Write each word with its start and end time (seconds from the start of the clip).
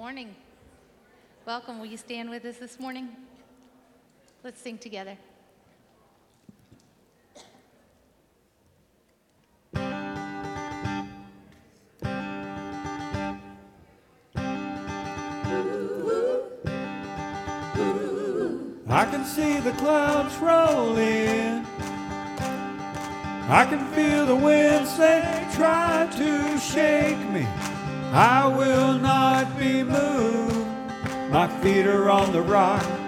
morning. 0.00 0.34
Welcome. 1.44 1.78
Will 1.78 1.84
you 1.84 1.98
stand 1.98 2.30
with 2.30 2.42
us 2.46 2.56
this 2.56 2.80
morning? 2.80 3.10
Let's 4.42 4.58
sing 4.58 4.78
together. 4.78 5.14
I 18.88 19.04
can 19.04 19.26
see 19.26 19.60
the 19.60 19.72
clouds 19.72 20.34
roll 20.38 20.96
in. 20.96 21.66
I 23.50 23.66
can 23.68 23.84
feel 23.92 24.24
the 24.24 24.34
winds 24.34 24.96
they 24.96 25.46
try 25.52 26.08
to 26.16 26.58
shake 26.58 27.18
me. 27.28 27.46
I 28.12 28.46
will 28.48 28.98
not 28.98 29.56
be 29.56 29.84
moved. 29.84 30.66
My 31.30 31.46
feet 31.62 31.86
are 31.86 32.10
on 32.10 32.32
the 32.32 32.42
rock. 32.42 32.99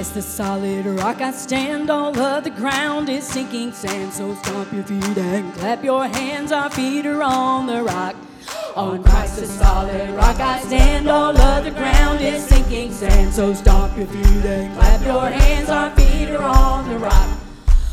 Christ 0.00 0.14
the 0.14 0.22
solid 0.22 0.86
rock 0.86 1.20
I 1.20 1.30
stand, 1.30 1.90
all 1.90 2.18
of 2.18 2.44
the 2.44 2.48
ground 2.48 3.10
is 3.10 3.22
sinking 3.22 3.70
sand. 3.70 4.14
So 4.14 4.34
stomp 4.36 4.72
your 4.72 4.82
feet 4.82 5.18
and 5.18 5.52
clap 5.52 5.84
your 5.84 6.06
hands, 6.06 6.52
our 6.52 6.70
feet 6.70 7.04
are 7.04 7.22
on 7.22 7.66
the 7.66 7.82
rock. 7.82 8.16
On 8.76 9.02
Christ 9.02 9.40
the 9.40 9.46
solid 9.46 10.08
rock 10.16 10.40
I 10.40 10.58
stand, 10.60 11.06
all 11.10 11.36
of 11.36 11.64
the 11.64 11.70
ground 11.72 12.22
is 12.22 12.42
sinking 12.46 12.92
sand. 12.92 13.34
So 13.34 13.52
stomp 13.52 13.94
your 13.98 14.06
feet 14.06 14.24
and 14.46 14.74
clap 14.74 15.04
your 15.04 15.26
hands, 15.28 15.68
our 15.68 15.90
feet 15.90 16.30
are 16.30 16.44
on 16.44 16.88
the 16.88 16.98
rock. 16.98 17.38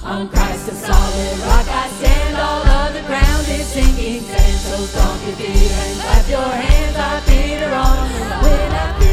On 0.03 0.29
Christ 0.29 0.67
the 0.67 0.75
solid 0.75 1.39
rock 1.39 1.67
I 1.67 1.89
stand, 1.99 2.37
all 2.37 2.65
of 2.65 2.93
the 2.93 3.01
ground 3.01 3.47
is 3.49 3.67
sinking 3.67 4.21
sand. 4.21 4.59
So 4.59 4.77
stomp 4.85 5.25
your 5.25 5.35
feet 5.35 5.71
and 5.71 5.99
clap 5.99 6.29
your 6.29 6.51
hands, 6.63 6.95
our 6.95 7.19
feet 7.27 7.61
are 7.63 7.73
on 7.73 8.13
the 8.13 8.29
rock. 8.29 9.06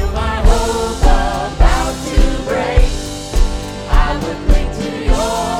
To 5.24 5.53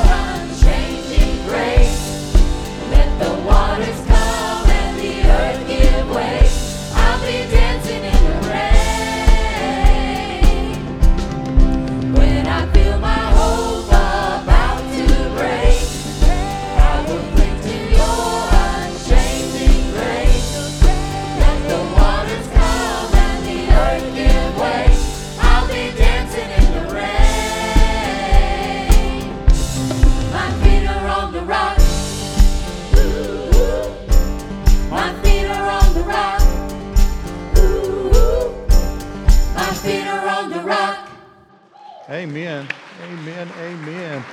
Amen. 42.15 42.65
Amen. 43.03 43.51
Amen. 43.59 44.23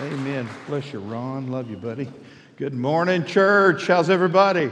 Amen. 0.00 0.48
Bless 0.66 0.92
you, 0.92 0.98
Ron. 0.98 1.50
Love 1.50 1.70
you, 1.70 1.78
buddy. 1.78 2.06
Good 2.58 2.74
morning, 2.74 3.24
church. 3.24 3.86
How's 3.86 4.10
everybody? 4.10 4.70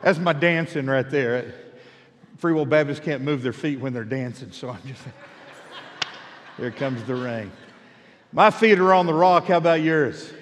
That's 0.00 0.18
my 0.18 0.32
dancing 0.32 0.86
right 0.86 1.08
there. 1.10 1.52
Free 2.38 2.54
Will 2.54 2.64
Baptists 2.64 3.00
can't 3.00 3.20
move 3.20 3.42
their 3.42 3.52
feet 3.52 3.78
when 3.78 3.92
they're 3.92 4.04
dancing, 4.04 4.50
so 4.50 4.70
I'm 4.70 4.80
just. 4.86 5.02
Here 6.56 6.70
comes 6.70 7.04
the 7.04 7.14
rain. 7.14 7.52
My 8.32 8.50
feet 8.50 8.78
are 8.78 8.94
on 8.94 9.04
the 9.04 9.12
rock. 9.12 9.48
How 9.48 9.58
about 9.58 9.82
yours? 9.82 10.32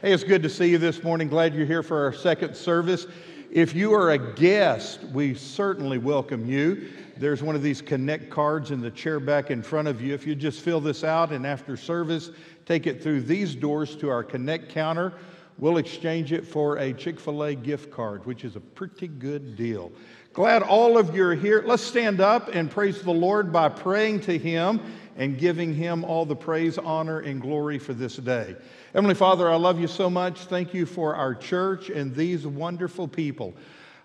Hey, 0.00 0.12
it's 0.12 0.22
good 0.22 0.44
to 0.44 0.48
see 0.48 0.70
you 0.70 0.78
this 0.78 1.02
morning. 1.02 1.26
Glad 1.26 1.56
you're 1.56 1.66
here 1.66 1.82
for 1.82 2.04
our 2.04 2.12
second 2.12 2.54
service. 2.54 3.08
If 3.50 3.74
you 3.74 3.94
are 3.94 4.10
a 4.10 4.18
guest, 4.18 5.04
we 5.04 5.34
certainly 5.34 5.98
welcome 5.98 6.46
you. 6.46 6.90
There's 7.16 7.42
one 7.42 7.54
of 7.54 7.62
these 7.62 7.80
connect 7.80 8.28
cards 8.28 8.70
in 8.72 8.80
the 8.80 8.90
chair 8.90 9.20
back 9.20 9.50
in 9.50 9.62
front 9.62 9.88
of 9.88 10.02
you. 10.02 10.12
If 10.14 10.26
you 10.26 10.34
just 10.34 10.60
fill 10.60 10.80
this 10.80 11.04
out 11.04 11.32
and 11.32 11.46
after 11.46 11.76
service, 11.76 12.30
take 12.66 12.86
it 12.86 13.02
through 13.02 13.22
these 13.22 13.54
doors 13.54 13.94
to 13.96 14.10
our 14.10 14.24
connect 14.24 14.68
counter, 14.68 15.12
we'll 15.58 15.78
exchange 15.78 16.32
it 16.32 16.44
for 16.46 16.78
a 16.78 16.92
Chick 16.92 17.20
fil 17.20 17.44
A 17.44 17.54
gift 17.54 17.90
card, 17.90 18.26
which 18.26 18.44
is 18.44 18.56
a 18.56 18.60
pretty 18.60 19.08
good 19.08 19.56
deal. 19.56 19.92
Glad 20.36 20.62
all 20.62 20.98
of 20.98 21.16
you 21.16 21.24
are 21.24 21.34
here. 21.34 21.62
Let's 21.64 21.82
stand 21.82 22.20
up 22.20 22.54
and 22.54 22.70
praise 22.70 23.00
the 23.00 23.10
Lord 23.10 23.50
by 23.50 23.70
praying 23.70 24.20
to 24.20 24.36
Him 24.36 24.82
and 25.16 25.38
giving 25.38 25.74
Him 25.74 26.04
all 26.04 26.26
the 26.26 26.36
praise, 26.36 26.76
honor, 26.76 27.20
and 27.20 27.40
glory 27.40 27.78
for 27.78 27.94
this 27.94 28.16
day. 28.16 28.54
Heavenly 28.92 29.14
Father, 29.14 29.50
I 29.50 29.56
love 29.56 29.80
you 29.80 29.86
so 29.86 30.10
much. 30.10 30.40
Thank 30.40 30.74
you 30.74 30.84
for 30.84 31.14
our 31.14 31.34
church 31.34 31.88
and 31.88 32.14
these 32.14 32.46
wonderful 32.46 33.08
people. 33.08 33.54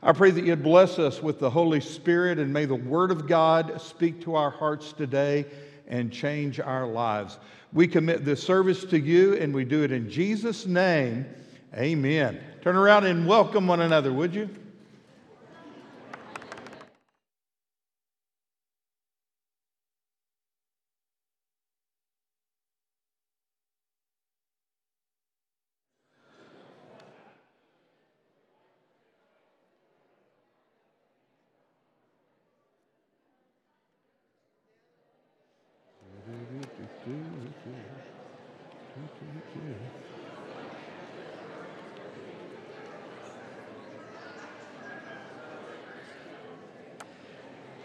I 0.02 0.14
pray 0.14 0.32
that 0.32 0.46
you'd 0.46 0.64
bless 0.64 1.00
us 1.00 1.22
with 1.22 1.38
the 1.38 1.50
Holy 1.50 1.82
Spirit 1.82 2.40
and 2.40 2.54
may 2.54 2.64
the 2.64 2.76
Word 2.76 3.12
of 3.12 3.28
God 3.28 3.82
speak 3.82 4.22
to 4.22 4.36
our 4.36 4.52
hearts 4.52 4.94
today 4.94 5.46
and 5.90 6.14
change 6.14 6.62
our 6.62 6.88
lives. 6.88 7.40
We 7.74 7.90
commit 7.90 8.24
this 8.24 8.42
service 8.42 8.86
to 8.86 8.98
you 8.98 9.34
and 9.34 9.54
we 9.54 9.66
do 9.66 9.84
it 9.84 9.92
in 9.92 10.10
Jesus' 10.10 10.66
name. 10.66 11.26
Amen. 11.76 12.40
Turn 12.62 12.78
around 12.78 13.06
and 13.06 13.28
welcome 13.28 13.68
one 13.68 13.82
another, 13.82 14.14
would 14.14 14.34
you? 14.34 14.50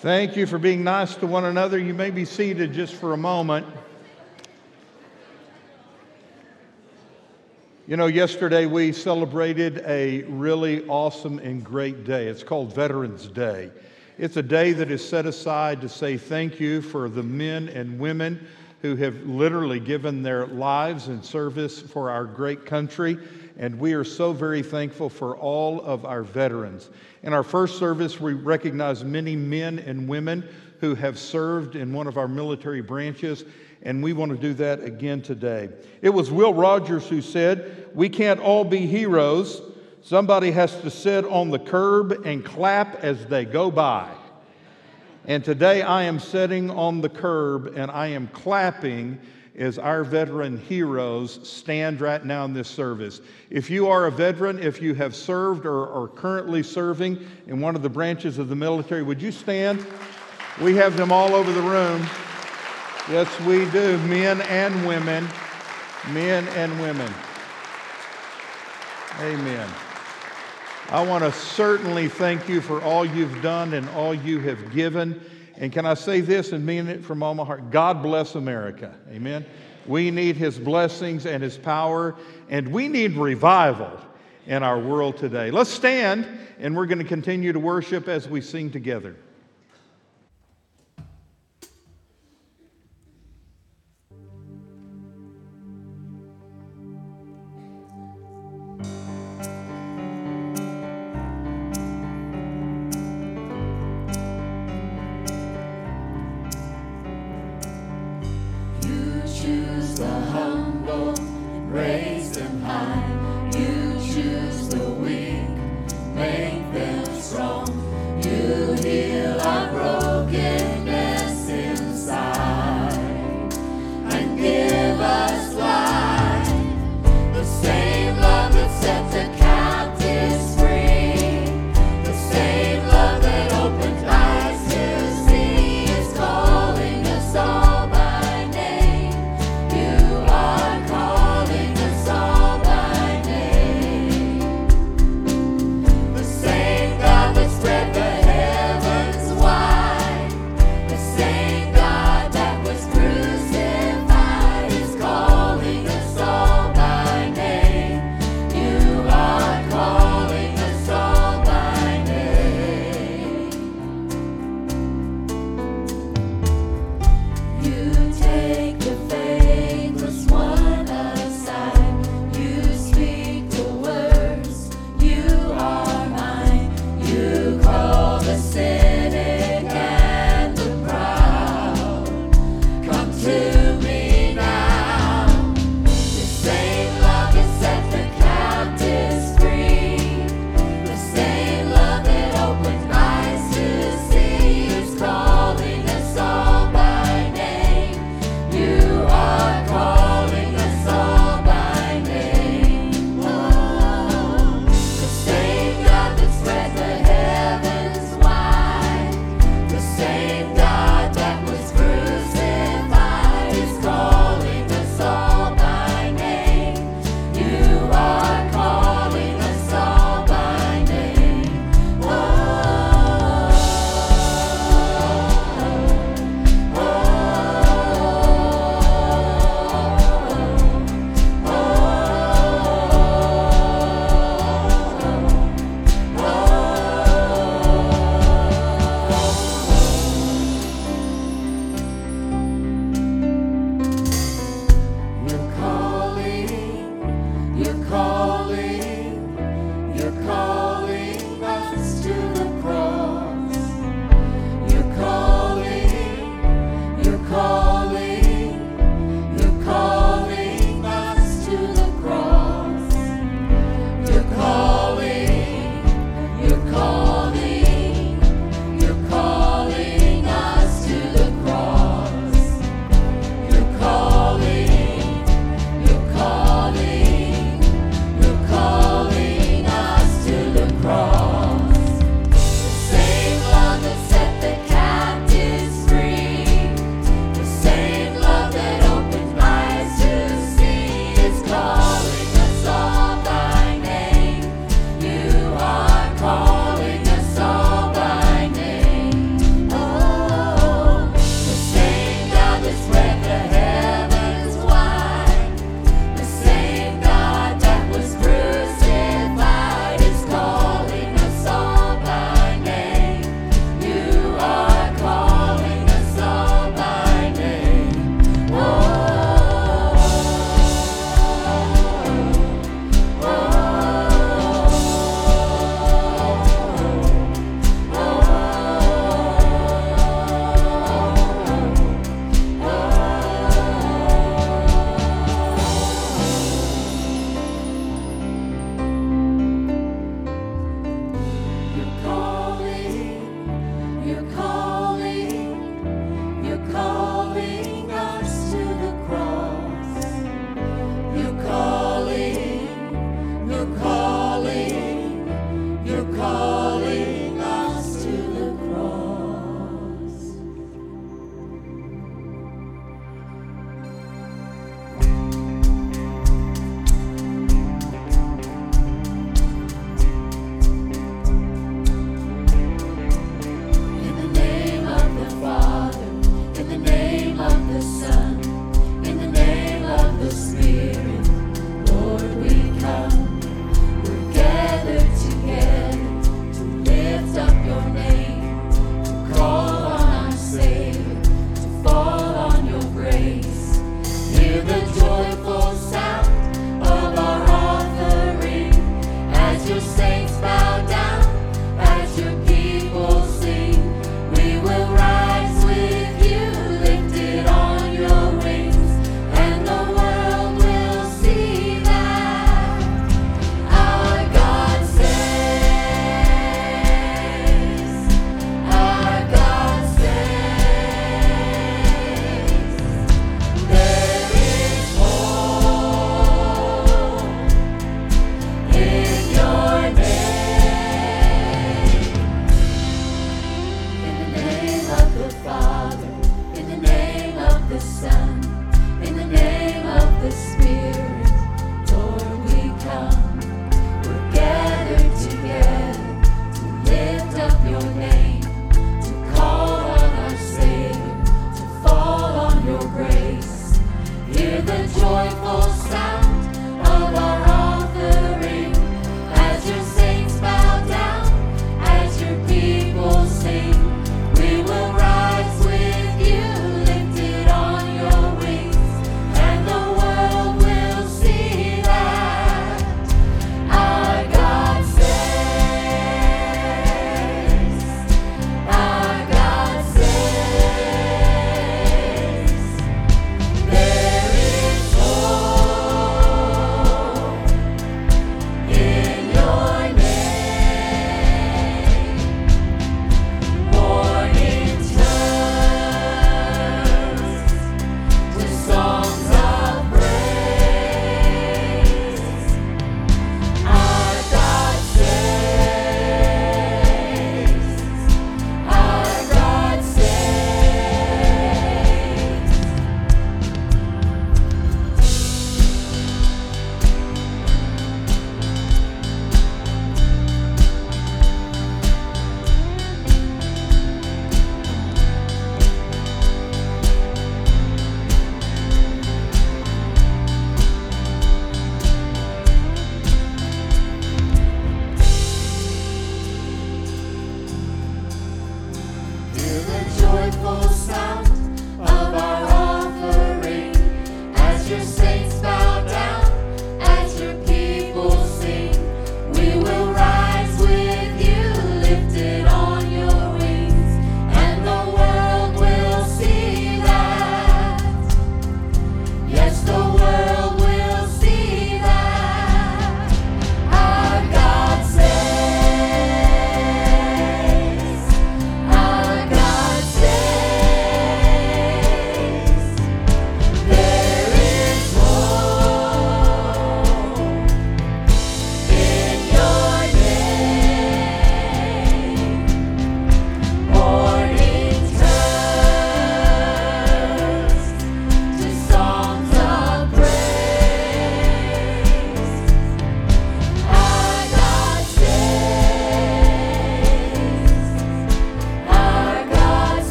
Thank 0.00 0.34
you 0.34 0.46
for 0.46 0.56
being 0.56 0.82
nice 0.82 1.14
to 1.16 1.26
one 1.26 1.44
another. 1.44 1.78
You 1.78 1.92
may 1.92 2.08
be 2.08 2.24
seated 2.24 2.72
just 2.72 2.94
for 2.94 3.12
a 3.12 3.18
moment. 3.18 3.66
You 7.86 7.98
know, 7.98 8.06
yesterday 8.06 8.64
we 8.64 8.92
celebrated 8.92 9.82
a 9.84 10.22
really 10.22 10.86
awesome 10.88 11.38
and 11.40 11.62
great 11.62 12.04
day. 12.04 12.28
It's 12.28 12.42
called 12.42 12.74
Veterans 12.74 13.26
Day. 13.26 13.70
It's 14.16 14.38
a 14.38 14.42
day 14.42 14.72
that 14.72 14.90
is 14.90 15.06
set 15.06 15.26
aside 15.26 15.82
to 15.82 15.88
say 15.90 16.16
thank 16.16 16.58
you 16.58 16.80
for 16.80 17.10
the 17.10 17.22
men 17.22 17.68
and 17.68 18.00
women 18.00 18.48
who 18.80 18.96
have 18.96 19.26
literally 19.26 19.80
given 19.80 20.22
their 20.22 20.46
lives 20.46 21.08
in 21.08 21.22
service 21.22 21.78
for 21.78 22.08
our 22.08 22.24
great 22.24 22.64
country. 22.64 23.18
And 23.60 23.78
we 23.78 23.92
are 23.92 24.04
so 24.04 24.32
very 24.32 24.62
thankful 24.62 25.10
for 25.10 25.36
all 25.36 25.82
of 25.82 26.06
our 26.06 26.22
veterans. 26.22 26.88
In 27.22 27.34
our 27.34 27.42
first 27.42 27.78
service, 27.78 28.18
we 28.18 28.32
recognize 28.32 29.04
many 29.04 29.36
men 29.36 29.78
and 29.80 30.08
women 30.08 30.48
who 30.80 30.94
have 30.94 31.18
served 31.18 31.76
in 31.76 31.92
one 31.92 32.06
of 32.06 32.16
our 32.16 32.26
military 32.26 32.80
branches, 32.80 33.44
and 33.82 34.02
we 34.02 34.14
want 34.14 34.32
to 34.32 34.38
do 34.38 34.54
that 34.54 34.82
again 34.82 35.20
today. 35.20 35.68
It 36.00 36.08
was 36.08 36.30
Will 36.30 36.54
Rogers 36.54 37.06
who 37.06 37.20
said, 37.20 37.90
We 37.94 38.08
can't 38.08 38.40
all 38.40 38.64
be 38.64 38.86
heroes. 38.86 39.60
Somebody 40.00 40.52
has 40.52 40.80
to 40.80 40.90
sit 40.90 41.26
on 41.26 41.50
the 41.50 41.58
curb 41.58 42.12
and 42.24 42.42
clap 42.42 43.04
as 43.04 43.26
they 43.26 43.44
go 43.44 43.70
by. 43.70 44.10
And 45.26 45.44
today 45.44 45.82
I 45.82 46.04
am 46.04 46.18
sitting 46.18 46.70
on 46.70 47.02
the 47.02 47.10
curb 47.10 47.74
and 47.76 47.90
I 47.90 48.06
am 48.06 48.28
clapping 48.28 49.20
as 49.56 49.78
our 49.78 50.04
veteran 50.04 50.58
heroes 50.58 51.40
stand 51.48 52.00
right 52.00 52.24
now 52.24 52.44
in 52.44 52.52
this 52.52 52.68
service. 52.68 53.20
If 53.50 53.68
you 53.70 53.88
are 53.88 54.06
a 54.06 54.10
veteran, 54.10 54.58
if 54.58 54.80
you 54.80 54.94
have 54.94 55.14
served 55.14 55.66
or 55.66 55.88
are 55.92 56.08
currently 56.08 56.62
serving 56.62 57.26
in 57.46 57.60
one 57.60 57.76
of 57.76 57.82
the 57.82 57.90
branches 57.90 58.38
of 58.38 58.48
the 58.48 58.56
military, 58.56 59.02
would 59.02 59.20
you 59.20 59.32
stand? 59.32 59.84
We 60.60 60.76
have 60.76 60.96
them 60.96 61.12
all 61.12 61.34
over 61.34 61.52
the 61.52 61.62
room. 61.62 62.06
Yes, 63.10 63.28
we 63.40 63.68
do, 63.70 63.98
men 64.06 64.40
and 64.42 64.86
women. 64.86 65.26
Men 66.12 66.48
and 66.48 66.72
women. 66.80 67.12
Amen. 69.20 69.68
I 70.88 71.04
want 71.04 71.22
to 71.24 71.32
certainly 71.32 72.08
thank 72.08 72.48
you 72.48 72.60
for 72.60 72.82
all 72.82 73.04
you've 73.04 73.42
done 73.42 73.74
and 73.74 73.88
all 73.90 74.14
you 74.14 74.40
have 74.40 74.72
given. 74.72 75.20
And 75.60 75.70
can 75.70 75.84
I 75.84 75.92
say 75.92 76.22
this 76.22 76.52
and 76.52 76.64
mean 76.64 76.88
it 76.88 77.04
from 77.04 77.22
all 77.22 77.34
my 77.34 77.44
heart? 77.44 77.70
God 77.70 78.02
bless 78.02 78.34
America. 78.34 78.94
Amen. 79.10 79.44
We 79.86 80.10
need 80.10 80.36
his 80.36 80.58
blessings 80.58 81.26
and 81.26 81.42
his 81.42 81.58
power, 81.58 82.16
and 82.48 82.72
we 82.72 82.88
need 82.88 83.16
revival 83.16 84.00
in 84.46 84.62
our 84.62 84.78
world 84.78 85.18
today. 85.18 85.50
Let's 85.50 85.68
stand, 85.68 86.26
and 86.58 86.74
we're 86.74 86.86
going 86.86 86.98
to 86.98 87.04
continue 87.04 87.52
to 87.52 87.60
worship 87.60 88.08
as 88.08 88.26
we 88.26 88.40
sing 88.40 88.70
together. 88.70 89.14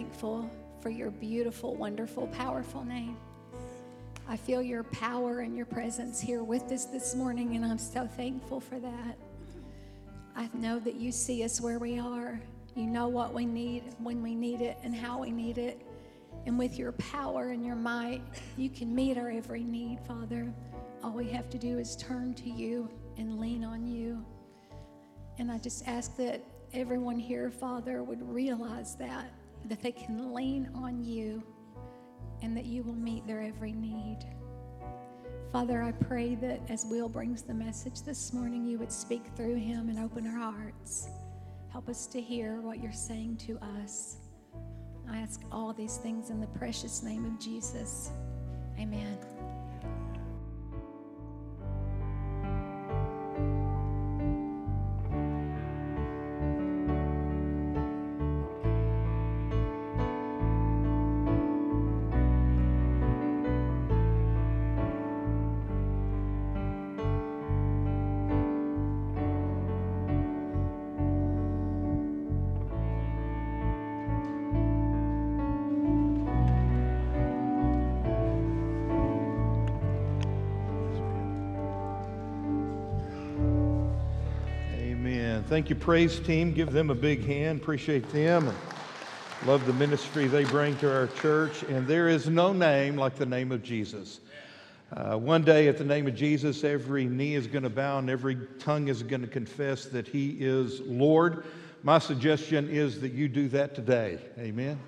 Thankful 0.00 0.50
for 0.80 0.88
your 0.88 1.10
beautiful, 1.10 1.74
wonderful, 1.74 2.26
powerful 2.28 2.82
name. 2.82 3.18
I 4.26 4.34
feel 4.34 4.62
your 4.62 4.82
power 4.82 5.40
and 5.40 5.54
your 5.54 5.66
presence 5.66 6.18
here 6.18 6.42
with 6.42 6.72
us 6.72 6.86
this 6.86 7.14
morning, 7.14 7.54
and 7.54 7.62
I'm 7.66 7.76
so 7.76 8.06
thankful 8.06 8.60
for 8.60 8.78
that. 8.78 9.18
I 10.34 10.48
know 10.54 10.78
that 10.78 10.94
you 10.94 11.12
see 11.12 11.44
us 11.44 11.60
where 11.60 11.78
we 11.78 11.98
are. 11.98 12.40
You 12.74 12.86
know 12.86 13.08
what 13.08 13.34
we 13.34 13.44
need, 13.44 13.94
when 13.98 14.22
we 14.22 14.34
need 14.34 14.62
it, 14.62 14.78
and 14.82 14.94
how 14.94 15.20
we 15.20 15.30
need 15.30 15.58
it. 15.58 15.86
And 16.46 16.58
with 16.58 16.78
your 16.78 16.92
power 16.92 17.50
and 17.50 17.62
your 17.62 17.76
might, 17.76 18.22
you 18.56 18.70
can 18.70 18.94
meet 18.94 19.18
our 19.18 19.30
every 19.30 19.64
need, 19.64 19.98
Father. 20.08 20.50
All 21.04 21.12
we 21.12 21.28
have 21.28 21.50
to 21.50 21.58
do 21.58 21.78
is 21.78 21.94
turn 21.96 22.32
to 22.36 22.48
you 22.48 22.88
and 23.18 23.38
lean 23.38 23.64
on 23.64 23.86
you. 23.86 24.24
And 25.36 25.52
I 25.52 25.58
just 25.58 25.86
ask 25.86 26.16
that 26.16 26.42
everyone 26.72 27.18
here, 27.18 27.50
Father, 27.50 28.02
would 28.02 28.26
realize 28.26 28.94
that, 28.94 29.30
that 29.66 29.82
they 29.82 29.92
can 29.92 30.32
lean 30.32 30.70
on 30.74 31.02
you 31.02 31.42
and 32.42 32.56
that 32.56 32.66
you 32.66 32.82
will 32.82 32.94
meet 32.94 33.26
their 33.26 33.40
every 33.40 33.72
need. 33.72 34.18
Father, 35.52 35.82
I 35.82 35.92
pray 35.92 36.36
that 36.36 36.60
as 36.68 36.86
Will 36.86 37.08
brings 37.08 37.42
the 37.42 37.54
message 37.54 38.02
this 38.02 38.32
morning, 38.32 38.64
you 38.64 38.78
would 38.78 38.92
speak 38.92 39.24
through 39.36 39.56
him 39.56 39.88
and 39.88 39.98
open 39.98 40.26
our 40.26 40.52
hearts. 40.52 41.08
Help 41.72 41.88
us 41.88 42.06
to 42.08 42.20
hear 42.20 42.60
what 42.60 42.80
you're 42.80 42.92
saying 42.92 43.36
to 43.38 43.58
us. 43.76 44.16
I 45.10 45.18
ask 45.18 45.40
all 45.50 45.72
these 45.72 45.96
things 45.96 46.30
in 46.30 46.40
the 46.40 46.46
precious 46.46 47.02
name 47.02 47.24
of 47.24 47.38
Jesus. 47.40 48.10
Amen. 48.78 49.39
Amen. 85.40 85.48
Thank 85.48 85.70
you, 85.70 85.76
praise 85.76 86.20
team. 86.20 86.52
Give 86.52 86.70
them 86.70 86.90
a 86.90 86.94
big 86.94 87.24
hand. 87.24 87.62
Appreciate 87.62 88.06
them. 88.10 88.48
And 88.48 88.58
love 89.46 89.64
the 89.64 89.72
ministry 89.72 90.26
they 90.26 90.44
bring 90.44 90.76
to 90.78 90.94
our 90.94 91.06
church. 91.06 91.62
And 91.62 91.86
there 91.86 92.10
is 92.10 92.28
no 92.28 92.52
name 92.52 92.96
like 92.96 93.16
the 93.16 93.24
name 93.24 93.50
of 93.50 93.62
Jesus. 93.62 94.20
Uh, 94.92 95.16
one 95.16 95.42
day, 95.42 95.68
at 95.68 95.78
the 95.78 95.84
name 95.84 96.06
of 96.06 96.14
Jesus, 96.14 96.62
every 96.62 97.06
knee 97.06 97.36
is 97.36 97.46
going 97.46 97.62
to 97.62 97.70
bow 97.70 97.98
and 97.98 98.10
every 98.10 98.36
tongue 98.58 98.88
is 98.88 99.02
going 99.02 99.22
to 99.22 99.26
confess 99.26 99.86
that 99.86 100.06
He 100.06 100.36
is 100.40 100.80
Lord. 100.80 101.44
My 101.82 101.98
suggestion 101.98 102.68
is 102.68 103.00
that 103.00 103.12
you 103.12 103.26
do 103.26 103.48
that 103.48 103.74
today. 103.74 104.18
Amen. 104.38 104.78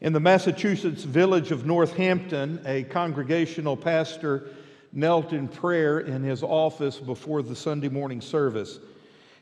In 0.00 0.14
the 0.14 0.20
Massachusetts 0.20 1.04
village 1.04 1.50
of 1.50 1.66
Northampton, 1.66 2.62
a 2.64 2.84
congregational 2.84 3.76
pastor 3.76 4.48
knelt 4.94 5.34
in 5.34 5.46
prayer 5.46 6.00
in 6.00 6.22
his 6.22 6.42
office 6.42 6.98
before 6.98 7.42
the 7.42 7.56
Sunday 7.56 7.88
morning 7.90 8.22
service. 8.22 8.78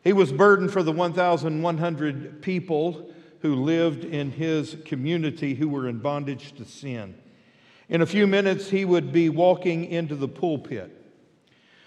He 0.03 0.13
was 0.13 0.33
burdened 0.33 0.73
for 0.73 0.83
the 0.83 0.93
1,100 0.93 2.43
people 2.43 3.13
who 3.41 3.57
lived 3.57 4.05
in 4.05 4.31
his 4.31 4.77
community 4.85 5.55
who 5.55 5.69
were 5.69 5.89
in 5.89 5.99
bondage 5.99 6.53
to 6.57 6.65
sin. 6.65 7.15
In 7.89 8.03
a 8.03 8.07
few 8.07 8.27
minutes, 8.27 8.71
he 8.71 8.85
would 8.85 9.13
be 9.13 9.29
walking 9.29 9.85
into 9.85 10.17
the 10.17 10.29
pulpit. 10.29 10.99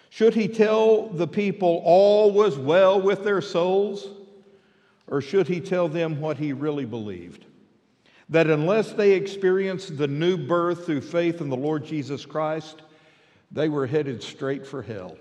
Should 0.09 0.33
he 0.33 0.47
tell 0.47 1.07
the 1.07 1.27
people 1.27 1.81
all 1.83 2.31
was 2.31 2.57
well 2.57 3.01
with 3.01 3.23
their 3.23 3.41
souls? 3.41 4.07
Or 5.07 5.19
should 5.21 5.47
he 5.47 5.59
tell 5.59 5.89
them 5.89 6.21
what 6.21 6.37
he 6.37 6.53
really 6.53 6.85
believed? 6.85 7.45
That 8.29 8.49
unless 8.49 8.93
they 8.93 9.11
experienced 9.11 9.97
the 9.97 10.07
new 10.07 10.37
birth 10.37 10.85
through 10.85 11.01
faith 11.01 11.41
in 11.41 11.49
the 11.49 11.57
Lord 11.57 11.85
Jesus 11.85 12.25
Christ, 12.25 12.81
they 13.51 13.67
were 13.67 13.87
headed 13.87 14.23
straight 14.23 14.65
for 14.65 14.81
hell. 14.81 15.17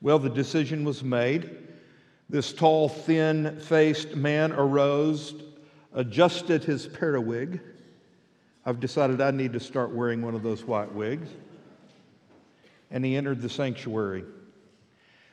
Well, 0.00 0.18
the 0.18 0.28
decision 0.28 0.84
was 0.84 1.02
made. 1.02 1.67
This 2.30 2.52
tall, 2.52 2.88
thin 2.88 3.58
faced 3.60 4.14
man 4.14 4.52
arose, 4.52 5.34
adjusted 5.94 6.62
his 6.62 6.86
periwig. 6.86 7.60
I've 8.66 8.80
decided 8.80 9.20
I 9.22 9.30
need 9.30 9.54
to 9.54 9.60
start 9.60 9.94
wearing 9.94 10.20
one 10.20 10.34
of 10.34 10.42
those 10.42 10.62
white 10.64 10.92
wigs. 10.92 11.28
And 12.90 13.04
he 13.04 13.16
entered 13.16 13.40
the 13.40 13.48
sanctuary. 13.48 14.24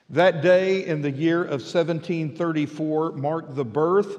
That 0.09 0.41
day 0.41 0.85
in 0.85 1.01
the 1.01 1.11
year 1.11 1.41
of 1.43 1.61
1734 1.61 3.13
marked 3.13 3.55
the 3.55 3.65
birth 3.65 4.17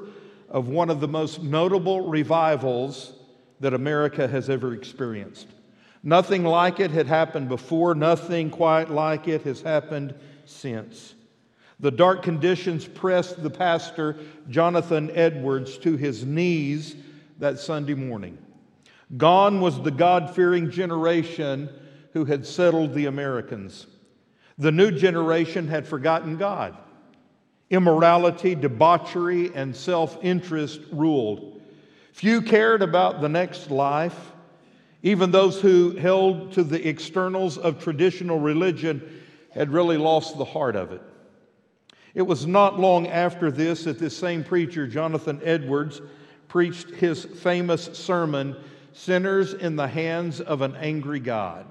of 0.48 0.68
one 0.68 0.90
of 0.90 1.00
the 1.00 1.08
most 1.08 1.42
notable 1.42 2.08
revivals 2.08 3.14
that 3.60 3.72
America 3.72 4.28
has 4.28 4.50
ever 4.50 4.74
experienced. 4.74 5.46
Nothing 6.02 6.44
like 6.44 6.78
it 6.78 6.90
had 6.90 7.06
happened 7.06 7.48
before, 7.48 7.94
nothing 7.94 8.50
quite 8.50 8.90
like 8.90 9.28
it 9.28 9.42
has 9.42 9.62
happened 9.62 10.14
since. 10.44 11.15
The 11.78 11.90
dark 11.90 12.22
conditions 12.22 12.86
pressed 12.86 13.42
the 13.42 13.50
pastor, 13.50 14.16
Jonathan 14.48 15.10
Edwards, 15.14 15.76
to 15.78 15.96
his 15.96 16.24
knees 16.24 16.96
that 17.38 17.58
Sunday 17.58 17.94
morning. 17.94 18.38
Gone 19.16 19.60
was 19.60 19.82
the 19.82 19.90
God 19.90 20.34
fearing 20.34 20.70
generation 20.70 21.68
who 22.12 22.24
had 22.24 22.46
settled 22.46 22.94
the 22.94 23.06
Americans. 23.06 23.86
The 24.58 24.72
new 24.72 24.90
generation 24.90 25.68
had 25.68 25.86
forgotten 25.86 26.38
God. 26.38 26.76
Immorality, 27.68 28.54
debauchery, 28.54 29.54
and 29.54 29.76
self 29.76 30.18
interest 30.22 30.80
ruled. 30.90 31.60
Few 32.12 32.40
cared 32.40 32.80
about 32.80 33.20
the 33.20 33.28
next 33.28 33.70
life. 33.70 34.32
Even 35.02 35.30
those 35.30 35.60
who 35.60 35.90
held 35.96 36.52
to 36.52 36.64
the 36.64 36.88
externals 36.88 37.58
of 37.58 37.82
traditional 37.82 38.40
religion 38.40 39.22
had 39.50 39.70
really 39.70 39.98
lost 39.98 40.38
the 40.38 40.44
heart 40.44 40.74
of 40.74 40.92
it. 40.92 41.02
It 42.16 42.26
was 42.26 42.46
not 42.46 42.80
long 42.80 43.08
after 43.08 43.50
this 43.50 43.84
that 43.84 43.98
this 43.98 44.16
same 44.16 44.42
preacher, 44.42 44.86
Jonathan 44.86 45.38
Edwards, 45.44 46.00
preached 46.48 46.88
his 46.92 47.26
famous 47.26 47.84
sermon, 47.92 48.56
Sinners 48.94 49.52
in 49.52 49.76
the 49.76 49.86
Hands 49.86 50.40
of 50.40 50.62
an 50.62 50.74
Angry 50.76 51.20
God. 51.20 51.66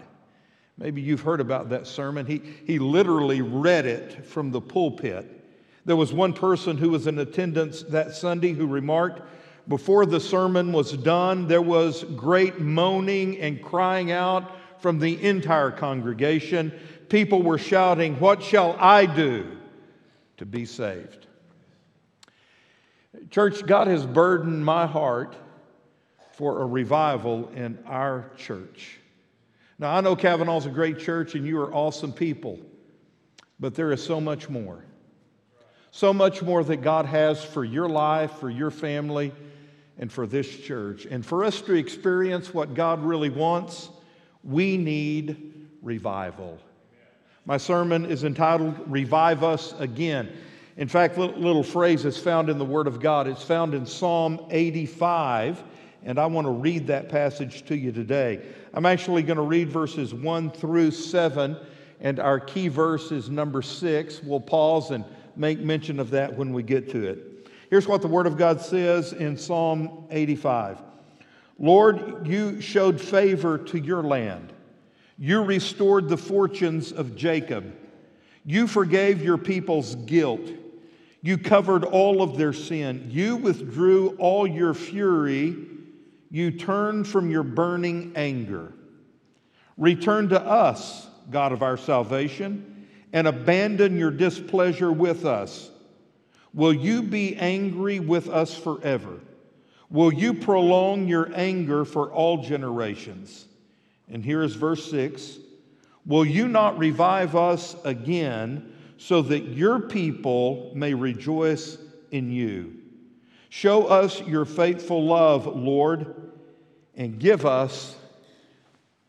Maybe 0.77 1.01
you've 1.01 1.21
heard 1.21 1.41
about 1.41 1.69
that 1.69 1.87
sermon. 1.87 2.27
He, 2.27 2.43
he 2.67 2.77
literally 2.77 3.41
read 3.41 3.87
it 3.87 4.23
from 4.23 4.51
the 4.51 4.61
pulpit. 4.61 5.43
There 5.83 5.95
was 5.95 6.13
one 6.13 6.33
person 6.33 6.77
who 6.77 6.91
was 6.91 7.07
in 7.07 7.17
attendance 7.17 7.81
that 7.81 8.13
Sunday 8.13 8.53
who 8.53 8.67
remarked, 8.67 9.23
before 9.67 10.05
the 10.05 10.19
sermon 10.19 10.71
was 10.71 10.91
done, 10.91 11.47
there 11.47 11.63
was 11.63 12.03
great 12.03 12.59
moaning 12.59 13.39
and 13.39 13.63
crying 13.63 14.11
out 14.11 14.51
from 14.79 14.99
the 14.99 15.19
entire 15.23 15.71
congregation. 15.71 16.71
People 17.09 17.41
were 17.41 17.57
shouting, 17.57 18.19
What 18.19 18.43
shall 18.43 18.75
I 18.79 19.07
do 19.07 19.55
to 20.37 20.45
be 20.45 20.65
saved? 20.65 21.27
Church, 23.29 23.65
God 23.65 23.87
has 23.87 24.05
burdened 24.05 24.65
my 24.65 24.85
heart 24.85 25.35
for 26.33 26.61
a 26.61 26.65
revival 26.65 27.49
in 27.55 27.79
our 27.85 28.29
church. 28.37 28.99
Now, 29.79 29.95
I 29.95 30.01
know 30.01 30.15
Cavanaugh's 30.15 30.65
a 30.65 30.69
great 30.69 30.99
church 30.99 31.35
and 31.35 31.45
you 31.45 31.59
are 31.59 31.73
awesome 31.73 32.11
people, 32.11 32.59
but 33.59 33.75
there 33.75 33.91
is 33.91 34.03
so 34.03 34.19
much 34.19 34.49
more. 34.49 34.83
So 35.91 36.13
much 36.13 36.41
more 36.41 36.63
that 36.63 36.77
God 36.77 37.05
has 37.05 37.43
for 37.43 37.63
your 37.63 37.87
life, 37.87 38.31
for 38.33 38.49
your 38.49 38.71
family, 38.71 39.31
and 39.97 40.11
for 40.11 40.27
this 40.27 40.47
church. 40.59 41.05
And 41.05 41.25
for 41.25 41.45
us 41.45 41.61
to 41.61 41.73
experience 41.73 42.53
what 42.53 42.73
God 42.73 43.03
really 43.03 43.29
wants, 43.29 43.89
we 44.43 44.75
need 44.75 45.67
revival. 45.81 46.59
My 47.47 47.57
sermon 47.57 48.05
is 48.05 48.23
entitled 48.23 48.73
Revive 48.87 49.43
Us 49.43 49.75
Again. 49.79 50.35
In 50.77 50.87
fact, 50.87 51.15
little, 51.19 51.61
phrase 51.61 52.03
is 52.03 52.17
found 52.17 52.49
in 52.49 52.57
the 52.57 52.65
Word 52.65 52.87
of 52.87 52.99
God. 52.99 53.27
It's 53.27 53.43
found 53.43 53.75
in 53.75 53.85
Psalm 53.85 54.47
85, 54.49 55.63
and 56.03 56.17
I 56.17 56.25
want 56.25 56.45
to 56.45 56.51
read 56.51 56.87
that 56.87 57.07
passage 57.07 57.63
to 57.65 57.77
you 57.77 57.91
today. 57.91 58.41
I'm 58.73 58.87
actually 58.87 59.21
going 59.21 59.37
to 59.37 59.43
read 59.43 59.69
verses 59.69 60.11
1 60.11 60.51
through 60.51 60.89
7, 60.89 61.55
and 62.01 62.19
our 62.19 62.39
key 62.39 62.67
verse 62.67 63.11
is 63.11 63.29
number 63.29 63.61
6. 63.61 64.23
We'll 64.23 64.39
pause 64.39 64.89
and 64.89 65.05
make 65.35 65.59
mention 65.59 65.99
of 65.99 66.09
that 66.09 66.35
when 66.35 66.51
we 66.51 66.63
get 66.63 66.89
to 66.89 67.07
it. 67.07 67.47
Here's 67.69 67.87
what 67.87 68.01
the 68.01 68.07
Word 68.07 68.25
of 68.25 68.37
God 68.37 68.59
says 68.59 69.13
in 69.13 69.37
Psalm 69.37 70.07
85 70.09 70.81
Lord, 71.59 72.27
you 72.27 72.59
showed 72.59 72.99
favor 72.99 73.59
to 73.59 73.79
your 73.79 74.01
land. 74.01 74.51
You 75.17 75.43
restored 75.43 76.09
the 76.09 76.17
fortunes 76.17 76.91
of 76.91 77.15
Jacob. 77.15 77.73
You 78.45 78.67
forgave 78.67 79.23
your 79.23 79.37
people's 79.37 79.95
guilt. 79.95 80.49
You 81.21 81.37
covered 81.37 81.83
all 81.83 82.21
of 82.21 82.37
their 82.37 82.53
sin. 82.53 83.07
You 83.09 83.37
withdrew 83.37 84.15
all 84.19 84.45
your 84.45 84.73
fury. 84.73 85.55
You 86.29 86.51
turned 86.51 87.07
from 87.07 87.31
your 87.31 87.43
burning 87.43 88.11
anger. 88.15 88.73
Return 89.77 90.29
to 90.29 90.41
us, 90.41 91.07
God 91.31 91.51
of 91.51 91.63
our 91.63 91.77
salvation, 91.77 92.87
and 93.13 93.27
abandon 93.27 93.97
your 93.97 94.11
displeasure 94.11 94.91
with 94.91 95.25
us. 95.25 95.71
Will 96.53 96.73
you 96.73 97.01
be 97.01 97.35
angry 97.35 97.99
with 97.99 98.29
us 98.29 98.55
forever? 98.55 99.19
Will 99.89 100.13
you 100.13 100.33
prolong 100.33 101.07
your 101.07 101.31
anger 101.33 101.85
for 101.85 102.11
all 102.11 102.43
generations? 102.43 103.47
And 104.09 104.23
here 104.23 104.43
is 104.43 104.55
verse 104.55 104.89
6 104.89 105.39
Will 106.05 106.25
you 106.25 106.47
not 106.47 106.77
revive 106.77 107.35
us 107.35 107.75
again 107.83 108.73
so 108.97 109.21
that 109.23 109.45
your 109.45 109.79
people 109.79 110.71
may 110.75 110.93
rejoice 110.93 111.77
in 112.11 112.31
you? 112.31 112.75
Show 113.49 113.85
us 113.85 114.21
your 114.21 114.45
faithful 114.45 115.05
love, 115.05 115.47
Lord, 115.47 116.31
and 116.95 117.19
give 117.19 117.45
us 117.45 117.95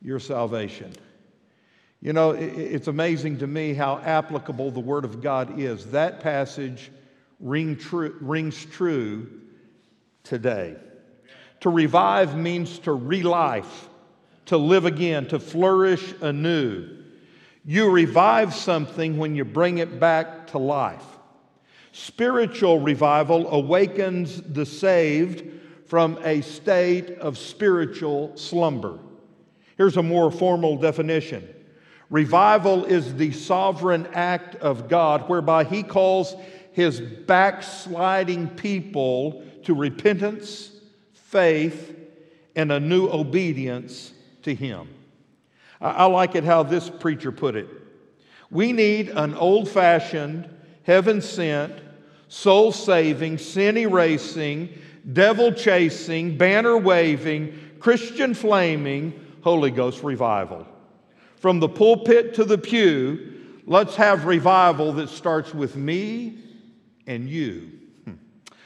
your 0.00 0.20
salvation. 0.20 0.92
You 2.00 2.12
know, 2.12 2.30
it's 2.30 2.88
amazing 2.88 3.38
to 3.38 3.46
me 3.46 3.74
how 3.74 3.98
applicable 3.98 4.70
the 4.70 4.80
Word 4.80 5.04
of 5.04 5.20
God 5.20 5.58
is. 5.58 5.86
That 5.86 6.20
passage 6.20 6.92
ring 7.40 7.76
true, 7.76 8.16
rings 8.20 8.64
true 8.64 9.40
today. 10.22 10.76
To 11.60 11.70
revive 11.70 12.36
means 12.36 12.78
to 12.80 12.90
relife, 12.90 13.88
to 14.46 14.56
live 14.56 14.84
again, 14.84 15.26
to 15.28 15.38
flourish 15.38 16.14
anew. 16.20 16.88
You 17.64 17.90
revive 17.90 18.54
something 18.54 19.18
when 19.18 19.34
you 19.34 19.44
bring 19.44 19.78
it 19.78 19.98
back 19.98 20.48
to 20.48 20.58
life. 20.58 21.04
Spiritual 21.92 22.78
revival 22.78 23.48
awakens 23.50 24.40
the 24.42 24.66
saved 24.66 25.44
from 25.86 26.18
a 26.22 26.42
state 26.42 27.10
of 27.18 27.38
spiritual 27.38 28.36
slumber. 28.36 28.98
Here's 29.76 29.96
a 29.96 30.02
more 30.02 30.30
formal 30.30 30.76
definition 30.76 31.48
Revival 32.08 32.84
is 32.84 33.16
the 33.16 33.32
sovereign 33.32 34.06
act 34.12 34.54
of 34.56 34.88
God 34.88 35.28
whereby 35.28 35.64
He 35.64 35.82
calls 35.82 36.36
his 36.76 37.00
backsliding 37.00 38.48
people 38.48 39.42
to 39.64 39.74
repentance, 39.74 40.70
faith, 41.14 41.96
and 42.54 42.70
a 42.70 42.78
new 42.78 43.08
obedience 43.08 44.12
to 44.46 44.54
him. 44.54 44.88
I 45.80 46.06
like 46.06 46.34
it 46.34 46.44
how 46.44 46.62
this 46.62 46.88
preacher 46.88 47.30
put 47.30 47.54
it. 47.54 47.68
We 48.50 48.72
need 48.72 49.08
an 49.10 49.34
old 49.34 49.68
fashioned, 49.68 50.48
heaven 50.84 51.20
sent, 51.20 51.74
soul 52.28 52.72
saving, 52.72 53.38
sin 53.38 53.76
erasing, 53.76 54.70
devil 55.12 55.52
chasing, 55.52 56.38
banner 56.38 56.78
waving, 56.78 57.58
Christian 57.80 58.34
flaming 58.34 59.20
Holy 59.42 59.70
Ghost 59.70 60.02
revival. 60.02 60.66
From 61.36 61.60
the 61.60 61.68
pulpit 61.68 62.34
to 62.34 62.44
the 62.44 62.56
pew, 62.56 63.60
let's 63.66 63.96
have 63.96 64.26
revival 64.26 64.92
that 64.94 65.08
starts 65.08 65.52
with 65.52 65.76
me 65.76 66.38
and 67.06 67.28
you. 67.28 67.72
Hmm. 68.04 68.14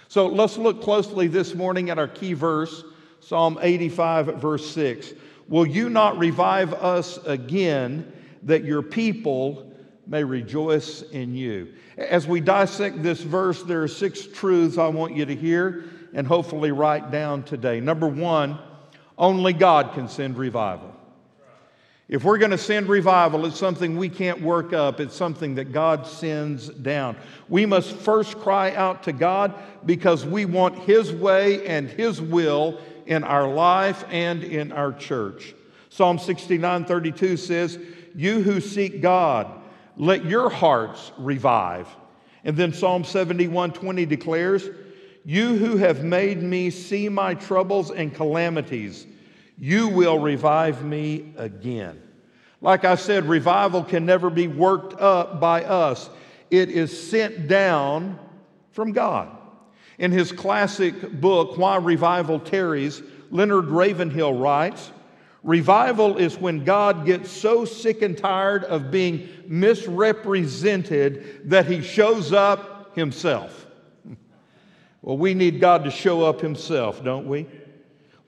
So 0.09 0.27
let's 0.27 0.59
look 0.59 0.83
closely 0.83 1.27
this 1.27 1.55
morning 1.55 1.89
at 1.89 1.99
our 1.99 2.09
key 2.09 2.35
verse, 2.35 2.85
Psalm 3.21 3.59
85, 3.61 4.27
verse 4.37 4.71
6. 4.71 5.15
Will 5.51 5.67
you 5.67 5.91
not 5.91 6.17
revive 6.17 6.73
us 6.73 7.19
again 7.27 8.11
that 8.45 8.65
your 8.65 8.83
people 8.83 9.71
may 10.07 10.23
rejoice 10.23 11.03
in 11.03 11.35
you? 11.35 11.75
As 11.99 12.25
we 12.25 12.41
dissect 12.41 13.03
this 13.03 13.21
verse, 13.21 13.61
there 13.65 13.83
are 13.83 13.89
six 13.89 14.27
truths 14.27 14.79
I 14.79 14.87
want 14.87 15.17
you 15.17 15.27
to 15.27 15.35
hear 15.35 15.85
and 16.15 16.25
hopefully 16.25 16.71
write 16.71 17.11
down 17.11 17.43
today. 17.43 17.81
Number 17.81 18.07
one, 18.07 18.61
only 19.19 19.53
God 19.53 19.93
can 19.93 20.09
send 20.09 20.39
revival. 20.39 20.95
If 22.11 22.25
we're 22.25 22.39
going 22.39 22.51
to 22.51 22.59
send 22.59 22.89
revival, 22.89 23.47
it's 23.47 23.57
something 23.57 23.97
we 23.97 24.09
can't 24.09 24.43
work 24.43 24.73
up. 24.73 24.99
It's 24.99 25.15
something 25.15 25.55
that 25.55 25.71
God 25.71 26.09
sends 26.09 26.69
down. 26.69 27.17
We 27.49 27.67
must 27.67 27.93
first 27.93 28.37
cry 28.41 28.75
out 28.75 29.05
to 29.05 29.13
God 29.13 29.55
because 29.87 30.27
we 30.27 30.45
want 30.45 30.77
His 30.81 31.13
way 31.13 31.65
and 31.69 31.89
His 31.89 32.21
will 32.21 32.81
in 33.07 33.23
our 33.23 33.49
life 33.49 34.05
and 34.11 34.43
in 34.43 34.73
our 34.73 34.93
church. 34.93 35.55
Psalm 35.89 36.19
69 36.19 36.85
32 36.85 37.37
says, 37.37 37.79
You 38.17 38.43
who 38.43 38.61
seek 38.61 39.01
God, 39.01 39.49
let 39.97 40.25
your 40.25 40.51
hearts 40.51 41.13
revive. 41.17 41.87
And 42.43 42.57
then 42.57 42.73
Psalm 42.73 43.05
71 43.05 43.73
20 43.73 44.05
declares, 44.05 44.69
You 45.25 45.57
who 45.57 45.77
have 45.77 46.03
made 46.03 46.43
me 46.43 46.71
see 46.71 47.09
my 47.09 47.35
troubles 47.35 47.93
and 47.93 48.13
calamities, 48.13 49.07
you 49.61 49.89
will 49.89 50.19
revive 50.19 50.83
me 50.83 51.35
again. 51.37 52.01
Like 52.63 52.85
I 52.85 52.95
said, 52.95 53.27
revival 53.27 53.85
can 53.85 54.07
never 54.07 54.31
be 54.31 54.49
worked 54.49 54.99
up 55.01 55.39
by 55.39 55.65
us, 55.65 56.09
it 56.51 56.71
is 56.71 57.11
sent 57.11 57.47
down 57.47 58.19
from 58.73 58.93
God. 58.93 59.29
In 59.99 60.11
his 60.11 60.33
classic 60.33 61.21
book, 61.21 61.59
Why 61.59 61.77
Revival 61.77 62.41
Tarries, 62.41 63.03
Leonard 63.31 63.67
Ravenhill 63.67 64.33
writes 64.33 64.91
Revival 65.43 66.19
is 66.19 66.39
when 66.39 66.65
God 66.65 67.07
gets 67.07 67.31
so 67.31 67.65
sick 67.65 68.03
and 68.03 68.17
tired 68.17 68.65
of 68.65 68.91
being 68.91 69.29
misrepresented 69.47 71.51
that 71.51 71.67
he 71.67 71.83
shows 71.83 72.33
up 72.33 72.97
himself. 72.97 73.67
Well, 75.03 75.17
we 75.17 75.33
need 75.33 75.61
God 75.61 75.85
to 75.85 75.91
show 75.91 76.25
up 76.25 76.43
himself, 76.43 77.03
don't 77.03 77.27
we? 77.27 77.47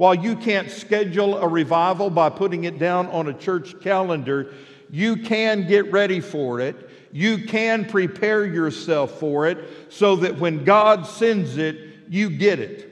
While 0.03 0.17
you 0.17 0.35
can't 0.35 0.69
schedule 0.69 1.37
a 1.37 1.47
revival 1.47 2.11
by 2.11 2.29
putting 2.29 2.65
it 2.65 2.81
down 2.81 3.07
on 3.07 3.29
a 3.29 3.33
church 3.33 3.81
calendar, 3.81 4.53
you 4.91 5.15
can 5.19 5.69
get 5.69 5.93
ready 5.93 6.19
for 6.19 6.59
it. 6.59 6.91
You 7.13 7.45
can 7.45 7.85
prepare 7.85 8.45
yourself 8.45 9.21
for 9.21 9.47
it 9.47 9.59
so 9.91 10.17
that 10.17 10.41
when 10.41 10.65
God 10.65 11.07
sends 11.07 11.57
it, 11.57 11.77
you 12.09 12.31
get 12.31 12.59
it. 12.59 12.91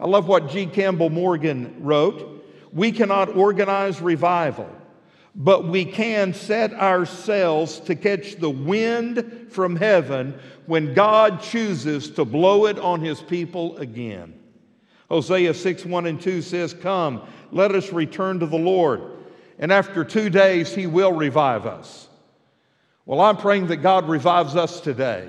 I 0.00 0.06
love 0.06 0.28
what 0.28 0.48
G. 0.48 0.64
Campbell 0.64 1.10
Morgan 1.10 1.76
wrote. 1.80 2.42
We 2.72 2.90
cannot 2.90 3.36
organize 3.36 4.00
revival, 4.00 4.70
but 5.34 5.68
we 5.68 5.84
can 5.84 6.32
set 6.32 6.72
ourselves 6.72 7.80
to 7.80 7.94
catch 7.94 8.36
the 8.36 8.48
wind 8.48 9.48
from 9.50 9.76
heaven 9.76 10.40
when 10.64 10.94
God 10.94 11.42
chooses 11.42 12.08
to 12.12 12.24
blow 12.24 12.64
it 12.64 12.78
on 12.78 13.02
his 13.02 13.20
people 13.20 13.76
again. 13.76 14.39
Hosea 15.10 15.52
6 15.52 15.84
1 15.84 16.06
and 16.06 16.20
2 16.20 16.40
says, 16.40 16.72
Come, 16.72 17.22
let 17.50 17.74
us 17.74 17.92
return 17.92 18.38
to 18.38 18.46
the 18.46 18.56
Lord. 18.56 19.02
And 19.58 19.72
after 19.72 20.04
two 20.04 20.30
days, 20.30 20.74
he 20.74 20.86
will 20.86 21.12
revive 21.12 21.66
us. 21.66 22.08
Well, 23.04 23.20
I'm 23.20 23.36
praying 23.36 23.66
that 23.66 23.78
God 23.78 24.08
revives 24.08 24.56
us 24.56 24.80
today. 24.80 25.28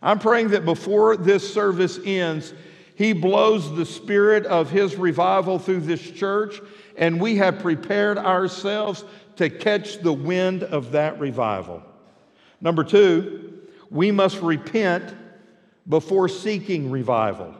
I'm 0.00 0.18
praying 0.18 0.50
that 0.50 0.64
before 0.64 1.16
this 1.16 1.52
service 1.52 1.98
ends, 2.04 2.54
he 2.94 3.12
blows 3.12 3.74
the 3.74 3.84
spirit 3.84 4.46
of 4.46 4.70
his 4.70 4.96
revival 4.96 5.58
through 5.58 5.80
this 5.80 6.10
church, 6.12 6.60
and 6.96 7.20
we 7.20 7.36
have 7.36 7.58
prepared 7.58 8.18
ourselves 8.18 9.04
to 9.34 9.50
catch 9.50 9.98
the 9.98 10.12
wind 10.12 10.62
of 10.62 10.92
that 10.92 11.18
revival. 11.18 11.82
Number 12.60 12.84
two, 12.84 13.62
we 13.90 14.12
must 14.12 14.40
repent 14.40 15.14
before 15.88 16.28
seeking 16.28 16.90
revival. 16.90 17.54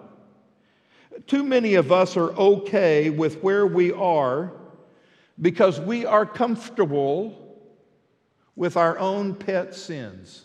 Too 1.26 1.42
many 1.42 1.74
of 1.74 1.92
us 1.92 2.16
are 2.16 2.32
okay 2.32 3.10
with 3.10 3.42
where 3.42 3.66
we 3.66 3.92
are 3.92 4.52
because 5.40 5.80
we 5.80 6.04
are 6.06 6.26
comfortable 6.26 7.56
with 8.54 8.76
our 8.76 8.98
own 8.98 9.34
pet 9.34 9.74
sins. 9.74 10.42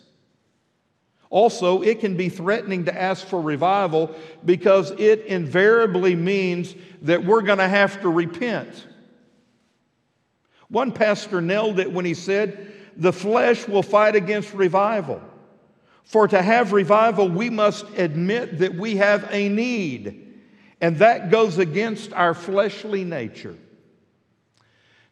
Also, 1.30 1.80
it 1.80 2.00
can 2.00 2.14
be 2.14 2.28
threatening 2.28 2.84
to 2.84 2.94
ask 2.94 3.26
for 3.26 3.40
revival 3.40 4.14
because 4.44 4.90
it 4.92 5.24
invariably 5.24 6.14
means 6.14 6.74
that 7.00 7.24
we're 7.24 7.40
going 7.40 7.58
to 7.58 7.68
have 7.68 8.02
to 8.02 8.10
repent. 8.10 8.86
One 10.68 10.92
pastor 10.92 11.40
nailed 11.40 11.78
it 11.78 11.90
when 11.90 12.04
he 12.04 12.12
said, 12.12 12.72
The 12.98 13.14
flesh 13.14 13.66
will 13.66 13.82
fight 13.82 14.14
against 14.14 14.52
revival. 14.52 15.22
For 16.04 16.28
to 16.28 16.42
have 16.42 16.72
revival, 16.72 17.28
we 17.28 17.48
must 17.48 17.86
admit 17.96 18.58
that 18.58 18.74
we 18.74 18.96
have 18.96 19.26
a 19.30 19.48
need, 19.48 20.31
and 20.82 20.98
that 20.98 21.30
goes 21.30 21.58
against 21.58 22.12
our 22.12 22.34
fleshly 22.34 23.04
nature. 23.04 23.56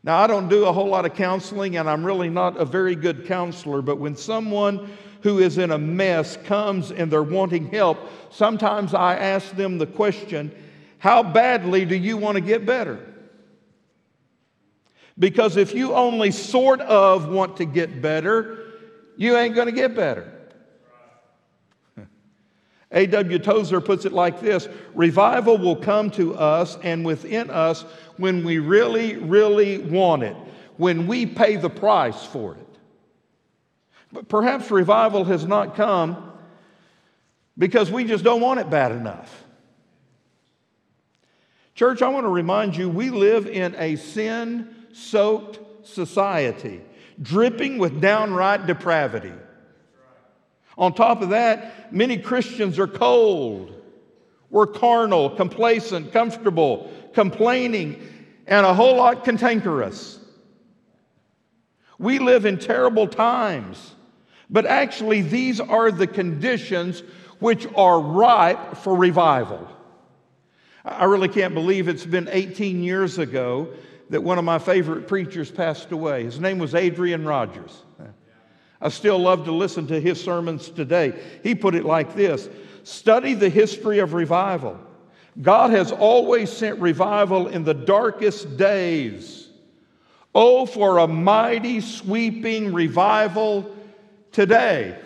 Now, 0.03 0.19
I 0.19 0.27
don't 0.27 0.49
do 0.49 0.65
a 0.65 0.73
whole 0.73 0.89
lot 0.89 1.07
of 1.07 1.15
counseling, 1.15 1.77
and 1.77 1.89
I'm 1.89 2.05
really 2.05 2.29
not 2.29 2.57
a 2.57 2.65
very 2.65 2.97
good 2.97 3.27
counselor, 3.27 3.81
but 3.81 3.99
when 3.99 4.17
someone 4.17 4.91
who 5.23 5.39
is 5.39 5.59
in 5.59 5.71
a 5.71 5.79
mess 5.79 6.37
comes 6.39 6.91
and 6.91 7.11
they're 7.11 7.23
wanting 7.23 7.71
help, 7.71 7.99
sometimes 8.31 8.95
I 8.95 9.15
ask 9.15 9.55
them 9.55 9.79
the 9.79 9.87
question, 9.87 10.51
How 10.99 11.23
badly 11.23 11.85
do 11.85 11.95
you 11.95 12.17
want 12.17 12.35
to 12.35 12.41
get 12.41 12.67
better? 12.67 13.07
Because 15.19 15.57
if 15.57 15.73
you 15.73 15.95
only 15.95 16.33
sort 16.33 16.81
of 16.81 17.29
want 17.29 17.59
to 17.59 17.65
get 17.65 18.03
better, 18.03 18.59
you 19.17 19.37
ain't 19.37 19.55
going 19.55 19.67
to 19.67 19.73
get 19.73 19.95
better. 19.95 20.40
A.W. 22.93 23.39
Tozer 23.39 23.81
puts 23.81 24.05
it 24.05 24.13
like 24.13 24.41
this 24.41 24.69
Revival 24.95 25.59
will 25.59 25.77
come 25.77 26.11
to 26.13 26.35
us 26.35 26.77
and 26.83 27.05
within 27.05 27.51
us 27.51 27.85
when 28.17 28.45
we 28.45 28.59
really, 28.59 29.17
really 29.17 29.79
want 29.79 30.23
it, 30.23 30.37
when 30.77 31.07
we 31.07 31.27
pay 31.27 31.57
the 31.57 31.71
price 31.71 32.25
for 32.25 32.55
it. 32.55 32.67
But 34.13 34.29
perhaps 34.29 34.71
revival 34.71 35.25
has 35.25 35.47
not 35.47 35.77
come 35.77 36.33
because 37.57 37.91
we 37.91 38.05
just 38.05 38.25
don't 38.25 38.41
want 38.41 38.59
it 38.61 38.71
bad 38.71 38.93
enough. 38.93 39.45
Church, 41.75 42.03
I 42.03 42.09
want 42.09 42.25
to 42.25 42.31
remind 42.31 42.77
you 42.77 42.89
we 42.89 43.11
live 43.11 43.47
in 43.47 43.75
a 43.77 43.97
sin 43.97 44.75
soaked 44.93 45.87
society, 45.87 46.81
dripping 47.23 47.79
with 47.79 48.01
downright 48.01 48.67
depravity. 48.67 49.33
On 50.79 50.95
top 50.95 51.23
of 51.23 51.31
that, 51.31 51.93
many 51.93 52.17
Christians 52.17 52.79
are 52.79 52.87
cold. 52.87 53.75
We're 54.51 54.67
carnal, 54.67 55.31
complacent, 55.31 56.13
comfortable, 56.13 56.91
complaining, 57.15 58.03
and 58.47 58.67
a 58.67 58.75
whole 58.75 58.97
lot 58.97 59.25
cantankerous. 59.25 60.19
We 61.99 62.19
live 62.19 62.47
in 62.47 62.59
terrible 62.59 63.07
times, 63.07 63.95
but 64.49 64.67
actually, 64.67 65.21
these 65.23 65.61
are 65.61 65.91
the 65.91 66.07
conditions 66.07 67.03
which 67.39 67.67
are 67.77 68.01
ripe 68.01 68.77
for 68.79 68.97
revival. 68.97 69.69
I 70.85 71.05
really 71.05 71.29
can't 71.29 71.55
believe 71.55 71.89
it's 71.89 72.07
been 72.07 72.29
18 72.31 72.83
years 72.83 73.19
ago 73.19 73.69
that 74.09 74.23
one 74.23 74.39
of 74.39 74.45
my 74.45 74.59
favorite 74.59 75.07
preachers 75.07 75.51
passed 75.51 75.93
away. 75.93 76.25
His 76.25 76.41
name 76.41 76.59
was 76.59 76.75
Adrian 76.75 77.25
Rogers. 77.25 77.85
I 78.81 78.89
still 78.89 79.19
love 79.19 79.45
to 79.45 79.53
listen 79.53 79.87
to 79.89 80.01
his 80.01 80.23
sermons 80.23 80.71
today. 80.71 81.13
He 81.43 81.55
put 81.55 81.75
it 81.75 81.85
like 81.85 82.15
this 82.15 82.49
Study 82.83 83.35
the 83.35 83.49
history 83.49 83.99
of 83.99 84.15
revival. 84.15 84.79
God 85.41 85.71
has 85.71 85.93
always 85.93 86.51
sent 86.51 86.81
revival 86.81 87.49
in 87.49 87.65
the 87.65 87.75
darkest 87.75 88.57
days. 88.57 89.49
Oh, 90.35 90.67
for 90.67 90.99
a 90.99 91.07
mighty, 91.07 91.81
sweeping 91.81 92.73
revival 92.73 93.77
today. 94.33 94.99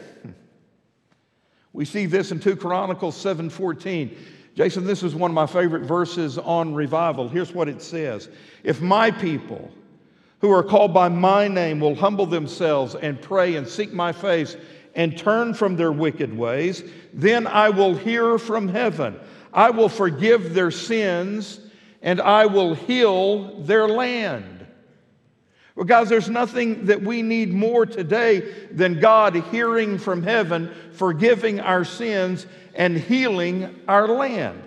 We 1.73 1.85
see 1.85 2.07
this 2.07 2.31
in 2.31 2.41
2 2.41 2.57
Chronicles 2.57 3.17
7:14. 3.17 4.17
Jason, 4.55 4.85
this 4.87 5.03
is 5.03 5.17
one 5.17 5.33
of 5.33 5.35
my 5.35 5.47
favorite 5.47 5.83
verses 5.83 6.39
on 6.39 6.75
revival. 6.75 7.29
Here's 7.29 7.53
what 7.53 7.69
it 7.69 7.83
says. 7.83 8.29
If 8.63 8.81
my 8.81 9.11
people 9.11 9.73
who 10.44 10.52
are 10.52 10.62
called 10.62 10.92
by 10.92 11.09
my 11.09 11.48
name 11.48 11.80
will 11.80 11.94
humble 11.94 12.26
themselves 12.26 12.94
and 12.94 13.18
pray 13.18 13.57
and 13.57 13.66
seek 13.66 13.94
my 13.94 14.12
face 14.12 14.59
and 14.94 15.16
turn 15.16 15.54
from 15.54 15.74
their 15.74 15.90
wicked 15.90 16.37
ways, 16.37 16.85
then 17.14 17.46
I 17.46 17.70
will 17.70 17.94
hear 17.94 18.37
from 18.37 18.68
heaven. 18.68 19.18
I 19.54 19.70
will 19.70 19.88
forgive 19.88 20.52
their 20.52 20.70
sins 20.70 21.61
and 22.02 22.20
I 22.20 22.44
will 22.44 22.74
heal 22.74 23.62
their 23.62 23.88
land. 23.88 24.66
Well, 25.76 25.87
guys, 25.87 26.11
there's 26.11 26.28
nothing 26.28 26.85
that 26.85 27.00
we 27.00 27.22
need 27.22 27.54
more 27.54 27.87
today 27.87 28.40
than 28.70 29.00
God 29.00 29.35
hearing 29.37 29.96
from 29.96 30.22
heaven, 30.22 30.70
forgiving 30.92 31.59
our 31.59 31.87
sins, 31.87 32.46
and 32.74 32.98
healing 32.98 33.80
our 33.88 34.09
land. 34.09 34.62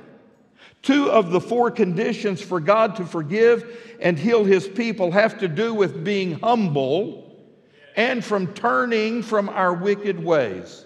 Two 0.88 1.12
of 1.12 1.32
the 1.32 1.42
four 1.42 1.70
conditions 1.70 2.42
for 2.42 2.62
God 2.62 2.96
to 2.96 3.06
forgive 3.06 3.78
and 4.00 4.18
heal 4.18 4.46
his 4.46 4.70
people 4.70 5.12
have 5.12 5.38
to 5.40 5.50
do 5.50 5.74
with 5.74 6.06
being 6.06 6.40
humble 6.40 7.36
and 7.98 8.24
from 8.24 8.54
turning 8.54 9.22
from 9.22 9.50
our 9.50 9.74
wicked 9.74 10.24
ways. 10.24 10.86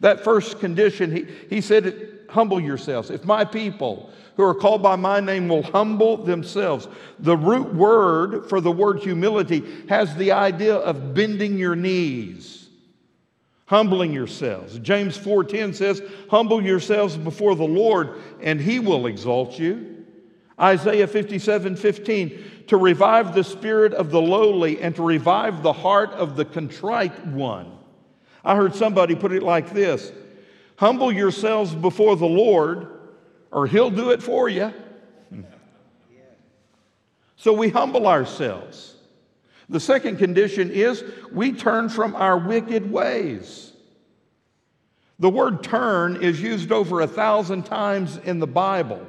That 0.00 0.24
first 0.24 0.60
condition, 0.60 1.16
he, 1.16 1.26
he 1.48 1.62
said, 1.62 2.18
Humble 2.28 2.60
yourselves. 2.60 3.08
If 3.08 3.24
my 3.24 3.46
people 3.46 4.10
who 4.36 4.44
are 4.44 4.54
called 4.54 4.82
by 4.82 4.96
my 4.96 5.20
name 5.20 5.48
will 5.48 5.62
humble 5.62 6.18
themselves, 6.18 6.86
the 7.18 7.38
root 7.38 7.74
word 7.74 8.46
for 8.46 8.60
the 8.60 8.70
word 8.70 8.98
humility 8.98 9.64
has 9.88 10.14
the 10.16 10.32
idea 10.32 10.74
of 10.74 11.14
bending 11.14 11.56
your 11.56 11.76
knees, 11.76 12.59
humbling 13.70 14.12
yourselves. 14.12 14.80
James 14.80 15.16
4:10 15.16 15.72
says, 15.72 16.02
"Humble 16.28 16.60
yourselves 16.60 17.16
before 17.16 17.54
the 17.54 17.62
Lord, 17.62 18.10
and 18.42 18.60
he 18.60 18.80
will 18.80 19.06
exalt 19.06 19.60
you." 19.60 19.86
Isaiah 20.60 21.06
57:15, 21.06 22.36
to 22.66 22.76
revive 22.76 23.32
the 23.32 23.44
spirit 23.44 23.94
of 23.94 24.10
the 24.10 24.20
lowly 24.20 24.80
and 24.80 24.96
to 24.96 25.04
revive 25.04 25.62
the 25.62 25.72
heart 25.72 26.10
of 26.14 26.34
the 26.34 26.44
contrite 26.44 27.26
one. 27.28 27.70
I 28.44 28.56
heard 28.56 28.74
somebody 28.74 29.14
put 29.14 29.30
it 29.30 29.44
like 29.44 29.72
this 29.72 30.10
Humble 30.74 31.12
yourselves 31.12 31.72
before 31.72 32.16
the 32.16 32.26
Lord, 32.26 32.88
or 33.52 33.68
he'll 33.68 33.90
do 33.90 34.10
it 34.10 34.20
for 34.20 34.48
you. 34.48 34.72
Hmm. 35.28 35.42
So 37.36 37.52
we 37.52 37.68
humble 37.68 38.08
ourselves. 38.08 38.96
The 39.70 39.80
second 39.80 40.18
condition 40.18 40.70
is 40.70 41.04
we 41.32 41.52
turn 41.52 41.88
from 41.88 42.16
our 42.16 42.36
wicked 42.36 42.90
ways. 42.90 43.72
The 45.20 45.30
word 45.30 45.62
turn 45.62 46.22
is 46.22 46.42
used 46.42 46.72
over 46.72 47.00
a 47.00 47.06
thousand 47.06 47.66
times 47.66 48.16
in 48.24 48.40
the 48.40 48.48
Bible. 48.48 49.06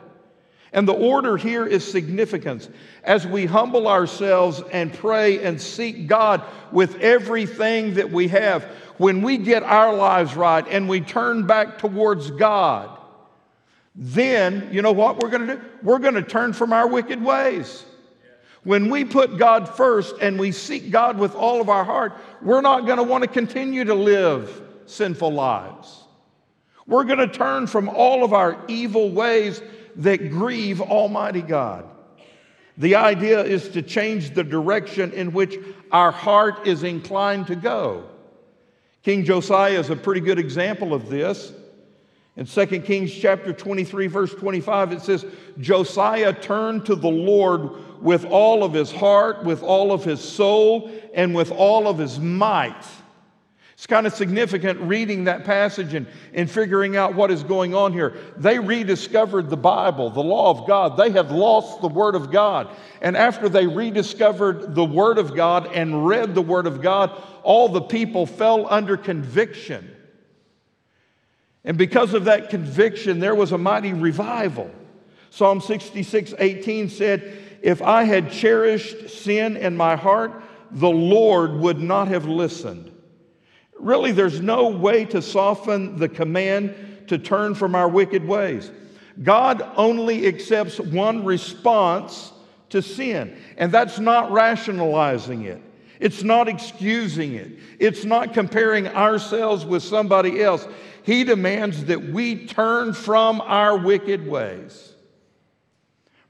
And 0.72 0.88
the 0.88 0.94
order 0.94 1.36
here 1.36 1.66
is 1.66 1.90
significant. 1.90 2.70
As 3.04 3.26
we 3.26 3.46
humble 3.46 3.88
ourselves 3.88 4.62
and 4.72 4.94
pray 4.94 5.44
and 5.44 5.60
seek 5.60 6.08
God 6.08 6.44
with 6.72 6.96
everything 6.98 7.96
that 7.96 8.12
we 8.12 8.28
have, 8.28 8.64
when 8.98 9.24
we 9.24 9.38
get 9.38 9.64
our 9.64 9.96
lives 9.96 10.36
right 10.36 10.66
and 10.70 10.88
we 10.88 11.02
turn 11.02 11.48
back 11.48 11.80
towards 11.80 12.30
God, 12.30 13.00
then 13.96 14.70
you 14.72 14.84
know 14.84 14.92
what 14.92 15.22
we're 15.22 15.30
going 15.30 15.48
to 15.48 15.56
do? 15.56 15.62
We're 15.82 16.00
going 16.00 16.14
to 16.14 16.22
turn 16.22 16.54
from 16.54 16.72
our 16.72 16.88
wicked 16.88 17.22
ways. 17.22 17.84
When 18.64 18.90
we 18.90 19.06
put 19.06 19.38
God 19.38 19.68
first 19.68 20.16
and 20.22 20.40
we 20.40 20.52
seek 20.52 20.92
God 20.92 21.18
with 21.18 21.34
all 21.34 21.62
of 21.62 21.70
our 21.70 21.84
heart, 21.84 22.14
we're 22.42 22.62
not 22.62 22.86
going 22.86 22.98
to 22.98 23.04
want 23.04 23.24
to 23.24 23.30
continue 23.30 23.84
to 23.86 23.96
live 23.96 24.62
sinful 24.86 25.32
lives. 25.32 26.04
We're 26.86 27.06
going 27.06 27.20
to 27.20 27.28
turn 27.28 27.68
from 27.68 27.90
all 27.90 28.24
of 28.24 28.34
our 28.34 28.64
evil 28.68 29.12
ways 29.12 29.62
that 29.98 30.30
grieve 30.30 30.82
Almighty 30.82 31.42
God. 31.42 31.86
The 32.78 32.96
idea 32.96 33.44
is 33.44 33.70
to 33.70 33.82
change 33.82 34.34
the 34.34 34.44
direction 34.44 35.12
in 35.12 35.34
which 35.34 35.58
our 35.92 36.12
heart 36.12 36.68
is 36.68 36.84
inclined 36.84 37.48
to 37.48 37.56
go. 37.56 38.06
King 39.04 39.26
Josiah 39.26 39.80
is 39.80 39.90
a 39.90 39.96
pretty 39.96 40.22
good 40.22 40.40
example 40.40 40.94
of 40.94 41.10
this. 41.10 41.52
In 42.38 42.46
2 42.46 42.66
Kings 42.82 43.14
chapter 43.14 43.52
23 43.52 44.08
verse 44.08 44.34
25 44.34 44.94
it 44.94 45.02
says 45.02 45.26
Josiah 45.60 46.34
turned 46.34 46.86
to 46.86 46.96
the 46.96 47.10
Lord 47.10 48.02
with 48.02 48.26
all 48.26 48.64
of 48.64 48.74
his 48.74 48.92
heart, 48.92 49.44
with 49.44 49.62
all 49.62 49.92
of 49.92 50.04
his 50.04 50.22
soul, 50.22 50.90
and 51.14 51.36
with 51.36 51.52
all 51.52 51.88
of 51.88 51.98
his 51.98 52.20
might. 52.20 52.86
It's 53.82 53.88
kind 53.88 54.06
of 54.06 54.14
significant 54.14 54.80
reading 54.82 55.24
that 55.24 55.44
passage 55.44 55.96
and, 55.96 56.06
and 56.36 56.50
figuring 56.50 56.96
out 56.96 57.16
what 57.16 57.32
is 57.32 57.42
going 57.42 57.74
on 57.74 57.94
here. 57.94 58.16
They 58.38 58.60
rediscovered 58.60 59.50
the 59.50 59.58
Bible, 59.58 60.12
the 60.12 60.22
law 60.22 60.52
of 60.52 60.68
God. 60.68 60.98
They 60.98 61.10
had 61.10 61.32
lost 61.32 61.82
the 61.82 61.88
Word 61.88 62.14
of 62.14 62.32
God. 62.32 62.70
And 63.02 63.18
after 63.18 63.50
they 63.50 63.66
rediscovered 63.66 64.76
the 64.76 64.86
Word 64.86 65.18
of 65.18 65.36
God 65.36 65.66
and 65.74 66.06
read 66.06 66.36
the 66.36 66.44
Word 66.44 66.68
of 66.68 66.84
God, 66.84 67.20
all 67.42 67.70
the 67.70 67.82
people 67.82 68.28
fell 68.28 68.72
under 68.72 68.98
conviction. 68.98 69.90
And 71.64 71.78
because 71.78 72.14
of 72.14 72.26
that 72.26 72.50
conviction, 72.50 73.20
there 73.20 73.36
was 73.36 73.52
a 73.52 73.58
mighty 73.58 73.94
revival. 73.94 74.72
Psalm 75.30 75.62
66 75.62 76.34
18 76.38 76.90
said, 76.90 77.38
If 77.62 77.82
I 77.82 78.04
had 78.04 78.32
cherished 78.32 79.10
sin 79.10 79.58
in 79.58 79.78
my 79.78 79.96
heart, 79.96 80.44
the 80.72 80.90
Lord 80.90 81.54
would 81.54 81.80
not 81.80 82.08
have 82.08 82.26
listened. 82.26 82.92
Really, 83.80 84.12
there's 84.12 84.42
no 84.42 84.68
way 84.68 85.06
to 85.06 85.22
soften 85.22 85.98
the 85.98 86.10
command 86.10 86.76
to 87.08 87.18
turn 87.18 87.56
from 87.56 87.76
our 87.76 87.88
wicked 87.90 88.26
ways. 88.26 88.72
God 89.22 89.70
only 89.76 90.28
accepts 90.28 90.80
one 90.80 91.26
response 91.26 92.32
to 92.70 92.82
sin, 92.82 93.38
and 93.58 93.72
that's 93.72 94.00
not 94.00 94.32
rationalizing 94.32 95.44
it. 95.44 95.62
It's 96.02 96.24
not 96.24 96.48
excusing 96.48 97.36
it. 97.36 97.60
It's 97.80 98.04
not 98.04 98.34
comparing 98.34 98.88
ourselves 98.88 99.64
with 99.64 99.84
somebody 99.84 100.42
else. 100.42 100.68
He 101.04 101.24
demands 101.24 101.86
that 101.86 102.04
we 102.04 102.48
turn 102.48 102.94
from 102.94 103.40
our 103.40 103.78
wicked 103.78 104.28
ways. 104.28 104.96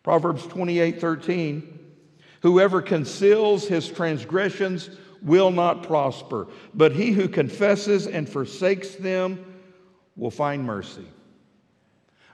Proverbs 0.04 0.46
28 0.48 1.00
13. 1.00 1.80
Whoever 2.42 2.82
conceals 2.82 3.66
his 3.66 3.88
transgressions 3.88 4.90
will 5.22 5.52
not 5.52 5.84
prosper, 5.84 6.48
but 6.74 6.92
he 6.92 7.12
who 7.12 7.30
confesses 7.30 8.08
and 8.08 8.28
forsakes 8.28 8.96
them 8.96 9.46
will 10.18 10.32
find 10.32 10.66
mercy. 10.66 11.08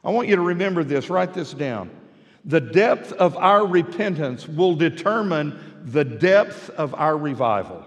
I 0.04 0.10
want 0.10 0.28
you 0.28 0.38
to 0.38 0.42
remember 0.42 0.84
this, 0.84 1.10
write 1.12 1.36
this 1.36 1.54
down. 1.54 1.92
The 2.46 2.62
depth 2.62 3.12
of 3.12 3.36
our 3.36 3.68
repentance 3.68 4.48
will 4.48 4.74
determine 4.74 5.67
the 5.84 6.04
depth 6.04 6.70
of 6.72 6.94
our 6.96 7.18
revival. 7.18 7.86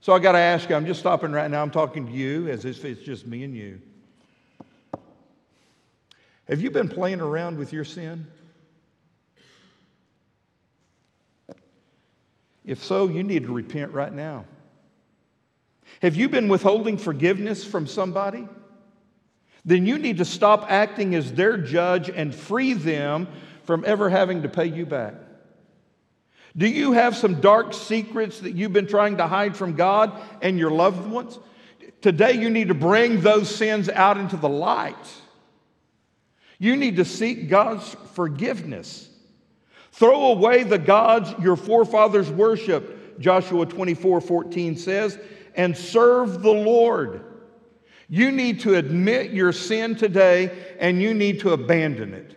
So 0.00 0.12
I 0.12 0.18
got 0.18 0.32
to 0.32 0.38
ask 0.38 0.68
you, 0.68 0.74
I'm 0.74 0.86
just 0.86 1.00
stopping 1.00 1.32
right 1.32 1.50
now, 1.50 1.62
I'm 1.62 1.70
talking 1.70 2.06
to 2.06 2.12
you 2.12 2.48
as 2.48 2.64
if 2.64 2.84
it's 2.84 3.02
just 3.02 3.26
me 3.26 3.44
and 3.44 3.54
you. 3.54 3.80
Have 6.48 6.60
you 6.60 6.70
been 6.70 6.88
playing 6.88 7.20
around 7.20 7.56
with 7.56 7.72
your 7.72 7.84
sin? 7.84 8.26
If 12.64 12.82
so, 12.82 13.08
you 13.08 13.22
need 13.22 13.44
to 13.44 13.52
repent 13.52 13.92
right 13.92 14.12
now. 14.12 14.44
Have 16.00 16.16
you 16.16 16.28
been 16.28 16.48
withholding 16.48 16.96
forgiveness 16.96 17.64
from 17.64 17.86
somebody? 17.86 18.48
Then 19.64 19.86
you 19.86 19.98
need 19.98 20.18
to 20.18 20.24
stop 20.24 20.66
acting 20.68 21.14
as 21.14 21.32
their 21.32 21.56
judge 21.56 22.10
and 22.10 22.34
free 22.34 22.72
them 22.72 23.28
from 23.64 23.84
ever 23.86 24.10
having 24.10 24.42
to 24.42 24.48
pay 24.48 24.66
you 24.66 24.84
back. 24.84 25.14
Do 26.56 26.66
you 26.66 26.92
have 26.92 27.16
some 27.16 27.40
dark 27.40 27.72
secrets 27.72 28.40
that 28.40 28.52
you've 28.52 28.72
been 28.72 28.86
trying 28.86 29.16
to 29.16 29.26
hide 29.26 29.56
from 29.56 29.74
God 29.74 30.12
and 30.42 30.58
your 30.58 30.70
loved 30.70 31.10
ones? 31.10 31.38
Today, 32.02 32.32
you 32.32 32.50
need 32.50 32.68
to 32.68 32.74
bring 32.74 33.20
those 33.20 33.54
sins 33.54 33.88
out 33.88 34.18
into 34.18 34.36
the 34.36 34.48
light. 34.48 34.94
You 36.58 36.76
need 36.76 36.96
to 36.96 37.04
seek 37.04 37.48
God's 37.48 37.96
forgiveness. 38.14 39.08
Throw 39.92 40.32
away 40.32 40.62
the 40.62 40.78
gods 40.78 41.32
your 41.42 41.56
forefathers 41.56 42.30
worshiped, 42.30 43.20
Joshua 43.20 43.66
24 43.66 44.20
14 44.20 44.76
says, 44.76 45.18
and 45.54 45.76
serve 45.76 46.42
the 46.42 46.52
Lord. 46.52 47.24
You 48.08 48.30
need 48.30 48.60
to 48.60 48.74
admit 48.74 49.32
your 49.32 49.52
sin 49.52 49.96
today 49.96 50.74
and 50.78 51.00
you 51.00 51.14
need 51.14 51.40
to 51.40 51.50
abandon 51.50 52.14
it. 52.14 52.36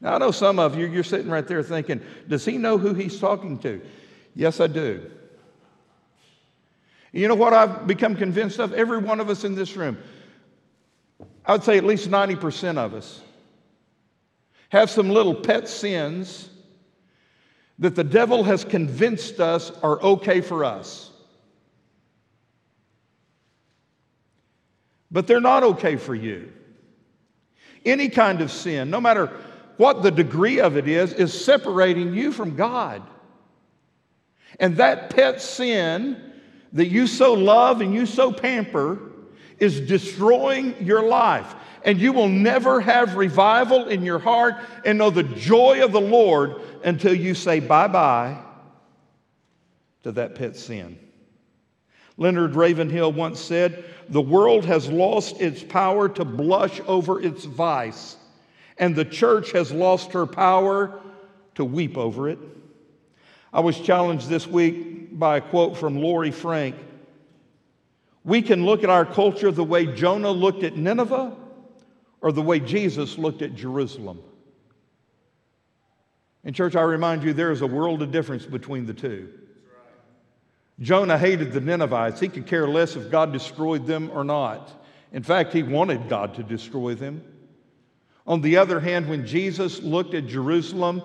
Now, 0.00 0.14
I 0.14 0.18
know 0.18 0.30
some 0.30 0.58
of 0.58 0.78
you, 0.78 0.86
you're 0.86 1.04
sitting 1.04 1.30
right 1.30 1.46
there 1.46 1.62
thinking, 1.62 2.00
does 2.26 2.44
he 2.44 2.56
know 2.56 2.78
who 2.78 2.94
he's 2.94 3.20
talking 3.20 3.58
to? 3.60 3.80
Yes, 4.34 4.60
I 4.60 4.66
do. 4.66 5.10
You 7.12 7.28
know 7.28 7.34
what 7.34 7.52
I've 7.52 7.86
become 7.86 8.16
convinced 8.16 8.60
of? 8.60 8.72
Every 8.72 8.98
one 8.98 9.20
of 9.20 9.28
us 9.28 9.44
in 9.44 9.54
this 9.54 9.76
room, 9.76 9.98
I 11.44 11.52
would 11.52 11.64
say 11.64 11.76
at 11.76 11.84
least 11.84 12.08
90% 12.08 12.78
of 12.78 12.94
us, 12.94 13.20
have 14.70 14.88
some 14.88 15.10
little 15.10 15.34
pet 15.34 15.68
sins 15.68 16.48
that 17.80 17.96
the 17.96 18.04
devil 18.04 18.44
has 18.44 18.64
convinced 18.64 19.40
us 19.40 19.72
are 19.82 20.00
okay 20.00 20.40
for 20.40 20.64
us. 20.64 21.10
But 25.10 25.26
they're 25.26 25.40
not 25.40 25.64
okay 25.64 25.96
for 25.96 26.14
you. 26.14 26.52
Any 27.84 28.08
kind 28.08 28.40
of 28.42 28.52
sin, 28.52 28.90
no 28.90 29.00
matter 29.00 29.32
what 29.80 30.02
the 30.02 30.10
degree 30.10 30.60
of 30.60 30.76
it 30.76 30.86
is, 30.86 31.14
is 31.14 31.32
separating 31.32 32.12
you 32.12 32.32
from 32.32 32.54
God. 32.54 33.02
And 34.58 34.76
that 34.76 35.08
pet 35.08 35.40
sin 35.40 36.22
that 36.74 36.88
you 36.88 37.06
so 37.06 37.32
love 37.32 37.80
and 37.80 37.94
you 37.94 38.04
so 38.04 38.30
pamper 38.30 38.98
is 39.58 39.80
destroying 39.80 40.74
your 40.84 41.02
life 41.02 41.54
and 41.82 41.98
you 41.98 42.12
will 42.12 42.28
never 42.28 42.82
have 42.82 43.16
revival 43.16 43.88
in 43.88 44.02
your 44.02 44.18
heart 44.18 44.56
and 44.84 44.98
know 44.98 45.08
the 45.08 45.22
joy 45.22 45.82
of 45.82 45.92
the 45.92 46.00
Lord 46.00 46.60
until 46.84 47.14
you 47.14 47.34
say 47.34 47.58
bye 47.58 47.88
bye 47.88 48.38
to 50.02 50.12
that 50.12 50.34
pet 50.34 50.56
sin. 50.56 50.98
Leonard 52.18 52.54
Ravenhill 52.54 53.14
once 53.14 53.40
said, 53.40 53.82
The 54.10 54.20
world 54.20 54.66
has 54.66 54.90
lost 54.90 55.40
its 55.40 55.62
power 55.62 56.06
to 56.10 56.24
blush 56.26 56.82
over 56.86 57.18
its 57.18 57.46
vice, 57.46 58.18
and 58.80 58.96
the 58.96 59.04
church 59.04 59.52
has 59.52 59.70
lost 59.70 60.12
her 60.14 60.26
power 60.26 60.98
to 61.54 61.64
weep 61.64 61.98
over 61.98 62.28
it. 62.28 62.38
I 63.52 63.60
was 63.60 63.78
challenged 63.78 64.28
this 64.28 64.46
week 64.46 65.16
by 65.18 65.36
a 65.36 65.40
quote 65.40 65.76
from 65.76 66.00
Lori 66.00 66.30
Frank. 66.30 66.74
We 68.24 68.40
can 68.40 68.64
look 68.64 68.82
at 68.82 68.90
our 68.90 69.04
culture 69.04 69.50
the 69.50 69.64
way 69.64 69.84
Jonah 69.86 70.30
looked 70.30 70.64
at 70.64 70.76
Nineveh 70.76 71.36
or 72.22 72.32
the 72.32 72.42
way 72.42 72.58
Jesus 72.58 73.18
looked 73.18 73.42
at 73.42 73.54
Jerusalem. 73.54 74.20
In 76.42 76.54
church, 76.54 76.74
I 76.74 76.82
remind 76.82 77.22
you, 77.22 77.34
there 77.34 77.52
is 77.52 77.60
a 77.60 77.66
world 77.66 78.00
of 78.00 78.10
difference 78.10 78.46
between 78.46 78.86
the 78.86 78.94
two. 78.94 79.28
Jonah 80.80 81.18
hated 81.18 81.52
the 81.52 81.60
Ninevites. 81.60 82.18
He 82.18 82.28
could 82.28 82.46
care 82.46 82.66
less 82.66 82.96
if 82.96 83.10
God 83.10 83.30
destroyed 83.30 83.86
them 83.86 84.10
or 84.10 84.24
not. 84.24 84.72
In 85.12 85.22
fact, 85.22 85.52
he 85.52 85.62
wanted 85.62 86.08
God 86.08 86.34
to 86.36 86.42
destroy 86.42 86.94
them. 86.94 87.22
On 88.30 88.40
the 88.40 88.58
other 88.58 88.78
hand, 88.78 89.08
when 89.08 89.26
Jesus 89.26 89.82
looked 89.82 90.14
at 90.14 90.28
Jerusalem, 90.28 91.02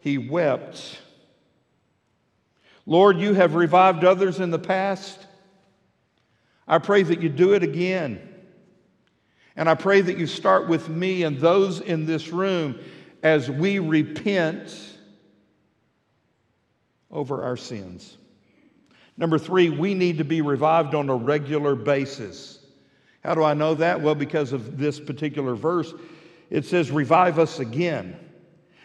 he 0.00 0.18
wept. 0.18 0.98
Lord, 2.84 3.18
you 3.18 3.32
have 3.32 3.54
revived 3.54 4.04
others 4.04 4.40
in 4.40 4.50
the 4.50 4.58
past. 4.58 5.18
I 6.68 6.76
pray 6.76 7.02
that 7.02 7.22
you 7.22 7.30
do 7.30 7.54
it 7.54 7.62
again. 7.62 8.20
And 9.56 9.70
I 9.70 9.74
pray 9.74 10.02
that 10.02 10.18
you 10.18 10.26
start 10.26 10.68
with 10.68 10.90
me 10.90 11.22
and 11.22 11.38
those 11.38 11.80
in 11.80 12.04
this 12.04 12.28
room 12.28 12.78
as 13.22 13.50
we 13.50 13.78
repent 13.78 14.98
over 17.10 17.42
our 17.42 17.56
sins. 17.56 18.18
Number 19.16 19.38
three, 19.38 19.70
we 19.70 19.94
need 19.94 20.18
to 20.18 20.24
be 20.24 20.42
revived 20.42 20.94
on 20.94 21.08
a 21.08 21.16
regular 21.16 21.74
basis. 21.74 22.58
How 23.24 23.34
do 23.34 23.42
I 23.42 23.54
know 23.54 23.74
that? 23.76 24.02
Well, 24.02 24.14
because 24.14 24.52
of 24.52 24.76
this 24.76 25.00
particular 25.00 25.54
verse. 25.54 25.94
It 26.50 26.64
says, 26.64 26.90
revive 26.90 27.38
us 27.38 27.58
again. 27.58 28.18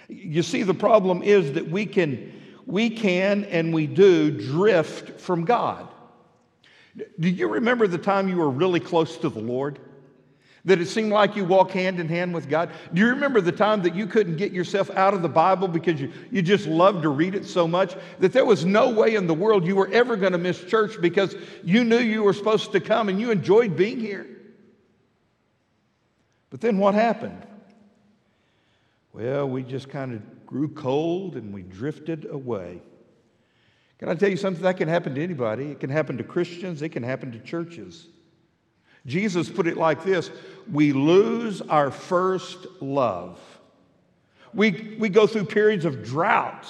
You 0.08 0.44
see, 0.44 0.64
the 0.64 0.74
problem 0.74 1.24
is 1.24 1.54
that 1.54 1.70
we 1.70 1.86
can, 1.86 2.34
we 2.66 2.90
can 2.90 3.46
and 3.46 3.74
we 3.74 3.88
do 3.88 4.32
drift 4.32 5.22
from 5.22 5.46
God. 5.46 5.88
Do 7.20 7.30
you 7.30 7.48
remember 7.48 7.88
the 7.88 7.98
time 7.98 8.28
you 8.28 8.38
were 8.38 8.50
really 8.50 8.80
close 8.80 9.18
to 9.18 9.30
the 9.30 9.40
Lord? 9.40 9.80
That 10.66 10.80
it 10.80 10.88
seemed 10.88 11.12
like 11.12 11.36
you 11.36 11.46
walk 11.46 11.72
hand 11.72 12.00
in 12.00 12.08
hand 12.08 12.34
with 12.34 12.48
God? 12.50 12.70
Do 12.94 13.02
you 13.02 13.08
remember 13.08 13.42
the 13.42 13.52
time 13.52 13.82
that 13.84 13.96
you 13.96 14.06
couldn't 14.06 14.36
get 14.36 14.52
yourself 14.52 14.92
out 14.92 15.14
of 15.14 15.22
the 15.22 15.30
Bible 15.30 15.68
because 15.68 16.00
you, 16.00 16.12
you 16.30 16.42
just 16.42 16.68
loved 16.68 17.02
to 17.04 17.10
read 17.10 17.34
it 17.34 17.46
so 17.46 17.68
much 17.68 17.96
that 18.20 18.34
there 18.34 18.46
was 18.46 18.64
no 18.64 18.90
way 18.90 19.16
in 19.16 19.26
the 19.26 19.34
world 19.34 19.66
you 19.66 19.76
were 19.76 19.90
ever 19.92 20.16
going 20.16 20.34
to 20.34 20.38
miss 20.38 20.64
church 20.64 21.02
because 21.02 21.36
you 21.64 21.84
knew 21.84 21.98
you 21.98 22.22
were 22.22 22.34
supposed 22.34 22.74
to 22.74 22.80
come 22.80 23.10
and 23.10 23.20
you 23.20 23.32
enjoyed 23.32 23.76
being 23.76 24.00
here? 24.00 24.28
But 26.52 26.62
then 26.62 26.78
what 26.78 26.94
happened? 26.94 27.48
Well, 29.14 29.50
we 29.50 29.64
just 29.64 29.90
kind 29.90 30.14
of 30.14 30.46
grew 30.46 30.70
cold 30.70 31.36
and 31.36 31.54
we 31.54 31.64
drifted 31.64 32.26
away. 32.30 32.82
Can 34.00 34.10
I 34.10 34.16
tell 34.16 34.30
you 34.30 34.38
something? 34.38 34.64
That 34.64 34.78
can 34.78 34.88
happen 34.88 35.16
to 35.16 35.24
anybody. 35.24 35.72
It 35.72 35.80
can 35.80 35.90
happen 35.90 36.18
to 36.18 36.24
Christians, 36.24 36.82
it 36.82 36.90
can 36.90 37.04
happen 37.04 37.32
to 37.34 37.40
churches. 37.40 38.08
Jesus 39.06 39.50
put 39.50 39.68
it 39.68 39.78
like 39.78 40.04
this 40.04 40.32
We 40.72 40.94
lose 40.94 41.62
our 41.62 41.92
first 41.92 42.68
love. 42.82 43.40
We, 44.54 44.96
we 45.00 45.10
go 45.10 45.28
through 45.28 45.46
periods 45.46 45.86
of 45.86 46.04
drought. 46.04 46.68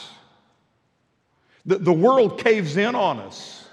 The, 1.66 1.78
the 1.78 1.94
world 1.94 2.40
caves 2.40 2.78
in 2.78 2.96
on 2.96 3.20
us. 3.20 3.68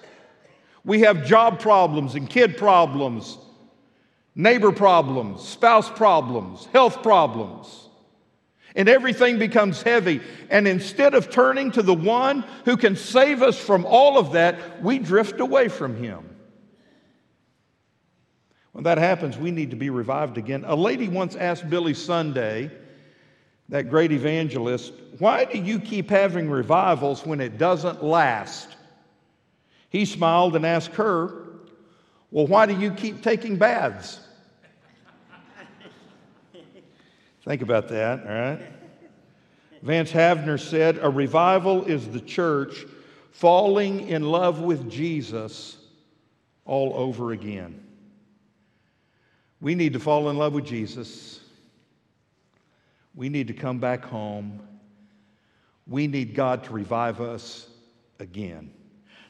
We 0.85 1.01
have 1.01 1.27
job 1.27 1.61
problems 1.61 2.15
and 2.15 2.29
kid 2.29 2.57
problems, 2.57 3.37
neighbor 4.35 4.73
problems, 4.73 5.47
spouse 5.47 5.91
problems, 5.91 6.67
health 6.67 7.03
problems. 7.03 7.88
And 8.79 8.89
everything 8.89 9.39
becomes 9.39 9.83
heavy. 9.83 10.23
And 10.49 10.67
instead 10.67 11.13
of 11.13 11.29
turning 11.29 11.71
to 11.73 11.83
the 11.83 11.93
one 11.93 12.45
who 12.65 12.79
can 12.79 12.97
save 12.97 13.43
us 13.43 13.59
from 13.59 13.85
all 13.85 14.17
of 14.17 14.33
that, 14.33 14.83
we 14.83 14.99
drift 14.99 15.41
away 15.41 15.69
from 15.69 15.97
him. 15.97 16.25
When 18.73 18.85
that 18.85 18.97
happens, 18.97 19.37
we 19.37 19.51
need 19.51 19.71
to 19.71 19.77
be 19.77 19.91
revived 19.91 20.39
again. 20.39 20.65
A 20.67 20.77
lady 20.77 21.09
once 21.09 21.37
asked 21.37 21.69
Billy 21.69 21.93
Sunday, 21.93 22.71
that 23.69 23.91
great 23.91 24.13
evangelist, 24.13 24.93
why 25.19 25.45
do 25.45 25.59
you 25.59 25.79
keep 25.79 26.09
having 26.09 26.49
revivals 26.49 27.27
when 27.27 27.41
it 27.41 27.59
doesn't 27.59 28.03
last? 28.03 28.77
He 29.91 30.05
smiled 30.05 30.57
and 30.57 30.65
asked 30.65 30.95
her, 30.95 31.49
Well, 32.31 32.47
why 32.47 32.67
do 32.67 32.79
you 32.79 32.91
keep 32.93 33.23
taking 33.23 33.57
baths? 33.57 34.21
Think 37.49 37.63
about 37.63 37.89
that, 37.89 38.27
all 38.27 38.35
right? 38.35 38.61
Vance 39.81 40.13
Havner 40.13 40.61
said, 40.61 40.99
A 41.01 41.09
revival 41.09 41.83
is 41.87 42.07
the 42.07 42.21
church 42.21 42.85
falling 43.31 44.07
in 44.07 44.23
love 44.23 44.61
with 44.61 44.91
Jesus 44.91 45.79
all 46.67 46.93
over 46.95 47.33
again. 47.33 47.83
We 49.63 49.75
need 49.75 49.95
to 49.95 49.99
fall 49.99 50.29
in 50.29 50.37
love 50.37 50.53
with 50.53 50.67
Jesus. 50.67 51.41
We 53.15 53.31
need 53.31 53.47
to 53.47 53.55
come 53.55 53.79
back 53.79 54.05
home. 54.05 54.61
We 55.87 56.07
need 56.07 56.35
God 56.35 56.65
to 56.65 56.73
revive 56.75 57.23
us 57.23 57.67
again. 58.19 58.71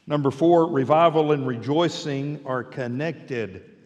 Number 0.07 0.29
four, 0.29 0.65
revival 0.69 1.31
and 1.31 1.47
rejoicing 1.47 2.41
are 2.45 2.65
connected. 2.65 3.77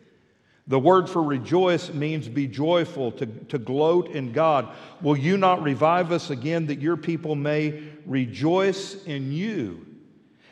The 0.67 0.79
word 0.79 1.09
for 1.09 1.21
rejoice 1.21 1.91
means 1.93 2.27
be 2.29 2.47
joyful, 2.47 3.11
to, 3.13 3.25
to 3.25 3.57
gloat 3.57 4.11
in 4.11 4.31
God. 4.31 4.69
Will 5.01 5.17
you 5.17 5.35
not 5.35 5.61
revive 5.61 6.11
us 6.11 6.29
again 6.29 6.67
that 6.67 6.79
your 6.79 6.95
people 6.95 7.35
may 7.35 7.83
rejoice 8.05 9.03
in 9.03 9.31
you? 9.33 9.85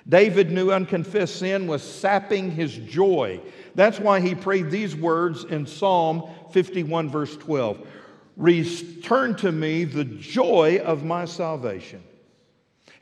David 0.08 0.52
knew 0.52 0.72
unconfessed 0.72 1.38
sin 1.38 1.68
was 1.68 1.84
sapping 1.84 2.52
his 2.52 2.76
joy. 2.76 3.40
That's 3.76 4.00
why 4.00 4.20
he 4.20 4.36
prayed 4.36 4.70
these 4.70 4.96
words 4.96 5.46
in 5.46 5.66
Psalm 5.66 6.30
51, 6.52 7.10
verse 7.10 7.38
12 7.38 7.88
Return 8.36 9.36
to 9.36 9.52
me 9.52 9.84
the 9.84 10.04
joy 10.04 10.82
of 10.84 11.06
my 11.06 11.26
salvation. 11.26 12.04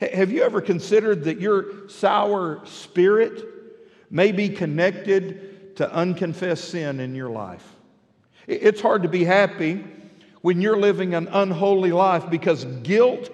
Have 0.00 0.30
you 0.30 0.42
ever 0.42 0.60
considered 0.60 1.24
that 1.24 1.40
your 1.40 1.88
sour 1.88 2.60
spirit 2.66 3.44
may 4.10 4.32
be 4.32 4.48
connected 4.48 5.49
to 5.76 5.92
unconfessed 5.92 6.70
sin 6.70 7.00
in 7.00 7.14
your 7.14 7.30
life? 7.30 7.76
It's 8.46 8.80
hard 8.80 9.02
to 9.02 9.08
be 9.08 9.24
happy 9.24 9.84
when 10.42 10.60
you're 10.60 10.78
living 10.78 11.14
an 11.14 11.28
unholy 11.28 11.92
life 11.92 12.30
because 12.30 12.64
guilt 12.82 13.30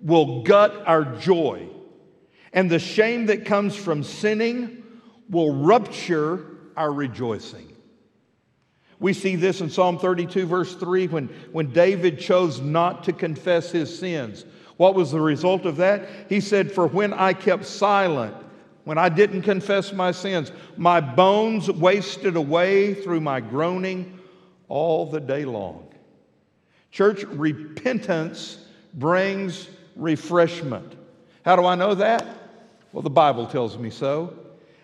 will 0.00 0.42
gut 0.42 0.82
our 0.86 1.04
joy. 1.04 1.68
And 2.52 2.70
the 2.70 2.78
shame 2.78 3.26
that 3.26 3.44
comes 3.44 3.74
from 3.74 4.02
sinning 4.02 4.82
will 5.28 5.54
rupture 5.54 6.46
our 6.76 6.92
rejoicing. 6.92 7.74
We 9.00 9.12
see 9.12 9.36
this 9.36 9.60
in 9.60 9.70
Psalm 9.70 9.98
32, 9.98 10.46
verse 10.46 10.74
3, 10.76 11.08
when, 11.08 11.28
when 11.52 11.72
David 11.72 12.18
chose 12.18 12.60
not 12.60 13.04
to 13.04 13.12
confess 13.12 13.70
his 13.70 13.98
sins. 13.98 14.44
What 14.76 14.94
was 14.94 15.10
the 15.10 15.20
result 15.20 15.66
of 15.66 15.76
that? 15.76 16.08
He 16.28 16.40
said, 16.40 16.70
For 16.70 16.86
when 16.86 17.12
I 17.12 17.32
kept 17.32 17.66
silent, 17.66 18.34
when 18.84 18.98
I 18.98 19.08
didn't 19.08 19.42
confess 19.42 19.92
my 19.92 20.12
sins, 20.12 20.52
my 20.76 21.00
bones 21.00 21.70
wasted 21.70 22.36
away 22.36 22.94
through 22.94 23.20
my 23.20 23.40
groaning 23.40 24.18
all 24.68 25.06
the 25.06 25.20
day 25.20 25.44
long. 25.44 25.88
Church, 26.90 27.24
repentance 27.24 28.64
brings 28.92 29.68
refreshment. 29.96 30.94
How 31.44 31.56
do 31.56 31.64
I 31.64 31.74
know 31.74 31.94
that? 31.94 32.26
Well, 32.92 33.02
the 33.02 33.10
Bible 33.10 33.46
tells 33.46 33.76
me 33.76 33.90
so. 33.90 34.38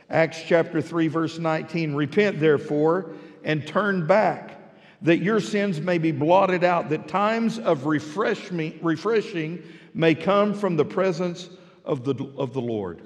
Acts 0.09 0.43
chapter 0.45 0.83
3, 0.83 1.07
verse 1.09 1.39
19 1.39 1.95
Repent, 1.95 2.41
therefore, 2.41 3.13
and 3.45 3.67
turn 3.67 4.07
back, 4.07 4.59
that 5.03 5.19
your 5.19 5.41
sins 5.41 5.81
may 5.81 5.99
be 5.99 6.11
blotted 6.11 6.65
out, 6.65 6.89
that 6.89 7.07
times 7.07 7.59
of 7.59 7.87
refreshing 7.87 9.63
may 9.95 10.15
come 10.15 10.53
from 10.55 10.77
the 10.77 10.85
presence 10.85 11.51
of 11.85 12.05
the, 12.05 12.15
of 12.37 12.53
the 12.53 12.61
Lord. 12.61 13.03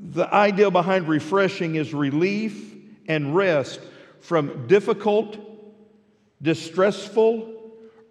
The 0.00 0.32
idea 0.32 0.70
behind 0.70 1.08
refreshing 1.08 1.74
is 1.74 1.92
relief 1.92 2.74
and 3.06 3.36
rest 3.36 3.80
from 4.20 4.66
difficult, 4.66 5.36
distressful, 6.40 7.56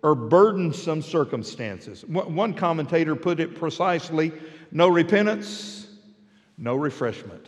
or 0.01 0.15
burdensome 0.15 1.01
circumstances. 1.01 2.05
One 2.05 2.53
commentator 2.53 3.15
put 3.15 3.39
it 3.39 3.55
precisely 3.55 4.31
no 4.71 4.87
repentance, 4.87 5.87
no 6.57 6.75
refreshment. 6.75 7.47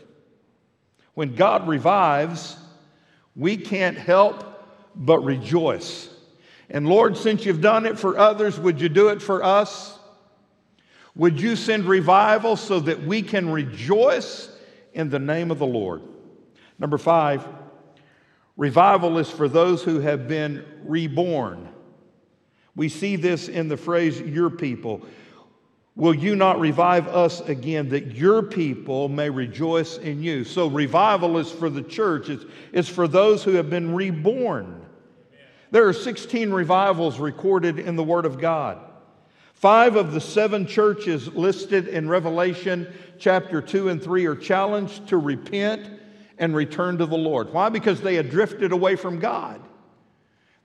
When 1.14 1.36
God 1.36 1.68
revives, 1.68 2.58
we 3.36 3.58
can't 3.58 3.98
help 3.98 4.44
but 4.96 5.20
rejoice. 5.20 6.10
And 6.70 6.88
Lord, 6.88 7.16
since 7.16 7.46
you've 7.46 7.62
done 7.62 7.86
it 7.86 8.00
for 8.00 8.18
others, 8.18 8.60
would 8.60 8.82
you 8.82 8.90
do 8.90 9.10
it 9.10 9.22
for 9.22 9.44
us? 9.44 9.98
Would 11.16 11.42
you 11.42 11.56
send 11.56 11.86
revival 11.86 12.56
so 12.56 12.80
that 12.82 13.04
we 13.04 13.22
can 13.22 13.50
rejoice 13.50 14.50
in 14.94 15.10
the 15.10 15.20
name 15.20 15.52
of 15.52 15.60
the 15.60 15.66
Lord? 15.66 16.02
Number 16.80 16.98
five, 16.98 17.48
revival 18.56 19.18
is 19.18 19.30
for 19.30 19.48
those 19.48 19.84
who 19.84 20.00
have 20.00 20.28
been 20.28 20.66
reborn. 20.84 21.70
We 22.76 22.90
see 22.90 23.18
this 23.18 23.50
in 23.50 23.68
the 23.68 23.78
phrase, 23.78 24.20
your 24.22 24.50
people. 24.50 25.02
Will 25.96 26.16
you 26.16 26.36
not 26.38 26.60
revive 26.60 27.10
us 27.10 27.42
again 27.42 27.90
that 27.90 28.16
your 28.16 28.42
people 28.42 29.10
may 29.10 29.30
rejoice 29.30 29.98
in 29.98 30.24
you? 30.24 30.46
So, 30.46 30.68
revival 30.68 31.38
is 31.38 31.52
for 31.52 31.70
the 31.70 31.82
church, 31.82 32.30
it's, 32.30 32.46
it's 32.72 32.88
for 32.88 33.10
those 33.10 33.44
who 33.44 33.52
have 33.56 33.70
been 33.70 33.94
reborn. 33.94 34.86
There 35.72 35.88
are 35.88 35.94
16 35.94 36.52
revivals 36.52 37.20
recorded 37.20 37.78
in 37.80 37.98
the 37.98 38.04
Word 38.04 38.26
of 38.26 38.40
God. 38.40 38.80
Five 39.62 39.96
of 39.96 40.12
the 40.12 40.20
seven 40.20 40.66
churches 40.66 41.28
listed 41.36 41.88
in 41.88 42.10
Revelation 42.10 42.92
chapter 43.20 43.62
2 43.62 43.90
and 43.90 44.02
3 44.02 44.26
are 44.26 44.36
challenged 44.36 45.10
to 45.10 45.18
repent 45.18 45.88
and 46.40 46.56
return 46.56 46.98
to 46.98 47.06
the 47.06 47.16
Lord. 47.16 47.54
Why? 47.54 47.70
Because 47.70 48.02
they 48.02 48.16
had 48.16 48.32
drifted 48.32 48.72
away 48.72 48.96
from 48.96 49.20
God. 49.20 49.62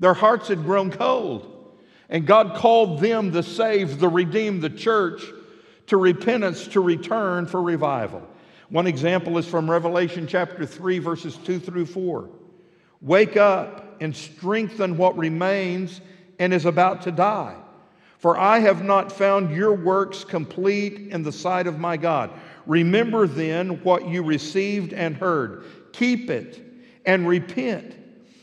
Their 0.01 0.15
hearts 0.15 0.49
had 0.49 0.65
grown 0.65 0.91
cold. 0.91 1.77
And 2.09 2.27
God 2.27 2.57
called 2.57 3.01
them, 3.01 3.33
the 3.33 3.43
saved, 3.43 4.01
the 4.01 4.09
redeemed, 4.09 4.63
the 4.63 4.71
church, 4.71 5.23
to 5.89 5.99
repentance, 5.99 6.67
to 6.69 6.81
return 6.81 7.47
for 7.47 7.61
revival. 7.61 8.27
One 8.71 8.87
example 8.87 9.37
is 9.37 9.47
from 9.47 9.71
Revelation 9.71 10.27
chapter 10.27 10.65
3, 10.65 11.01
verses 11.01 11.37
2 11.45 11.59
through 11.59 11.85
4. 11.85 12.31
Wake 13.03 13.37
up 13.37 13.99
and 14.01 14.17
strengthen 14.17 14.97
what 14.97 15.19
remains 15.19 16.01
and 16.39 16.55
is 16.55 16.65
about 16.65 17.03
to 17.03 17.13
die. 17.13 17.57
For 18.19 18.39
I 18.39 18.61
have 18.61 18.83
not 18.83 19.13
found 19.13 19.55
your 19.55 19.75
works 19.75 20.25
complete 20.25 21.09
in 21.11 21.23
the 21.23 21.33
sight 21.33 21.67
of 21.67 21.79
my 21.79 21.97
God. 21.97 22.31
Remember 22.67 23.27
then 23.27 23.83
what 23.83 24.09
you 24.09 24.23
received 24.23 24.93
and 24.93 25.15
heard. 25.15 25.65
Keep 25.93 26.31
it 26.31 26.63
and 27.05 27.29
repent. 27.29 27.95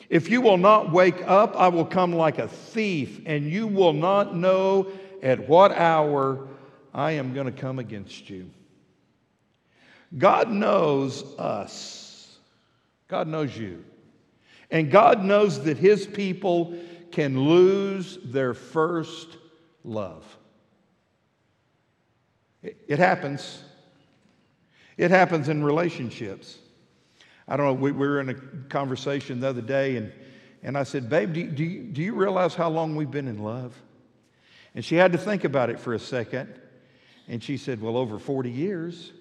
If 0.10 0.30
you 0.30 0.42
will 0.42 0.58
not 0.58 0.92
wake 0.92 1.22
up, 1.28 1.56
I 1.56 1.70
will 1.70 1.86
come 1.86 2.14
like 2.14 2.38
a 2.38 2.48
thief, 2.48 3.22
and 3.26 3.50
you 3.50 3.68
will 3.68 3.94
not 3.94 4.36
know 4.36 4.92
at 5.24 5.50
what 5.50 5.72
hour 5.72 6.48
I 6.94 7.14
am 7.14 7.34
going 7.34 7.48
to 7.48 7.52
come 7.52 7.80
against 7.80 8.30
you. 8.30 8.52
God 10.16 10.50
knows 10.50 11.24
us, 11.40 12.38
God 13.08 13.28
knows 13.28 13.58
you. 13.58 13.84
And 14.70 14.92
God 14.92 15.24
knows 15.24 15.64
that 15.64 15.78
His 15.78 16.06
people 16.06 16.78
can 17.12 17.40
lose 17.48 18.18
their 18.24 18.54
first 18.54 19.38
love. 19.84 20.24
It 22.62 23.00
happens. 23.00 23.62
It 24.98 25.12
happens 25.12 25.50
in 25.50 25.64
relationships. 25.64 26.58
I 27.48 27.58
don't 27.58 27.66
know, 27.66 27.74
we, 27.74 27.92
we 27.92 28.08
were 28.08 28.22
in 28.22 28.30
a 28.30 28.36
conversation 28.70 29.42
the 29.42 29.50
other 29.50 29.62
day, 29.62 29.98
and, 29.98 30.14
and 30.62 30.78
I 30.78 30.84
said, 30.84 31.10
Babe, 31.10 31.34
do, 31.34 31.46
do, 31.46 31.64
you, 31.64 31.84
do 31.84 32.02
you 32.02 32.14
realize 32.14 32.56
how 32.56 32.70
long 32.70 32.96
we've 32.96 33.12
been 33.12 33.28
in 33.28 33.44
love? 33.44 33.76
And 34.76 34.84
she 34.84 34.96
had 34.96 35.12
to 35.12 35.18
think 35.18 35.44
about 35.44 35.70
it 35.70 35.80
for 35.80 35.94
a 35.94 36.00
second. 36.00 36.54
And 37.28 37.44
she 37.44 37.58
said, 37.58 37.82
Well, 37.82 37.98
over 37.98 38.18
40 38.18 38.50
years. 38.50 39.12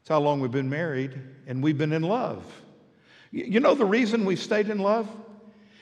It's 0.00 0.08
how 0.08 0.20
long 0.20 0.40
we've 0.40 0.52
been 0.52 0.70
married, 0.70 1.20
and 1.48 1.60
we've 1.60 1.76
been 1.76 1.92
in 1.92 2.02
love. 2.02 2.44
You 3.32 3.58
know 3.58 3.74
the 3.74 3.84
reason 3.84 4.24
we 4.24 4.36
stayed 4.36 4.70
in 4.70 4.78
love? 4.78 5.08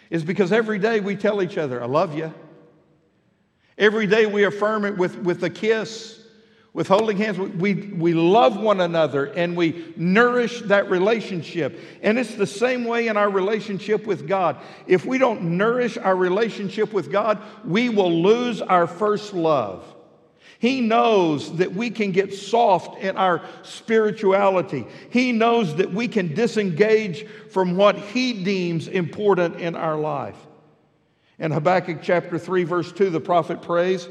Is 0.08 0.24
because 0.24 0.52
every 0.52 0.78
day 0.78 1.00
we 1.00 1.16
tell 1.16 1.42
each 1.42 1.58
other, 1.58 1.82
I 1.82 1.86
love 1.86 2.16
you. 2.16 2.32
Every 3.76 4.06
day 4.06 4.26
we 4.26 4.44
affirm 4.44 4.84
it 4.84 4.96
with, 4.96 5.18
with 5.18 5.42
a 5.42 5.50
kiss, 5.50 6.20
with 6.72 6.88
holding 6.88 7.16
hands. 7.16 7.38
We, 7.38 7.74
we 7.74 8.14
love 8.14 8.56
one 8.56 8.80
another 8.80 9.26
and 9.26 9.56
we 9.56 9.94
nourish 9.96 10.60
that 10.62 10.90
relationship. 10.90 11.78
And 12.02 12.18
it's 12.18 12.34
the 12.34 12.46
same 12.46 12.84
way 12.84 13.08
in 13.08 13.16
our 13.16 13.30
relationship 13.30 14.06
with 14.06 14.28
God. 14.28 14.58
If 14.86 15.04
we 15.04 15.18
don't 15.18 15.56
nourish 15.56 15.96
our 15.96 16.16
relationship 16.16 16.92
with 16.92 17.10
God, 17.10 17.40
we 17.64 17.88
will 17.88 18.22
lose 18.22 18.60
our 18.60 18.86
first 18.86 19.34
love. 19.34 19.84
He 20.58 20.80
knows 20.80 21.56
that 21.56 21.74
we 21.74 21.90
can 21.90 22.12
get 22.12 22.32
soft 22.32 23.02
in 23.02 23.16
our 23.16 23.42
spirituality. 23.64 24.86
He 25.10 25.30
knows 25.30 25.76
that 25.76 25.92
we 25.92 26.08
can 26.08 26.34
disengage 26.34 27.26
from 27.50 27.76
what 27.76 27.98
He 27.98 28.44
deems 28.44 28.88
important 28.88 29.60
in 29.60 29.76
our 29.76 29.96
life. 29.96 30.36
In 31.38 31.50
Habakkuk 31.50 31.98
chapter 32.02 32.38
3, 32.38 32.64
verse 32.64 32.92
2, 32.92 33.10
the 33.10 33.20
prophet 33.20 33.60
prays, 33.60 34.08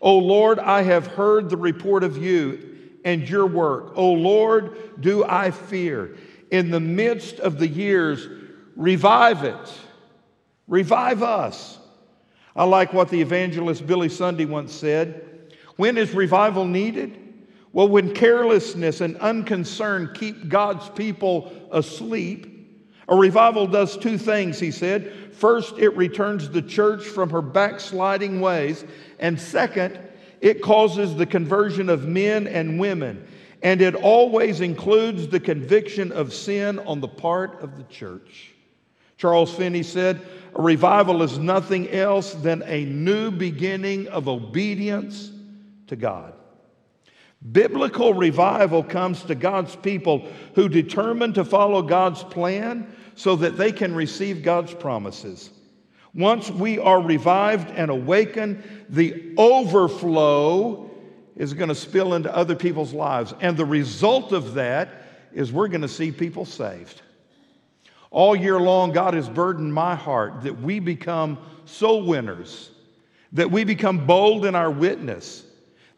O 0.00 0.16
Lord, 0.18 0.58
I 0.58 0.82
have 0.82 1.06
heard 1.06 1.50
the 1.50 1.56
report 1.56 2.04
of 2.04 2.16
you 2.16 2.78
and 3.04 3.28
your 3.28 3.46
work. 3.46 3.92
O 3.96 4.12
Lord, 4.12 5.00
do 5.00 5.24
I 5.24 5.50
fear. 5.50 6.16
In 6.50 6.70
the 6.70 6.80
midst 6.80 7.40
of 7.40 7.58
the 7.58 7.68
years, 7.68 8.28
revive 8.76 9.44
it. 9.44 9.78
Revive 10.68 11.22
us. 11.22 11.78
I 12.54 12.64
like 12.64 12.92
what 12.92 13.08
the 13.08 13.20
evangelist 13.20 13.86
Billy 13.86 14.08
Sunday 14.08 14.44
once 14.44 14.72
said. 14.72 15.54
When 15.76 15.98
is 15.98 16.12
revival 16.12 16.64
needed? 16.64 17.16
Well, 17.72 17.88
when 17.88 18.14
carelessness 18.14 19.00
and 19.00 19.16
unconcern 19.18 20.12
keep 20.14 20.48
God's 20.48 20.88
people 20.90 21.52
asleep. 21.70 22.59
A 23.10 23.16
revival 23.16 23.66
does 23.66 23.96
two 23.96 24.16
things, 24.16 24.60
he 24.60 24.70
said. 24.70 25.12
First, 25.32 25.78
it 25.78 25.90
returns 25.90 26.48
the 26.48 26.62
church 26.62 27.04
from 27.04 27.28
her 27.30 27.42
backsliding 27.42 28.40
ways. 28.40 28.84
And 29.18 29.38
second, 29.38 29.98
it 30.40 30.62
causes 30.62 31.16
the 31.16 31.26
conversion 31.26 31.88
of 31.88 32.06
men 32.06 32.46
and 32.46 32.78
women. 32.78 33.26
And 33.62 33.82
it 33.82 33.96
always 33.96 34.60
includes 34.60 35.26
the 35.26 35.40
conviction 35.40 36.12
of 36.12 36.32
sin 36.32 36.78
on 36.78 37.00
the 37.00 37.08
part 37.08 37.60
of 37.62 37.76
the 37.76 37.82
church. 37.84 38.52
Charles 39.18 39.52
Finney 39.52 39.82
said, 39.82 40.20
A 40.54 40.62
revival 40.62 41.22
is 41.22 41.36
nothing 41.36 41.90
else 41.90 42.32
than 42.34 42.62
a 42.64 42.84
new 42.84 43.32
beginning 43.32 44.06
of 44.08 44.28
obedience 44.28 45.32
to 45.88 45.96
God. 45.96 46.32
Biblical 47.52 48.14
revival 48.14 48.82
comes 48.82 49.22
to 49.24 49.34
God's 49.34 49.74
people 49.74 50.28
who 50.54 50.68
determine 50.68 51.32
to 51.34 51.44
follow 51.44 51.82
God's 51.82 52.22
plan 52.22 52.94
so 53.20 53.36
that 53.36 53.58
they 53.58 53.70
can 53.70 53.94
receive 53.94 54.42
God's 54.42 54.72
promises. 54.72 55.50
Once 56.14 56.50
we 56.50 56.78
are 56.78 57.02
revived 57.02 57.68
and 57.68 57.90
awakened, 57.90 58.62
the 58.88 59.34
overflow 59.36 60.90
is 61.36 61.52
going 61.52 61.68
to 61.68 61.74
spill 61.74 62.14
into 62.14 62.34
other 62.34 62.54
people's 62.54 62.94
lives. 62.94 63.34
And 63.42 63.58
the 63.58 63.66
result 63.66 64.32
of 64.32 64.54
that 64.54 64.88
is 65.34 65.52
we're 65.52 65.68
going 65.68 65.82
to 65.82 65.88
see 65.88 66.10
people 66.10 66.46
saved. 66.46 67.02
All 68.10 68.34
year 68.34 68.58
long, 68.58 68.90
God 68.90 69.12
has 69.12 69.28
burdened 69.28 69.74
my 69.74 69.94
heart 69.94 70.40
that 70.44 70.58
we 70.58 70.80
become 70.80 71.36
soul 71.66 72.06
winners, 72.06 72.70
that 73.32 73.50
we 73.50 73.64
become 73.64 74.06
bold 74.06 74.46
in 74.46 74.54
our 74.54 74.70
witness. 74.70 75.44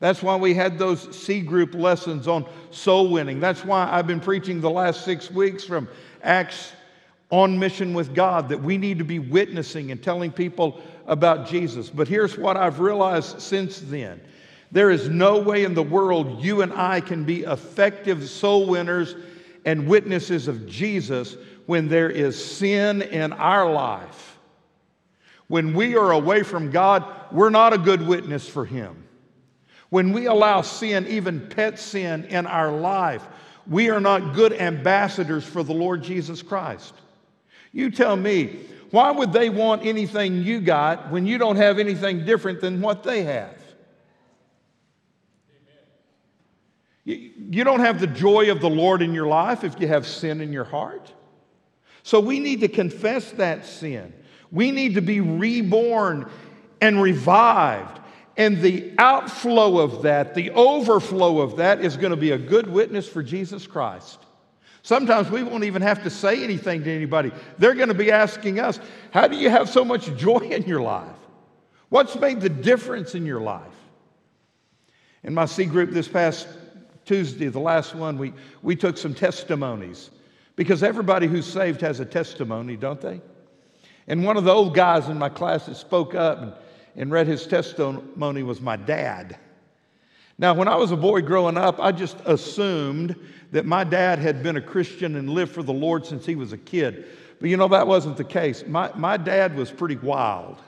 That's 0.00 0.24
why 0.24 0.34
we 0.34 0.54
had 0.54 0.76
those 0.76 1.16
C 1.16 1.40
group 1.40 1.72
lessons 1.72 2.26
on 2.26 2.46
soul 2.72 3.10
winning. 3.10 3.38
That's 3.38 3.64
why 3.64 3.88
I've 3.92 4.08
been 4.08 4.18
preaching 4.18 4.60
the 4.60 4.70
last 4.70 5.04
six 5.04 5.30
weeks 5.30 5.62
from 5.62 5.86
Acts 6.24 6.72
on 7.32 7.58
mission 7.58 7.94
with 7.94 8.14
God, 8.14 8.50
that 8.50 8.62
we 8.62 8.76
need 8.76 8.98
to 8.98 9.04
be 9.04 9.18
witnessing 9.18 9.90
and 9.90 10.00
telling 10.00 10.30
people 10.30 10.80
about 11.06 11.48
Jesus. 11.48 11.88
But 11.88 12.06
here's 12.06 12.36
what 12.36 12.58
I've 12.58 12.78
realized 12.78 13.40
since 13.40 13.80
then 13.80 14.20
there 14.70 14.90
is 14.90 15.08
no 15.08 15.38
way 15.38 15.64
in 15.64 15.74
the 15.74 15.82
world 15.82 16.42
you 16.42 16.62
and 16.62 16.72
I 16.72 17.00
can 17.00 17.24
be 17.24 17.42
effective 17.42 18.28
soul 18.28 18.66
winners 18.66 19.16
and 19.64 19.88
witnesses 19.88 20.46
of 20.46 20.66
Jesus 20.66 21.36
when 21.66 21.88
there 21.88 22.10
is 22.10 22.42
sin 22.42 23.02
in 23.02 23.32
our 23.32 23.70
life. 23.70 24.38
When 25.48 25.74
we 25.74 25.96
are 25.96 26.12
away 26.12 26.42
from 26.42 26.70
God, 26.70 27.04
we're 27.30 27.50
not 27.50 27.72
a 27.72 27.78
good 27.78 28.06
witness 28.06 28.48
for 28.48 28.64
Him. 28.64 29.04
When 29.88 30.12
we 30.12 30.26
allow 30.26 30.62
sin, 30.62 31.06
even 31.06 31.48
pet 31.48 31.78
sin, 31.78 32.24
in 32.24 32.46
our 32.46 32.72
life, 32.72 33.26
we 33.66 33.90
are 33.90 34.00
not 34.00 34.34
good 34.34 34.52
ambassadors 34.52 35.44
for 35.44 35.62
the 35.62 35.74
Lord 35.74 36.02
Jesus 36.02 36.42
Christ. 36.42 36.94
You 37.72 37.90
tell 37.90 38.16
me, 38.16 38.60
why 38.90 39.10
would 39.10 39.32
they 39.32 39.48
want 39.48 39.84
anything 39.86 40.42
you 40.42 40.60
got 40.60 41.10
when 41.10 41.26
you 41.26 41.38
don't 41.38 41.56
have 41.56 41.78
anything 41.78 42.24
different 42.24 42.60
than 42.60 42.80
what 42.80 43.02
they 43.02 43.22
have? 43.24 43.56
You 47.04 47.64
don't 47.64 47.80
have 47.80 47.98
the 47.98 48.06
joy 48.06 48.50
of 48.50 48.60
the 48.60 48.70
Lord 48.70 49.02
in 49.02 49.12
your 49.12 49.26
life 49.26 49.64
if 49.64 49.80
you 49.80 49.88
have 49.88 50.06
sin 50.06 50.40
in 50.40 50.52
your 50.52 50.64
heart. 50.64 51.12
So 52.04 52.20
we 52.20 52.38
need 52.38 52.60
to 52.60 52.68
confess 52.68 53.32
that 53.32 53.64
sin. 53.64 54.12
We 54.50 54.70
need 54.70 54.94
to 54.94 55.00
be 55.00 55.20
reborn 55.20 56.30
and 56.80 57.00
revived. 57.00 58.00
And 58.36 58.60
the 58.60 58.92
outflow 58.98 59.78
of 59.78 60.02
that, 60.02 60.34
the 60.34 60.50
overflow 60.50 61.40
of 61.40 61.56
that, 61.56 61.80
is 61.80 61.96
going 61.96 62.10
to 62.10 62.16
be 62.16 62.32
a 62.32 62.38
good 62.38 62.66
witness 62.66 63.08
for 63.08 63.22
Jesus 63.22 63.66
Christ. 63.66 64.24
Sometimes 64.82 65.30
we 65.30 65.44
won't 65.44 65.64
even 65.64 65.80
have 65.80 66.02
to 66.02 66.10
say 66.10 66.42
anything 66.42 66.82
to 66.84 66.90
anybody. 66.90 67.30
They're 67.58 67.74
going 67.74 67.88
to 67.88 67.94
be 67.94 68.10
asking 68.10 68.58
us, 68.58 68.80
How 69.12 69.28
do 69.28 69.36
you 69.36 69.48
have 69.48 69.68
so 69.68 69.84
much 69.84 70.14
joy 70.16 70.38
in 70.38 70.64
your 70.64 70.80
life? 70.80 71.16
What's 71.88 72.16
made 72.16 72.40
the 72.40 72.48
difference 72.48 73.14
in 73.14 73.24
your 73.24 73.40
life? 73.40 73.62
In 75.22 75.34
my 75.34 75.44
C 75.44 75.66
group 75.66 75.90
this 75.90 76.08
past 76.08 76.48
Tuesday, 77.04 77.48
the 77.48 77.60
last 77.60 77.94
one, 77.94 78.18
we, 78.18 78.32
we 78.62 78.74
took 78.74 78.96
some 78.96 79.14
testimonies 79.14 80.10
because 80.56 80.82
everybody 80.82 81.26
who's 81.26 81.46
saved 81.46 81.80
has 81.80 82.00
a 82.00 82.04
testimony, 82.04 82.76
don't 82.76 83.00
they? 83.00 83.20
And 84.08 84.24
one 84.24 84.36
of 84.36 84.44
the 84.44 84.52
old 84.52 84.74
guys 84.74 85.08
in 85.08 85.18
my 85.18 85.28
class 85.28 85.66
that 85.66 85.76
spoke 85.76 86.14
up 86.14 86.42
and, 86.42 86.52
and 86.96 87.10
read 87.10 87.28
his 87.28 87.46
testimony 87.46 88.42
was 88.42 88.60
my 88.60 88.76
dad. 88.76 89.38
Now, 90.42 90.54
when 90.54 90.66
I 90.66 90.74
was 90.74 90.90
a 90.90 90.96
boy 90.96 91.22
growing 91.22 91.56
up, 91.56 91.78
I 91.78 91.92
just 91.92 92.16
assumed 92.24 93.14
that 93.52 93.64
my 93.64 93.84
dad 93.84 94.18
had 94.18 94.42
been 94.42 94.56
a 94.56 94.60
Christian 94.60 95.14
and 95.14 95.30
lived 95.30 95.52
for 95.52 95.62
the 95.62 95.72
Lord 95.72 96.04
since 96.04 96.26
he 96.26 96.34
was 96.34 96.52
a 96.52 96.58
kid. 96.58 97.06
But 97.40 97.48
you 97.48 97.56
know, 97.56 97.68
that 97.68 97.86
wasn't 97.86 98.16
the 98.16 98.24
case. 98.24 98.64
My, 98.66 98.90
my 98.96 99.16
dad 99.16 99.54
was 99.54 99.70
pretty 99.70 99.94
wild 99.94 100.60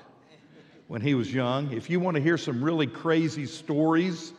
when 0.87 1.01
he 1.01 1.15
was 1.15 1.35
young. 1.35 1.73
If 1.73 1.91
you 1.91 1.99
want 1.99 2.15
to 2.15 2.23
hear 2.23 2.39
some 2.39 2.63
really 2.63 2.87
crazy 2.87 3.47
stories, 3.47 4.33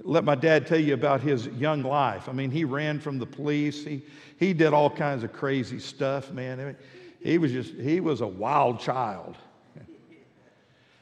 let 0.00 0.24
my 0.24 0.34
dad 0.34 0.66
tell 0.66 0.80
you 0.80 0.94
about 0.94 1.20
his 1.20 1.48
young 1.48 1.82
life. 1.82 2.26
I 2.26 2.32
mean, 2.32 2.50
he 2.50 2.64
ran 2.64 3.00
from 3.00 3.18
the 3.18 3.26
police. 3.26 3.84
He, 3.84 4.00
he 4.38 4.54
did 4.54 4.72
all 4.72 4.88
kinds 4.88 5.24
of 5.24 5.34
crazy 5.34 5.78
stuff, 5.78 6.30
man. 6.30 6.58
I 6.58 6.64
mean, 6.64 6.76
he 7.20 7.36
was 7.36 7.52
just, 7.52 7.74
he 7.74 8.00
was 8.00 8.22
a 8.22 8.26
wild 8.26 8.80
child. 8.80 9.36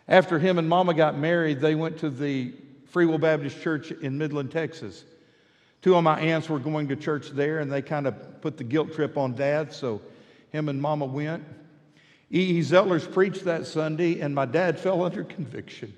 After 0.08 0.40
him 0.40 0.58
and 0.58 0.68
mama 0.68 0.94
got 0.94 1.16
married, 1.16 1.60
they 1.60 1.76
went 1.76 1.96
to 1.98 2.10
the 2.10 2.54
Free 2.90 3.06
Will 3.06 3.18
Baptist 3.18 3.60
Church 3.62 3.90
in 3.90 4.18
Midland, 4.18 4.50
Texas. 4.50 5.04
Two 5.80 5.94
of 5.94 6.04
my 6.04 6.20
aunts 6.20 6.48
were 6.48 6.58
going 6.58 6.88
to 6.88 6.96
church 6.96 7.30
there, 7.30 7.60
and 7.60 7.72
they 7.72 7.82
kind 7.82 8.06
of 8.06 8.40
put 8.42 8.58
the 8.58 8.64
guilt 8.64 8.92
trip 8.92 9.16
on 9.16 9.34
dad, 9.34 9.72
so 9.72 10.02
him 10.50 10.68
and 10.68 10.80
mama 10.80 11.06
went. 11.06 11.44
E. 12.32 12.58
E. 12.58 12.60
Zellers 12.60 13.10
preached 13.10 13.44
that 13.44 13.66
Sunday, 13.66 14.20
and 14.20 14.34
my 14.34 14.44
dad 14.44 14.78
fell 14.78 15.02
under 15.02 15.24
conviction. 15.24 15.94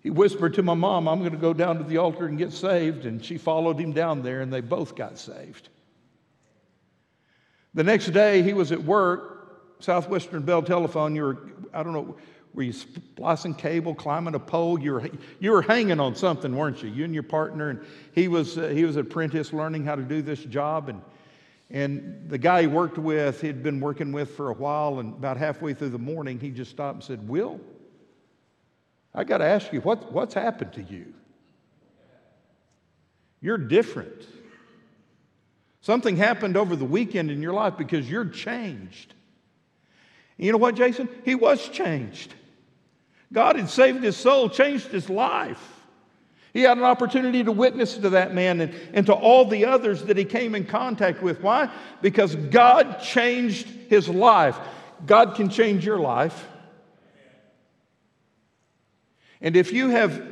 He 0.00 0.10
whispered 0.10 0.54
to 0.54 0.62
my 0.62 0.74
mom, 0.74 1.08
I'm 1.08 1.20
going 1.20 1.32
to 1.32 1.38
go 1.38 1.54
down 1.54 1.78
to 1.78 1.84
the 1.84 1.98
altar 1.98 2.26
and 2.26 2.38
get 2.38 2.52
saved, 2.52 3.06
and 3.06 3.24
she 3.24 3.38
followed 3.38 3.78
him 3.78 3.92
down 3.92 4.22
there, 4.22 4.40
and 4.40 4.52
they 4.52 4.60
both 4.60 4.94
got 4.94 5.18
saved. 5.18 5.68
The 7.74 7.82
next 7.82 8.06
day, 8.08 8.42
he 8.42 8.52
was 8.52 8.70
at 8.70 8.82
work, 8.82 9.80
Southwestern 9.80 10.42
Bell 10.42 10.62
Telephone. 10.62 11.16
You 11.16 11.22
were, 11.22 11.38
I 11.72 11.82
don't 11.82 11.92
know, 11.92 12.16
were 12.54 12.62
you 12.62 12.72
splicing 12.72 13.54
cable, 13.54 13.94
climbing 13.94 14.34
a 14.34 14.38
pole? 14.38 14.78
You 14.78 14.92
were, 14.92 15.10
you 15.40 15.50
were 15.50 15.62
hanging 15.62 15.98
on 15.98 16.14
something, 16.14 16.54
weren't 16.54 16.82
you? 16.82 16.88
You 16.88 17.04
and 17.04 17.12
your 17.12 17.24
partner, 17.24 17.70
and 17.70 17.84
he 18.12 18.28
was, 18.28 18.56
uh, 18.56 18.68
he 18.68 18.84
was 18.84 18.96
an 18.96 19.02
apprentice 19.02 19.52
learning 19.52 19.84
how 19.84 19.96
to 19.96 20.02
do 20.02 20.22
this 20.22 20.38
job. 20.44 20.88
And, 20.88 21.02
and 21.70 22.28
the 22.28 22.38
guy 22.38 22.62
he 22.62 22.66
worked 22.68 22.96
with, 22.96 23.40
he'd 23.40 23.62
been 23.62 23.80
working 23.80 24.12
with 24.12 24.36
for 24.36 24.50
a 24.50 24.54
while, 24.54 25.00
and 25.00 25.14
about 25.14 25.36
halfway 25.36 25.74
through 25.74 25.90
the 25.90 25.98
morning, 25.98 26.38
he 26.38 26.50
just 26.50 26.70
stopped 26.70 26.94
and 26.94 27.04
said, 27.04 27.28
Will, 27.28 27.60
I 29.12 29.24
got 29.24 29.38
to 29.38 29.44
ask 29.44 29.72
you, 29.72 29.80
what, 29.80 30.12
what's 30.12 30.34
happened 30.34 30.72
to 30.74 30.82
you? 30.82 31.12
You're 33.40 33.58
different. 33.58 34.26
Something 35.80 36.16
happened 36.16 36.56
over 36.56 36.76
the 36.76 36.84
weekend 36.84 37.30
in 37.30 37.42
your 37.42 37.52
life 37.52 37.74
because 37.76 38.08
you're 38.08 38.24
changed. 38.24 39.12
You 40.36 40.52
know 40.52 40.58
what, 40.58 40.76
Jason? 40.76 41.08
He 41.24 41.34
was 41.34 41.68
changed. 41.68 42.34
God 43.32 43.56
had 43.56 43.68
saved 43.68 44.02
his 44.02 44.16
soul, 44.16 44.48
changed 44.48 44.88
his 44.88 45.10
life. 45.10 45.74
He 46.52 46.62
had 46.62 46.78
an 46.78 46.84
opportunity 46.84 47.42
to 47.42 47.50
witness 47.50 47.96
to 47.96 48.10
that 48.10 48.32
man 48.32 48.60
and, 48.60 48.74
and 48.92 49.06
to 49.06 49.12
all 49.12 49.44
the 49.44 49.64
others 49.64 50.04
that 50.04 50.16
he 50.16 50.24
came 50.24 50.54
in 50.54 50.66
contact 50.66 51.20
with. 51.20 51.40
Why? 51.40 51.68
Because 52.00 52.36
God 52.36 53.00
changed 53.00 53.66
his 53.88 54.08
life. 54.08 54.56
God 55.04 55.34
can 55.34 55.48
change 55.48 55.84
your 55.84 55.98
life. 55.98 56.46
And 59.40 59.56
if 59.56 59.72
you 59.72 59.90
have 59.90 60.22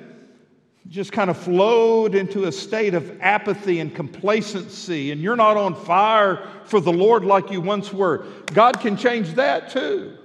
just 0.89 1.11
kind 1.11 1.29
of 1.29 1.37
flowed 1.37 2.15
into 2.15 2.45
a 2.45 2.53
state 2.53 2.95
of 2.95 3.21
apathy 3.21 3.81
and 3.81 3.93
complacency, 3.93 5.11
and 5.11 5.21
you're 5.21 5.37
not 5.37 5.57
on 5.57 5.75
fire 5.75 6.49
for 6.65 6.81
the 6.81 6.93
Lord 6.93 7.25
like 7.25 7.51
you 7.51 7.61
once 7.61 7.93
were, 7.93 8.27
God 8.47 8.79
can 8.79 8.97
change 8.97 9.35
that 9.35 9.71
too. 9.71 10.19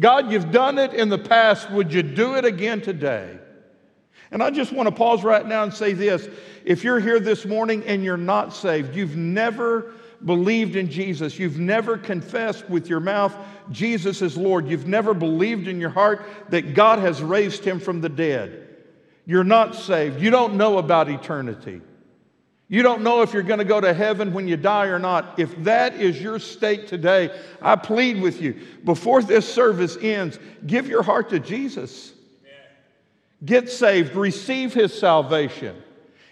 God, 0.00 0.32
you've 0.32 0.50
done 0.50 0.78
it 0.78 0.94
in 0.94 1.08
the 1.08 1.18
past. 1.18 1.70
Would 1.70 1.92
you 1.92 2.02
do 2.02 2.34
it 2.34 2.44
again 2.44 2.80
today? 2.80 3.38
And 4.32 4.42
I 4.42 4.50
just 4.50 4.72
want 4.72 4.88
to 4.88 4.94
pause 4.94 5.22
right 5.22 5.46
now 5.46 5.62
and 5.62 5.72
say 5.72 5.92
this. 5.92 6.28
If 6.64 6.82
you're 6.82 7.00
here 7.00 7.20
this 7.20 7.44
morning 7.44 7.84
and 7.86 8.02
you're 8.02 8.16
not 8.16 8.52
saved, 8.54 8.96
you've 8.96 9.16
never 9.16 9.92
believed 10.24 10.76
in 10.76 10.90
Jesus, 10.90 11.38
you've 11.38 11.58
never 11.58 11.96
confessed 11.96 12.68
with 12.68 12.88
your 12.88 13.00
mouth 13.00 13.34
Jesus 13.70 14.20
is 14.20 14.36
Lord, 14.36 14.68
you've 14.68 14.86
never 14.86 15.14
believed 15.14 15.68
in 15.68 15.80
your 15.80 15.90
heart 15.90 16.26
that 16.48 16.74
God 16.74 16.98
has 16.98 17.22
raised 17.22 17.64
him 17.64 17.78
from 17.78 18.00
the 18.00 18.08
dead, 18.08 18.68
you're 19.26 19.44
not 19.44 19.74
saved. 19.74 20.20
You 20.20 20.30
don't 20.30 20.54
know 20.54 20.78
about 20.78 21.08
eternity. 21.08 21.80
You 22.72 22.84
don't 22.84 23.02
know 23.02 23.22
if 23.22 23.32
you're 23.34 23.42
going 23.42 23.58
to 23.58 23.64
go 23.64 23.80
to 23.80 23.92
heaven 23.92 24.32
when 24.32 24.46
you 24.46 24.56
die 24.56 24.86
or 24.86 25.00
not. 25.00 25.40
If 25.40 25.64
that 25.64 25.96
is 25.96 26.22
your 26.22 26.38
state 26.38 26.86
today, 26.86 27.36
I 27.60 27.74
plead 27.74 28.22
with 28.22 28.40
you 28.40 28.60
before 28.84 29.22
this 29.22 29.52
service 29.52 29.98
ends, 30.00 30.38
give 30.64 30.86
your 30.86 31.02
heart 31.02 31.30
to 31.30 31.40
Jesus. 31.40 32.12
Get 33.44 33.68
saved, 33.68 34.14
receive 34.14 34.72
his 34.72 34.96
salvation. 34.96 35.82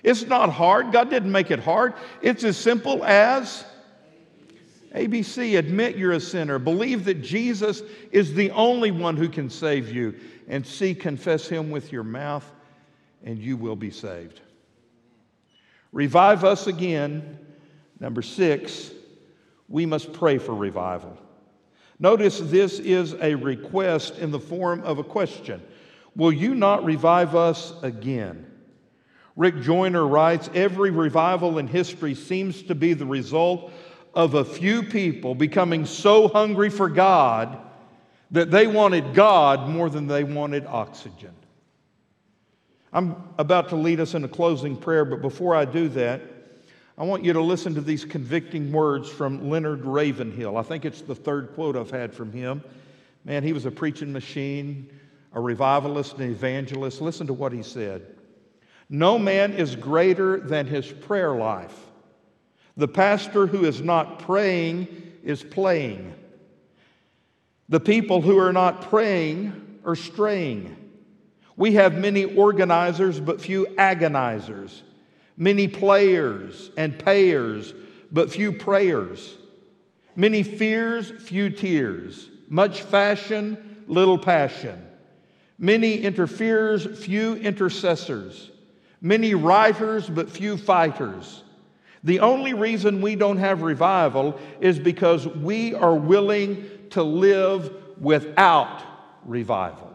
It's 0.04 0.26
not 0.26 0.50
hard. 0.50 0.92
God 0.92 1.10
didn't 1.10 1.32
make 1.32 1.50
it 1.50 1.58
hard. 1.58 1.94
It's 2.22 2.44
as 2.44 2.56
simple 2.56 3.02
as 3.02 3.64
ABC. 4.94 5.58
Admit 5.58 5.96
you're 5.96 6.12
a 6.12 6.20
sinner. 6.20 6.60
Believe 6.60 7.04
that 7.06 7.20
Jesus 7.20 7.82
is 8.12 8.32
the 8.34 8.52
only 8.52 8.92
one 8.92 9.16
who 9.16 9.28
can 9.28 9.50
save 9.50 9.92
you. 9.92 10.14
And 10.46 10.64
C, 10.64 10.94
confess 10.94 11.48
him 11.48 11.72
with 11.72 11.90
your 11.90 12.04
mouth, 12.04 12.48
and 13.24 13.38
you 13.38 13.56
will 13.56 13.76
be 13.76 13.90
saved. 13.90 14.40
Revive 15.92 16.44
us 16.44 16.66
again. 16.66 17.38
Number 18.00 18.22
six, 18.22 18.90
we 19.68 19.86
must 19.86 20.12
pray 20.12 20.38
for 20.38 20.54
revival. 20.54 21.16
Notice 21.98 22.38
this 22.38 22.78
is 22.78 23.14
a 23.14 23.34
request 23.34 24.18
in 24.18 24.30
the 24.30 24.38
form 24.38 24.82
of 24.84 24.98
a 24.98 25.04
question. 25.04 25.62
Will 26.14 26.32
you 26.32 26.54
not 26.54 26.84
revive 26.84 27.34
us 27.34 27.72
again? 27.82 28.46
Rick 29.36 29.60
Joyner 29.60 30.06
writes 30.06 30.50
Every 30.54 30.90
revival 30.90 31.58
in 31.58 31.66
history 31.66 32.14
seems 32.14 32.62
to 32.64 32.74
be 32.74 32.92
the 32.92 33.06
result 33.06 33.72
of 34.14 34.34
a 34.34 34.44
few 34.44 34.82
people 34.82 35.34
becoming 35.34 35.86
so 35.86 36.28
hungry 36.28 36.70
for 36.70 36.88
God 36.88 37.58
that 38.30 38.50
they 38.50 38.66
wanted 38.66 39.14
God 39.14 39.68
more 39.68 39.88
than 39.88 40.06
they 40.06 40.24
wanted 40.24 40.66
oxygen. 40.66 41.34
I'm 42.92 43.16
about 43.38 43.68
to 43.70 43.76
lead 43.76 44.00
us 44.00 44.14
in 44.14 44.24
a 44.24 44.28
closing 44.28 44.76
prayer, 44.76 45.04
but 45.04 45.20
before 45.20 45.54
I 45.54 45.64
do 45.64 45.88
that, 45.90 46.22
I 46.96 47.04
want 47.04 47.24
you 47.24 47.32
to 47.32 47.42
listen 47.42 47.74
to 47.74 47.80
these 47.80 48.04
convicting 48.04 48.72
words 48.72 49.08
from 49.08 49.50
Leonard 49.50 49.84
Ravenhill. 49.84 50.56
I 50.56 50.62
think 50.62 50.84
it's 50.84 51.02
the 51.02 51.14
third 51.14 51.54
quote 51.54 51.76
I've 51.76 51.90
had 51.90 52.12
from 52.12 52.32
him. 52.32 52.62
Man, 53.24 53.42
he 53.42 53.52
was 53.52 53.66
a 53.66 53.70
preaching 53.70 54.12
machine 54.12 54.90
a 55.32 55.40
revivalist 55.40 56.18
and 56.18 56.30
evangelist. 56.30 57.00
Listen 57.00 57.26
to 57.26 57.32
what 57.32 57.52
he 57.52 57.62
said 57.62 58.06
No 58.88 59.18
man 59.18 59.52
is 59.52 59.76
greater 59.76 60.40
than 60.40 60.66
his 60.66 60.86
prayer 60.90 61.34
life. 61.34 61.86
The 62.76 62.88
pastor 62.88 63.46
who 63.46 63.64
is 63.64 63.80
not 63.80 64.20
praying 64.20 64.88
is 65.24 65.42
playing. 65.42 66.14
The 67.68 67.80
people 67.80 68.22
who 68.22 68.38
are 68.38 68.52
not 68.52 68.82
praying 68.82 69.80
are 69.84 69.96
straying. 69.96 70.87
We 71.58 71.72
have 71.74 71.98
many 71.98 72.24
organizers, 72.24 73.18
but 73.18 73.40
few 73.40 73.66
agonizers, 73.76 74.82
many 75.36 75.66
players 75.66 76.70
and 76.76 76.96
payers, 76.96 77.74
but 78.12 78.30
few 78.30 78.52
prayers, 78.52 79.36
many 80.14 80.44
fears, 80.44 81.10
few 81.10 81.50
tears, 81.50 82.30
much 82.48 82.82
fashion, 82.82 83.82
little 83.88 84.18
passion. 84.18 84.80
Many 85.58 85.96
interferers, 85.96 87.04
few 87.04 87.34
intercessors. 87.34 88.52
Many 89.00 89.34
writers, 89.34 90.08
but 90.08 90.30
few 90.30 90.56
fighters. 90.56 91.42
The 92.04 92.20
only 92.20 92.54
reason 92.54 93.00
we 93.00 93.16
don't 93.16 93.38
have 93.38 93.62
revival 93.62 94.38
is 94.60 94.78
because 94.78 95.26
we 95.26 95.74
are 95.74 95.96
willing 95.96 96.70
to 96.90 97.02
live 97.02 97.74
without 98.00 98.80
revival. 99.24 99.87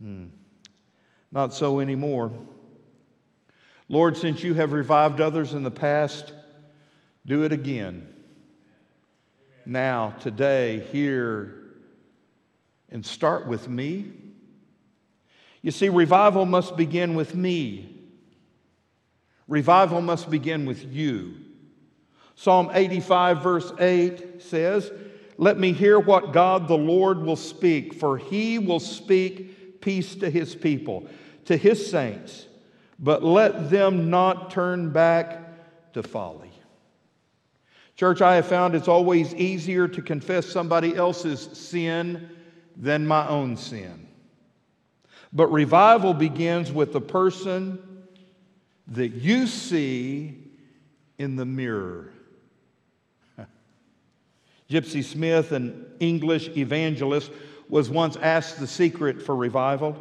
Hmm. 0.00 0.26
Not 1.32 1.54
so 1.54 1.80
anymore. 1.80 2.32
Lord, 3.88 4.16
since 4.16 4.42
you 4.42 4.54
have 4.54 4.72
revived 4.72 5.20
others 5.20 5.52
in 5.52 5.62
the 5.62 5.70
past, 5.70 6.32
do 7.26 7.42
it 7.42 7.52
again. 7.52 8.06
Now, 9.66 10.14
today, 10.20 10.86
here, 10.90 11.54
and 12.88 13.04
start 13.04 13.46
with 13.46 13.68
me. 13.68 14.12
You 15.62 15.70
see, 15.70 15.88
revival 15.88 16.46
must 16.46 16.76
begin 16.76 17.14
with 17.14 17.34
me. 17.34 17.96
Revival 19.46 20.00
must 20.00 20.30
begin 20.30 20.64
with 20.64 20.84
you. 20.92 21.34
Psalm 22.36 22.70
85, 22.72 23.42
verse 23.42 23.72
8 23.78 24.40
says, 24.40 24.90
Let 25.36 25.58
me 25.58 25.72
hear 25.72 25.98
what 25.98 26.32
God 26.32 26.68
the 26.68 26.78
Lord 26.78 27.18
will 27.22 27.36
speak, 27.36 27.94
for 27.94 28.16
he 28.16 28.58
will 28.58 28.80
speak 28.80 29.59
peace 29.80 30.14
to 30.16 30.30
his 30.30 30.54
people, 30.54 31.06
to 31.46 31.56
his 31.56 31.90
saints, 31.90 32.46
but 32.98 33.22
let 33.22 33.70
them 33.70 34.10
not 34.10 34.50
turn 34.50 34.90
back 34.90 35.92
to 35.92 36.02
folly. 36.02 36.50
Church, 37.96 38.22
I 38.22 38.36
have 38.36 38.46
found 38.46 38.74
it's 38.74 38.88
always 38.88 39.34
easier 39.34 39.86
to 39.86 40.00
confess 40.00 40.46
somebody 40.46 40.96
else's 40.96 41.42
sin 41.52 42.30
than 42.76 43.06
my 43.06 43.28
own 43.28 43.56
sin. 43.56 44.08
But 45.32 45.48
revival 45.48 46.14
begins 46.14 46.72
with 46.72 46.92
the 46.92 47.00
person 47.00 47.78
that 48.88 49.10
you 49.10 49.46
see 49.46 50.38
in 51.18 51.36
the 51.36 51.44
mirror. 51.44 52.10
Gypsy 54.70 55.04
Smith, 55.04 55.52
an 55.52 55.86
English 56.00 56.48
evangelist, 56.56 57.30
was 57.70 57.88
once 57.88 58.16
asked 58.16 58.58
the 58.58 58.66
secret 58.66 59.22
for 59.22 59.34
revival. 59.34 59.96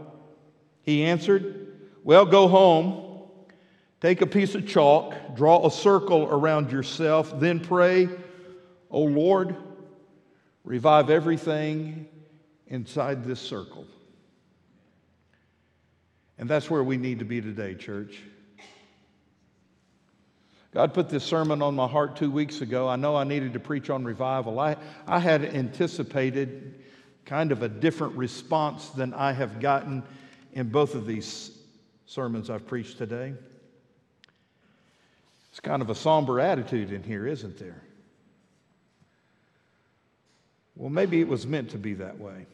He 0.82 1.05
answered, 1.05 1.78
Well, 2.03 2.26
go 2.26 2.47
home, 2.47 3.30
take 4.01 4.22
a 4.22 4.28
piece 4.28 4.55
of 4.55 4.67
chalk, 4.67 5.36
draw 5.36 5.65
a 5.65 5.72
circle 5.72 6.24
around 6.24 6.72
yourself, 6.72 7.39
then 7.39 7.59
pray, 7.59 8.09
Oh 8.89 9.03
Lord, 9.03 9.55
revive 10.63 11.11
everything 11.11 12.07
inside 12.67 13.24
this 13.24 13.39
circle. 13.39 13.86
And 16.39 16.49
that's 16.49 16.70
where 16.70 16.84
we 16.84 16.97
need 16.97 17.20
to 17.20 17.26
be 17.26 17.41
today, 17.41 17.76
church. 17.76 18.20
God 20.74 20.93
put 20.93 21.09
this 21.09 21.24
sermon 21.24 21.61
on 21.61 21.76
my 21.76 21.88
heart 21.88 22.15
two 22.15 22.32
weeks 22.32 22.61
ago. 22.61 22.88
I 22.88 22.95
know 22.95 23.15
I 23.15 23.24
needed 23.24 23.53
to 23.53 23.59
preach 23.59 23.89
on 23.89 24.05
revival. 24.05 24.59
I, 24.59 24.78
I 25.07 25.20
had 25.20 25.43
anticipated 25.43 26.80
kind 27.30 27.51
of 27.51 27.61
a 27.61 27.69
different 27.69 28.17
response 28.17 28.89
than 28.89 29.13
I 29.13 29.34
have 29.34 29.59
gotten 29.59 30.01
in 30.53 30.67
both 30.69 30.95
of 30.95 31.05
these 31.05 31.51
sermons 32.07 32.49
I've 32.49 32.65
preached 32.65 32.97
today. 32.97 33.36
It's 35.51 35.59
kind 35.59 35.84
of 35.84 35.91
a 35.91 35.95
somber 35.95 36.39
attitude 36.39 36.91
in 36.91 37.03
here, 37.03 37.27
isn't 37.27 37.59
there? 37.59 37.84
Well, 40.75 40.89
maybe 40.89 41.21
it 41.21 41.27
was 41.27 41.45
meant 41.45 41.69
to 41.71 41.77
be 41.77 41.93
that 41.95 42.17
way. 42.17 42.47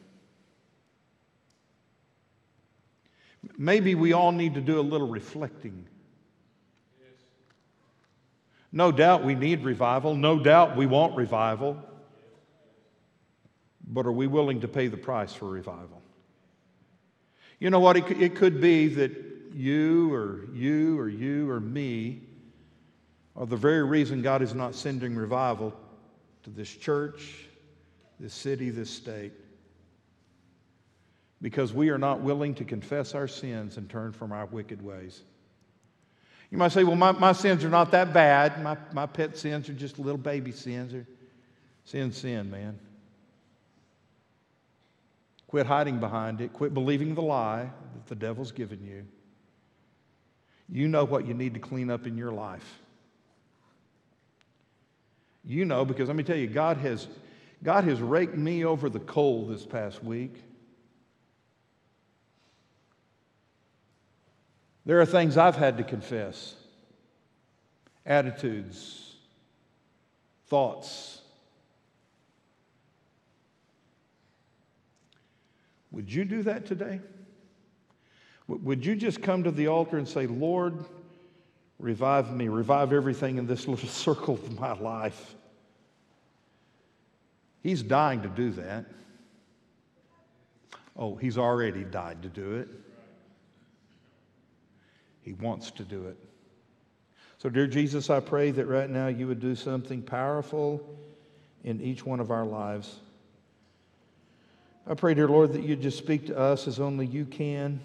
Maybe 3.56 3.94
we 3.94 4.12
all 4.12 4.32
need 4.32 4.52
to 4.54 4.60
do 4.60 4.78
a 4.78 4.82
little 4.82 5.08
reflecting. 5.08 5.86
No 8.72 8.92
doubt 8.92 9.24
we 9.24 9.34
need 9.34 9.64
revival. 9.64 10.14
No 10.14 10.38
doubt 10.38 10.76
we 10.76 10.84
want 10.84 11.16
revival. 11.16 11.82
But 13.86 14.06
are 14.06 14.12
we 14.12 14.26
willing 14.26 14.60
to 14.60 14.68
pay 14.68 14.88
the 14.88 14.96
price 14.96 15.32
for 15.32 15.46
revival? 15.46 16.02
You 17.58 17.70
know 17.70 17.80
what? 17.80 17.96
It 17.96 18.34
could 18.34 18.60
be 18.60 18.88
that 18.88 19.12
you 19.54 20.12
or 20.12 20.46
you 20.52 20.98
or 20.98 21.08
you 21.08 21.48
or 21.50 21.60
me 21.60 22.20
are 23.34 23.46
the 23.46 23.56
very 23.56 23.82
reason 23.84 24.22
God 24.22 24.42
is 24.42 24.54
not 24.54 24.74
sending 24.74 25.14
revival 25.14 25.74
to 26.42 26.50
this 26.50 26.68
church, 26.68 27.46
this 28.18 28.34
city, 28.34 28.70
this 28.70 28.90
state, 28.90 29.32
because 31.40 31.72
we 31.72 31.90
are 31.90 31.98
not 31.98 32.20
willing 32.20 32.54
to 32.54 32.64
confess 32.64 33.14
our 33.14 33.28
sins 33.28 33.76
and 33.76 33.88
turn 33.88 34.12
from 34.12 34.32
our 34.32 34.46
wicked 34.46 34.82
ways. 34.82 35.22
You 36.50 36.58
might 36.58 36.72
say, 36.72 36.84
well, 36.84 36.96
my, 36.96 37.12
my 37.12 37.32
sins 37.32 37.64
are 37.64 37.70
not 37.70 37.90
that 37.90 38.12
bad. 38.12 38.62
My, 38.62 38.76
my 38.92 39.06
pet 39.06 39.36
sins 39.36 39.68
are 39.68 39.74
just 39.74 39.98
little 39.98 40.18
baby 40.18 40.52
sins. 40.52 40.94
Or 40.94 41.06
sin, 41.84 42.12
sin, 42.12 42.50
man. 42.50 42.78
Quit 45.48 45.66
hiding 45.66 46.00
behind 46.00 46.40
it. 46.40 46.52
Quit 46.52 46.74
believing 46.74 47.14
the 47.14 47.22
lie 47.22 47.70
that 47.94 48.06
the 48.06 48.14
devil's 48.14 48.52
given 48.52 48.84
you. 48.84 49.06
You 50.68 50.88
know 50.88 51.04
what 51.04 51.26
you 51.26 51.34
need 51.34 51.54
to 51.54 51.60
clean 51.60 51.90
up 51.90 52.06
in 52.06 52.16
your 52.16 52.32
life. 52.32 52.80
You 55.44 55.64
know, 55.64 55.84
because 55.84 56.08
let 56.08 56.16
me 56.16 56.24
tell 56.24 56.36
you, 56.36 56.48
God 56.48 56.78
has, 56.78 57.06
God 57.62 57.84
has 57.84 58.00
raked 58.00 58.36
me 58.36 58.64
over 58.64 58.88
the 58.88 58.98
coal 58.98 59.46
this 59.46 59.64
past 59.64 60.02
week. 60.02 60.42
There 64.84 65.00
are 65.00 65.06
things 65.06 65.36
I've 65.36 65.56
had 65.56 65.78
to 65.78 65.84
confess 65.84 66.54
attitudes, 68.04 69.14
thoughts. 70.46 71.20
Would 75.96 76.12
you 76.12 76.26
do 76.26 76.42
that 76.42 76.66
today? 76.66 77.00
Would 78.46 78.84
you 78.84 78.94
just 78.96 79.22
come 79.22 79.44
to 79.44 79.50
the 79.50 79.68
altar 79.68 79.96
and 79.96 80.06
say, 80.06 80.26
Lord, 80.26 80.84
revive 81.78 82.30
me, 82.30 82.48
revive 82.48 82.92
everything 82.92 83.38
in 83.38 83.46
this 83.46 83.66
little 83.66 83.88
circle 83.88 84.34
of 84.34 84.60
my 84.60 84.74
life? 84.74 85.34
He's 87.62 87.82
dying 87.82 88.20
to 88.22 88.28
do 88.28 88.50
that. 88.50 88.84
Oh, 90.98 91.16
he's 91.16 91.38
already 91.38 91.82
died 91.84 92.22
to 92.24 92.28
do 92.28 92.56
it. 92.56 92.68
He 95.22 95.32
wants 95.32 95.70
to 95.72 95.82
do 95.82 96.08
it. 96.08 96.18
So, 97.38 97.48
dear 97.48 97.66
Jesus, 97.66 98.10
I 98.10 98.20
pray 98.20 98.50
that 98.50 98.66
right 98.66 98.90
now 98.90 99.06
you 99.06 99.26
would 99.28 99.40
do 99.40 99.54
something 99.54 100.02
powerful 100.02 100.78
in 101.64 101.80
each 101.80 102.04
one 102.04 102.20
of 102.20 102.30
our 102.30 102.44
lives. 102.44 103.00
I 104.88 104.94
pray, 104.94 105.14
dear 105.14 105.26
Lord, 105.26 105.52
that 105.54 105.64
you'd 105.64 105.82
just 105.82 105.98
speak 105.98 106.26
to 106.28 106.38
us 106.38 106.68
as 106.68 106.78
only 106.78 107.06
you 107.06 107.24
can, 107.24 107.80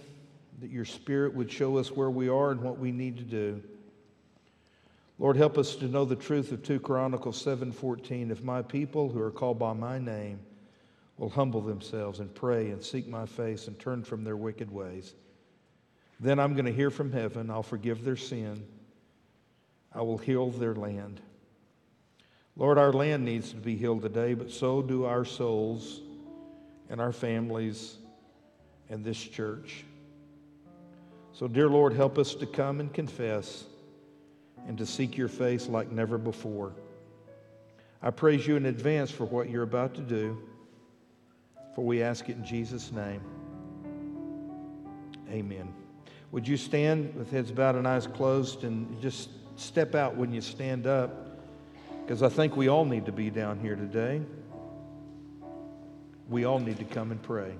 that 0.59 0.69
your 0.69 0.85
Spirit 0.85 1.33
would 1.33 1.51
show 1.51 1.77
us 1.77 1.89
where 1.89 2.11
we 2.11 2.29
are 2.29 2.51
and 2.51 2.61
what 2.61 2.77
we 2.77 2.91
need 2.91 3.17
to 3.17 3.23
do. 3.23 3.63
Lord, 5.17 5.35
help 5.35 5.57
us 5.57 5.75
to 5.77 5.87
know 5.87 6.05
the 6.05 6.15
truth 6.15 6.51
of 6.51 6.61
2 6.61 6.79
Chronicles 6.79 7.41
7:14. 7.43 8.29
If 8.29 8.43
my 8.43 8.61
people 8.61 9.09
who 9.09 9.19
are 9.19 9.31
called 9.31 9.57
by 9.57 9.73
my 9.73 9.97
name 9.97 10.41
will 11.17 11.29
humble 11.29 11.61
themselves 11.61 12.19
and 12.19 12.31
pray 12.35 12.69
and 12.69 12.83
seek 12.83 13.07
my 13.07 13.25
face 13.25 13.67
and 13.67 13.79
turn 13.79 14.03
from 14.03 14.23
their 14.23 14.37
wicked 14.37 14.69
ways, 14.69 15.15
then 16.19 16.39
I'm 16.39 16.53
going 16.53 16.65
to 16.65 16.71
hear 16.71 16.91
from 16.91 17.11
heaven. 17.11 17.49
I'll 17.49 17.63
forgive 17.63 18.03
their 18.03 18.15
sin. 18.15 18.63
I 19.91 20.03
will 20.03 20.19
heal 20.19 20.51
their 20.51 20.75
land. 20.75 21.19
Lord, 22.55 22.77
our 22.77 22.93
land 22.93 23.25
needs 23.25 23.49
to 23.53 23.57
be 23.57 23.75
healed 23.75 24.03
today, 24.03 24.35
but 24.35 24.51
so 24.51 24.83
do 24.83 25.05
our 25.05 25.25
souls 25.25 26.01
and 26.91 26.99
our 26.99 27.13
families 27.13 27.95
and 28.89 29.03
this 29.03 29.17
church. 29.17 29.85
So, 31.31 31.47
dear 31.47 31.69
Lord, 31.69 31.93
help 31.93 32.17
us 32.19 32.35
to 32.35 32.45
come 32.45 32.81
and 32.81 32.93
confess 32.93 33.63
and 34.67 34.77
to 34.77 34.85
seek 34.85 35.17
your 35.17 35.29
face 35.29 35.67
like 35.67 35.89
never 35.89 36.17
before. 36.17 36.73
I 38.03 38.11
praise 38.11 38.45
you 38.45 38.57
in 38.57 38.65
advance 38.65 39.09
for 39.09 39.23
what 39.25 39.49
you're 39.49 39.63
about 39.63 39.95
to 39.95 40.01
do, 40.01 40.37
for 41.73 41.85
we 41.85 42.03
ask 42.03 42.27
it 42.27 42.35
in 42.35 42.45
Jesus' 42.45 42.91
name. 42.91 43.21
Amen. 45.29 45.73
Would 46.31 46.45
you 46.45 46.57
stand 46.57 47.15
with 47.15 47.31
heads 47.31 47.51
bowed 47.51 47.75
and 47.75 47.87
eyes 47.87 48.05
closed 48.05 48.65
and 48.65 49.01
just 49.01 49.29
step 49.55 49.95
out 49.95 50.17
when 50.17 50.33
you 50.33 50.41
stand 50.41 50.87
up? 50.87 51.39
Because 52.01 52.21
I 52.21 52.27
think 52.27 52.57
we 52.57 52.67
all 52.67 52.83
need 52.83 53.05
to 53.05 53.13
be 53.13 53.29
down 53.29 53.59
here 53.59 53.77
today. 53.77 54.21
We 56.31 56.45
all 56.45 56.59
need 56.59 56.79
to 56.79 56.85
come 56.85 57.11
and 57.11 57.21
pray. 57.21 57.51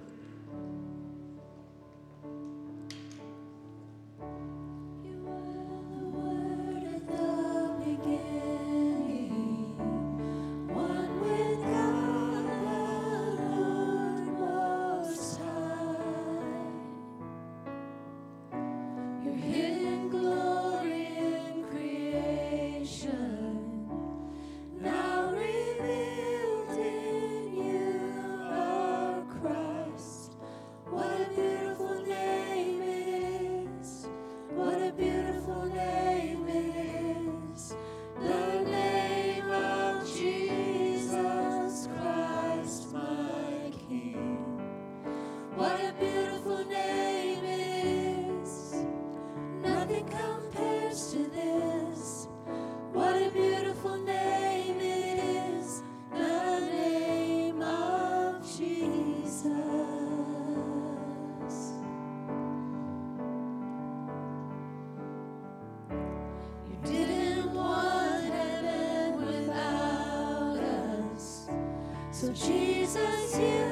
Jesus, 72.34 73.38
you 73.38 73.71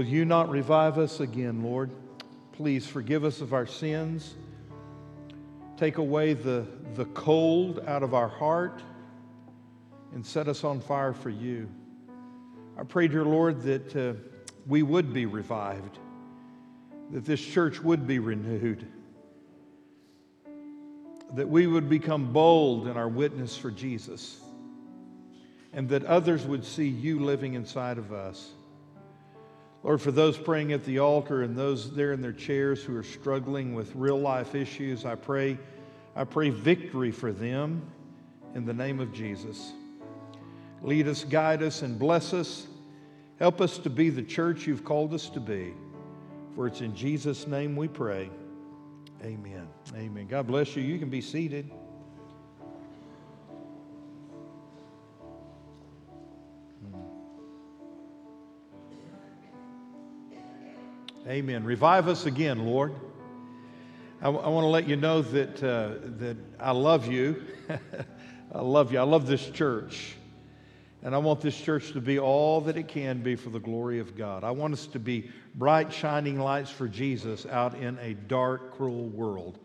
Will 0.00 0.06
you 0.06 0.24
not 0.24 0.48
revive 0.48 0.96
us 0.96 1.20
again, 1.20 1.62
Lord? 1.62 1.90
Please 2.52 2.86
forgive 2.86 3.22
us 3.22 3.42
of 3.42 3.52
our 3.52 3.66
sins. 3.66 4.34
Take 5.76 5.98
away 5.98 6.32
the, 6.32 6.66
the 6.94 7.04
cold 7.04 7.84
out 7.86 8.02
of 8.02 8.14
our 8.14 8.28
heart 8.28 8.82
and 10.14 10.24
set 10.24 10.48
us 10.48 10.64
on 10.64 10.80
fire 10.80 11.12
for 11.12 11.28
you. 11.28 11.68
I 12.78 12.84
pray, 12.84 13.08
dear 13.08 13.26
Lord, 13.26 13.60
that 13.64 13.94
uh, 13.94 14.14
we 14.66 14.82
would 14.82 15.12
be 15.12 15.26
revived, 15.26 15.98
that 17.10 17.26
this 17.26 17.44
church 17.44 17.82
would 17.82 18.06
be 18.06 18.20
renewed, 18.20 18.86
that 21.34 21.50
we 21.50 21.66
would 21.66 21.90
become 21.90 22.32
bold 22.32 22.86
in 22.86 22.96
our 22.96 23.06
witness 23.06 23.54
for 23.54 23.70
Jesus, 23.70 24.40
and 25.74 25.90
that 25.90 26.06
others 26.06 26.46
would 26.46 26.64
see 26.64 26.88
you 26.88 27.20
living 27.20 27.52
inside 27.52 27.98
of 27.98 28.14
us. 28.14 28.54
Lord, 29.82 30.00
for 30.00 30.12
those 30.12 30.36
praying 30.36 30.72
at 30.72 30.84
the 30.84 30.98
altar 30.98 31.42
and 31.42 31.56
those 31.56 31.94
there 31.94 32.12
in 32.12 32.20
their 32.20 32.32
chairs 32.32 32.82
who 32.82 32.94
are 32.96 33.02
struggling 33.02 33.74
with 33.74 33.94
real 33.94 34.18
life 34.18 34.54
issues, 34.54 35.04
I 35.04 35.14
pray 35.14 35.58
I 36.14 36.24
pray 36.24 36.50
victory 36.50 37.10
for 37.12 37.32
them 37.32 37.82
in 38.54 38.66
the 38.66 38.74
name 38.74 39.00
of 39.00 39.12
Jesus. 39.12 39.72
Lead 40.82 41.06
us, 41.06 41.24
guide 41.24 41.62
us, 41.62 41.82
and 41.82 41.98
bless 41.98 42.32
us. 42.32 42.66
Help 43.38 43.60
us 43.60 43.78
to 43.78 43.90
be 43.90 44.10
the 44.10 44.22
church 44.22 44.66
you've 44.66 44.84
called 44.84 45.14
us 45.14 45.28
to 45.30 45.40
be. 45.40 45.72
For 46.54 46.66
it's 46.66 46.80
in 46.80 46.94
Jesus' 46.94 47.46
name 47.46 47.76
we 47.76 47.88
pray. 47.88 48.28
Amen. 49.22 49.68
Amen. 49.94 50.26
God 50.26 50.46
bless 50.46 50.74
you. 50.74 50.82
You 50.82 50.98
can 50.98 51.10
be 51.10 51.20
seated. 51.20 51.70
Amen. 61.30 61.62
Revive 61.62 62.08
us 62.08 62.26
again, 62.26 62.66
Lord. 62.66 62.92
I, 64.20 64.28
want 64.30 64.64
to 64.64 64.68
let 64.68 64.88
you 64.88 64.96
know 64.96 65.22
that, 65.22 65.62
uh, 65.62 66.08
that 66.18 66.36
I 66.58 66.72
love 66.72 67.06
you. 67.06 67.44
I 68.52 68.60
love 68.60 68.92
you. 68.92 68.98
I 68.98 69.04
love 69.04 69.28
this 69.28 69.48
church. 69.48 70.16
And 71.04 71.14
I 71.14 71.18
want 71.18 71.40
this 71.40 71.56
church 71.56 71.92
to 71.92 72.00
be 72.00 72.18
all 72.18 72.60
that 72.62 72.76
it 72.76 72.88
can 72.88 73.22
be 73.22 73.36
for 73.36 73.50
the 73.50 73.60
glory 73.60 74.00
of 74.00 74.16
God. 74.16 74.42
I 74.42 74.50
want 74.50 74.72
us 74.72 74.88
to 74.88 74.98
be 74.98 75.30
bright, 75.54 75.92
shining 75.92 76.40
lights 76.40 76.72
for 76.72 76.88
Jesus 76.88 77.46
out 77.46 77.76
in 77.76 77.96
a 78.00 78.14
dark, 78.14 78.76
cruel 78.76 79.06
world. 79.10 79.60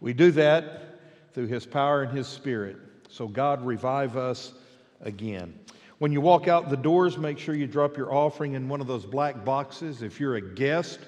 We 0.00 0.12
do 0.12 0.30
that 0.32 0.98
through 1.32 1.46
His 1.46 1.64
power 1.64 2.02
and 2.02 2.14
His 2.14 2.26
Spirit. 2.26 2.76
So, 3.08 3.26
God, 3.26 3.64
revive 3.64 4.18
us 4.18 4.52
again. 5.00 5.58
When 5.98 6.12
you 6.12 6.20
walk 6.20 6.46
out 6.46 6.68
the 6.68 6.76
doors, 6.76 7.16
make 7.16 7.38
sure 7.38 7.54
you 7.54 7.66
drop 7.66 7.96
your 7.96 8.12
offering 8.12 8.52
in 8.52 8.68
one 8.68 8.82
of 8.82 8.86
those 8.86 9.06
black 9.06 9.46
boxes. 9.46 10.02
If 10.02 10.20
you're 10.20 10.36
a 10.36 10.42
guest, 10.42 11.00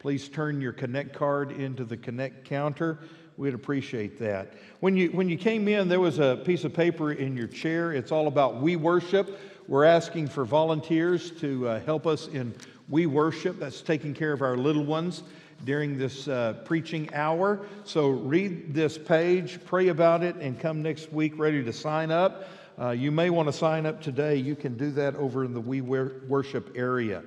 please 0.00 0.28
turn 0.28 0.60
your 0.60 0.72
Connect 0.72 1.14
card 1.14 1.50
into 1.52 1.82
the 1.82 1.96
Connect 1.96 2.44
counter. 2.44 2.98
We'd 3.38 3.54
appreciate 3.54 4.18
that. 4.18 4.52
When 4.80 4.98
you, 4.98 5.08
when 5.12 5.30
you 5.30 5.38
came 5.38 5.66
in, 5.66 5.88
there 5.88 5.98
was 5.98 6.18
a 6.18 6.42
piece 6.44 6.64
of 6.64 6.74
paper 6.74 7.12
in 7.12 7.38
your 7.38 7.46
chair. 7.46 7.94
It's 7.94 8.12
all 8.12 8.26
about 8.26 8.60
We 8.60 8.76
Worship. 8.76 9.40
We're 9.66 9.84
asking 9.84 10.28
for 10.28 10.44
volunteers 10.44 11.30
to 11.40 11.66
uh, 11.66 11.80
help 11.80 12.06
us 12.06 12.28
in 12.28 12.54
We 12.90 13.06
Worship. 13.06 13.58
That's 13.58 13.80
taking 13.80 14.12
care 14.12 14.32
of 14.32 14.42
our 14.42 14.58
little 14.58 14.84
ones 14.84 15.22
during 15.64 15.96
this 15.96 16.28
uh, 16.28 16.60
preaching 16.66 17.08
hour. 17.14 17.64
So 17.84 18.10
read 18.10 18.74
this 18.74 18.98
page, 18.98 19.58
pray 19.64 19.88
about 19.88 20.22
it, 20.22 20.36
and 20.36 20.60
come 20.60 20.82
next 20.82 21.10
week 21.14 21.32
ready 21.38 21.64
to 21.64 21.72
sign 21.72 22.10
up. 22.10 22.46
Uh, 22.76 22.90
you 22.90 23.12
may 23.12 23.30
want 23.30 23.46
to 23.46 23.52
sign 23.52 23.86
up 23.86 24.02
today. 24.02 24.34
You 24.36 24.56
can 24.56 24.76
do 24.76 24.90
that 24.92 25.14
over 25.14 25.44
in 25.44 25.54
the 25.54 25.60
We 25.60 25.80
Worship 25.80 26.72
area. 26.74 27.22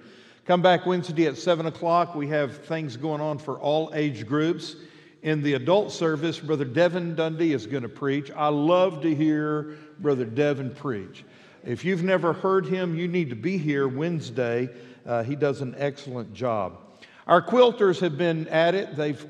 Come 0.46 0.62
back 0.62 0.86
Wednesday 0.86 1.26
at 1.28 1.38
7 1.38 1.66
o'clock. 1.68 2.16
We 2.16 2.28
have 2.28 2.66
things 2.66 2.98
going 2.98 3.22
on 3.22 3.38
for 3.38 3.58
all 3.58 3.92
age 3.94 4.28
groups. 4.28 4.76
In 5.22 5.42
the 5.42 5.54
adult 5.54 5.92
service, 5.92 6.40
Brother 6.40 6.66
Devin 6.66 7.16
Dundee 7.16 7.54
is 7.54 7.66
going 7.66 7.84
to 7.84 7.90
preach. 7.90 8.30
I 8.32 8.50
love 8.50 9.02
to 9.02 9.16
hear 9.16 9.78
Brother 10.00 10.26
Devin 10.26 10.76
preach. 10.76 11.24
If 11.66 11.84
you've 11.84 12.04
never 12.04 12.34
heard 12.34 12.66
him, 12.66 12.96
you 12.96 13.08
need 13.08 13.30
to 13.30 13.36
be 13.36 13.58
here 13.58 13.88
Wednesday. 13.88 14.70
Uh, 15.06 15.24
he 15.24 15.36
does 15.36 15.62
an 15.62 15.76
excellent 15.78 16.34
job. 16.34 16.78
Our 17.26 17.42
quilters 17.42 18.00
have 18.02 18.18
been 18.18 18.48
at 18.50 18.76
it. 18.76 18.96
They've 18.96 19.26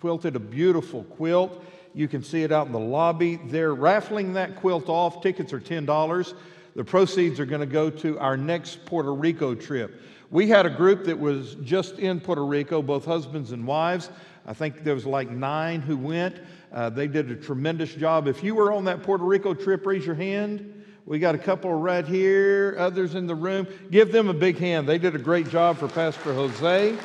quilted 0.00 0.34
a 0.34 0.40
beautiful 0.40 1.04
quilt. 1.04 1.64
You 1.94 2.08
can 2.08 2.22
see 2.22 2.42
it 2.42 2.52
out 2.52 2.66
in 2.66 2.72
the 2.72 2.78
lobby. 2.78 3.36
They're 3.36 3.74
raffling 3.74 4.34
that 4.34 4.56
quilt 4.56 4.88
off. 4.88 5.22
Tickets 5.22 5.52
are 5.52 5.60
$10. 5.60 6.34
The 6.74 6.84
proceeds 6.84 7.38
are 7.38 7.46
going 7.46 7.60
to 7.60 7.66
go 7.66 7.90
to 7.90 8.18
our 8.18 8.36
next 8.36 8.86
Puerto 8.86 9.12
Rico 9.12 9.54
trip. 9.54 10.00
We 10.30 10.48
had 10.48 10.64
a 10.64 10.70
group 10.70 11.04
that 11.04 11.18
was 11.18 11.56
just 11.56 11.98
in 11.98 12.18
Puerto 12.18 12.44
Rico, 12.44 12.80
both 12.80 13.04
husbands 13.04 13.52
and 13.52 13.66
wives. 13.66 14.08
I 14.46 14.54
think 14.54 14.82
there 14.82 14.94
was 14.94 15.04
like 15.04 15.30
nine 15.30 15.82
who 15.82 15.98
went. 15.98 16.40
Uh, 16.72 16.88
they 16.88 17.06
did 17.06 17.30
a 17.30 17.36
tremendous 17.36 17.94
job. 17.94 18.26
If 18.26 18.42
you 18.42 18.54
were 18.54 18.72
on 18.72 18.86
that 18.86 19.02
Puerto 19.02 19.24
Rico 19.24 19.52
trip, 19.52 19.84
raise 19.84 20.06
your 20.06 20.14
hand. 20.14 20.84
We 21.04 21.18
got 21.18 21.34
a 21.34 21.38
couple 21.38 21.72
right 21.74 22.06
here, 22.06 22.76
others 22.78 23.14
in 23.14 23.26
the 23.26 23.34
room. 23.34 23.66
Give 23.90 24.10
them 24.10 24.28
a 24.28 24.34
big 24.34 24.56
hand. 24.58 24.88
They 24.88 24.98
did 24.98 25.14
a 25.14 25.18
great 25.18 25.50
job 25.50 25.76
for 25.76 25.88
Pastor 25.88 26.32
Jose. 26.32 26.96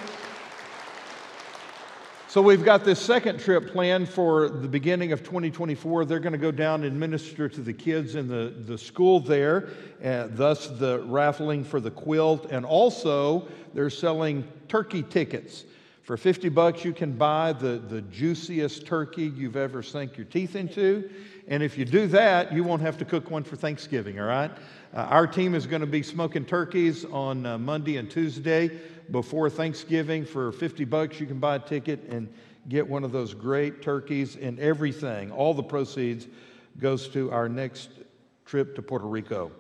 So 2.29 2.41
we've 2.41 2.65
got 2.65 2.83
this 2.83 2.99
second 2.99 3.39
trip 3.39 3.71
planned 3.71 4.09
for 4.09 4.49
the 4.49 4.67
beginning 4.67 5.13
of 5.13 5.23
2024. 5.23 6.03
They're 6.03 6.19
going 6.19 6.33
to 6.33 6.37
go 6.37 6.51
down 6.51 6.83
and 6.83 6.99
minister 6.99 7.47
to 7.47 7.61
the 7.61 7.71
kids 7.71 8.15
in 8.15 8.27
the, 8.27 8.53
the 8.65 8.77
school 8.77 9.21
there, 9.21 9.69
uh, 10.03 10.27
thus 10.31 10.67
the 10.67 10.99
raffling 11.05 11.63
for 11.63 11.79
the 11.79 11.89
quilt. 11.89 12.51
And 12.51 12.65
also, 12.65 13.47
they're 13.73 13.89
selling 13.89 14.45
turkey 14.67 15.03
tickets. 15.03 15.63
For 16.03 16.17
50 16.17 16.49
bucks, 16.49 16.83
you 16.83 16.91
can 16.91 17.13
buy 17.13 17.53
the, 17.53 17.81
the 17.87 18.01
juiciest 18.01 18.85
turkey 18.85 19.27
you've 19.27 19.55
ever 19.55 19.81
sunk 19.81 20.17
your 20.17 20.25
teeth 20.25 20.57
into. 20.57 21.09
And 21.47 21.63
if 21.63 21.77
you 21.77 21.85
do 21.85 22.07
that, 22.07 22.51
you 22.51 22.65
won't 22.65 22.81
have 22.81 22.97
to 22.97 23.05
cook 23.05 23.31
one 23.31 23.45
for 23.45 23.55
Thanksgiving, 23.55 24.19
all 24.19 24.27
right? 24.27 24.51
Uh, 24.93 25.01
our 25.01 25.27
team 25.27 25.55
is 25.55 25.65
going 25.65 25.81
to 25.81 25.87
be 25.87 26.03
smoking 26.03 26.43
turkeys 26.43 27.05
on 27.05 27.45
uh, 27.45 27.57
Monday 27.57 27.95
and 27.95 28.11
Tuesday 28.11 28.79
before 29.11 29.49
Thanksgiving. 29.49 30.25
For 30.25 30.51
50 30.51 30.85
bucks, 30.85 31.19
you 31.19 31.25
can 31.25 31.39
buy 31.39 31.55
a 31.55 31.59
ticket 31.59 32.03
and 32.09 32.31
get 32.69 32.87
one 32.87 33.03
of 33.03 33.11
those 33.11 33.33
great 33.33 33.81
turkeys 33.81 34.35
and 34.35 34.59
everything. 34.59 35.31
All 35.31 35.53
the 35.53 35.63
proceeds 35.63 36.27
goes 36.79 37.07
to 37.09 37.31
our 37.31 37.47
next 37.47 37.89
trip 38.45 38.75
to 38.75 38.81
Puerto 38.81 39.07
Rico. 39.07 39.51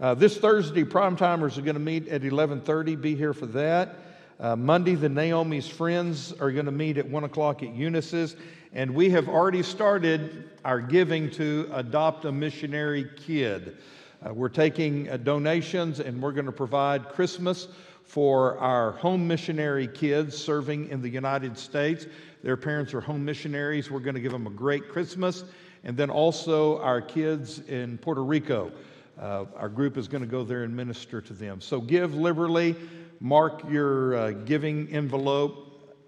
Uh, 0.00 0.14
this 0.14 0.36
Thursday, 0.38 0.84
prime 0.84 1.16
timers 1.16 1.56
are 1.56 1.62
going 1.62 1.74
to 1.74 1.80
meet 1.80 2.08
at 2.08 2.22
11:30. 2.22 3.00
Be 3.00 3.14
here 3.14 3.32
for 3.32 3.46
that. 3.46 3.96
Uh, 4.40 4.56
Monday, 4.56 4.96
the 4.96 5.08
Naomi's 5.08 5.68
friends 5.68 6.32
are 6.40 6.50
going 6.50 6.66
to 6.66 6.72
meet 6.72 6.98
at 6.98 7.08
1 7.08 7.24
o'clock 7.24 7.62
at 7.62 7.72
Eunice's. 7.72 8.34
And 8.72 8.92
we 8.92 9.10
have 9.10 9.28
already 9.28 9.62
started 9.62 10.50
our 10.64 10.80
giving 10.80 11.30
to 11.32 11.70
adopt 11.72 12.24
a 12.24 12.32
missionary 12.32 13.08
kid. 13.16 13.76
Uh, 14.24 14.34
we're 14.34 14.48
taking 14.48 15.08
uh, 15.08 15.16
donations 15.16 16.00
and 16.00 16.20
we're 16.20 16.32
going 16.32 16.46
to 16.46 16.52
provide 16.52 17.10
Christmas 17.10 17.68
for 18.04 18.58
our 18.58 18.92
home 18.92 19.26
missionary 19.26 19.88
kids 19.88 20.36
serving 20.36 20.88
in 20.88 21.02
the 21.02 21.08
United 21.08 21.58
States. 21.58 22.06
Their 22.42 22.56
parents 22.56 22.94
are 22.94 23.00
home 23.00 23.24
missionaries. 23.24 23.90
We're 23.90 24.00
going 24.00 24.14
to 24.14 24.20
give 24.20 24.32
them 24.32 24.46
a 24.46 24.50
great 24.50 24.88
Christmas. 24.88 25.44
And 25.82 25.96
then 25.96 26.10
also 26.10 26.78
our 26.80 27.00
kids 27.00 27.60
in 27.60 27.98
Puerto 27.98 28.22
Rico. 28.22 28.72
Uh, 29.18 29.44
our 29.56 29.68
group 29.68 29.96
is 29.96 30.08
going 30.08 30.22
to 30.22 30.28
go 30.28 30.44
there 30.44 30.64
and 30.64 30.74
minister 30.74 31.20
to 31.20 31.32
them. 31.32 31.60
So 31.60 31.80
give 31.80 32.14
liberally. 32.14 32.76
Mark 33.20 33.62
your 33.70 34.16
uh, 34.16 34.30
giving 34.32 34.88
envelope 34.88 35.64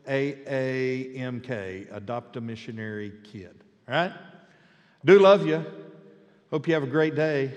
AAMK, 0.07 1.95
Adopt 1.95 2.37
a 2.37 2.41
Missionary 2.41 3.13
Kid. 3.25 3.55
All 3.89 3.95
right? 3.95 4.13
Do 5.05 5.19
love 5.19 5.47
you. 5.47 5.65
Hope 6.51 6.69
you 6.69 6.75
have 6.75 6.83
a 6.83 6.89
great 6.89 7.15
day. 7.15 7.53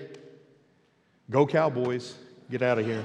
Go 1.30 1.46
Cowboys. 1.46 2.14
Get 2.50 2.62
out 2.62 2.78
of 2.78 2.86
here. 2.86 3.04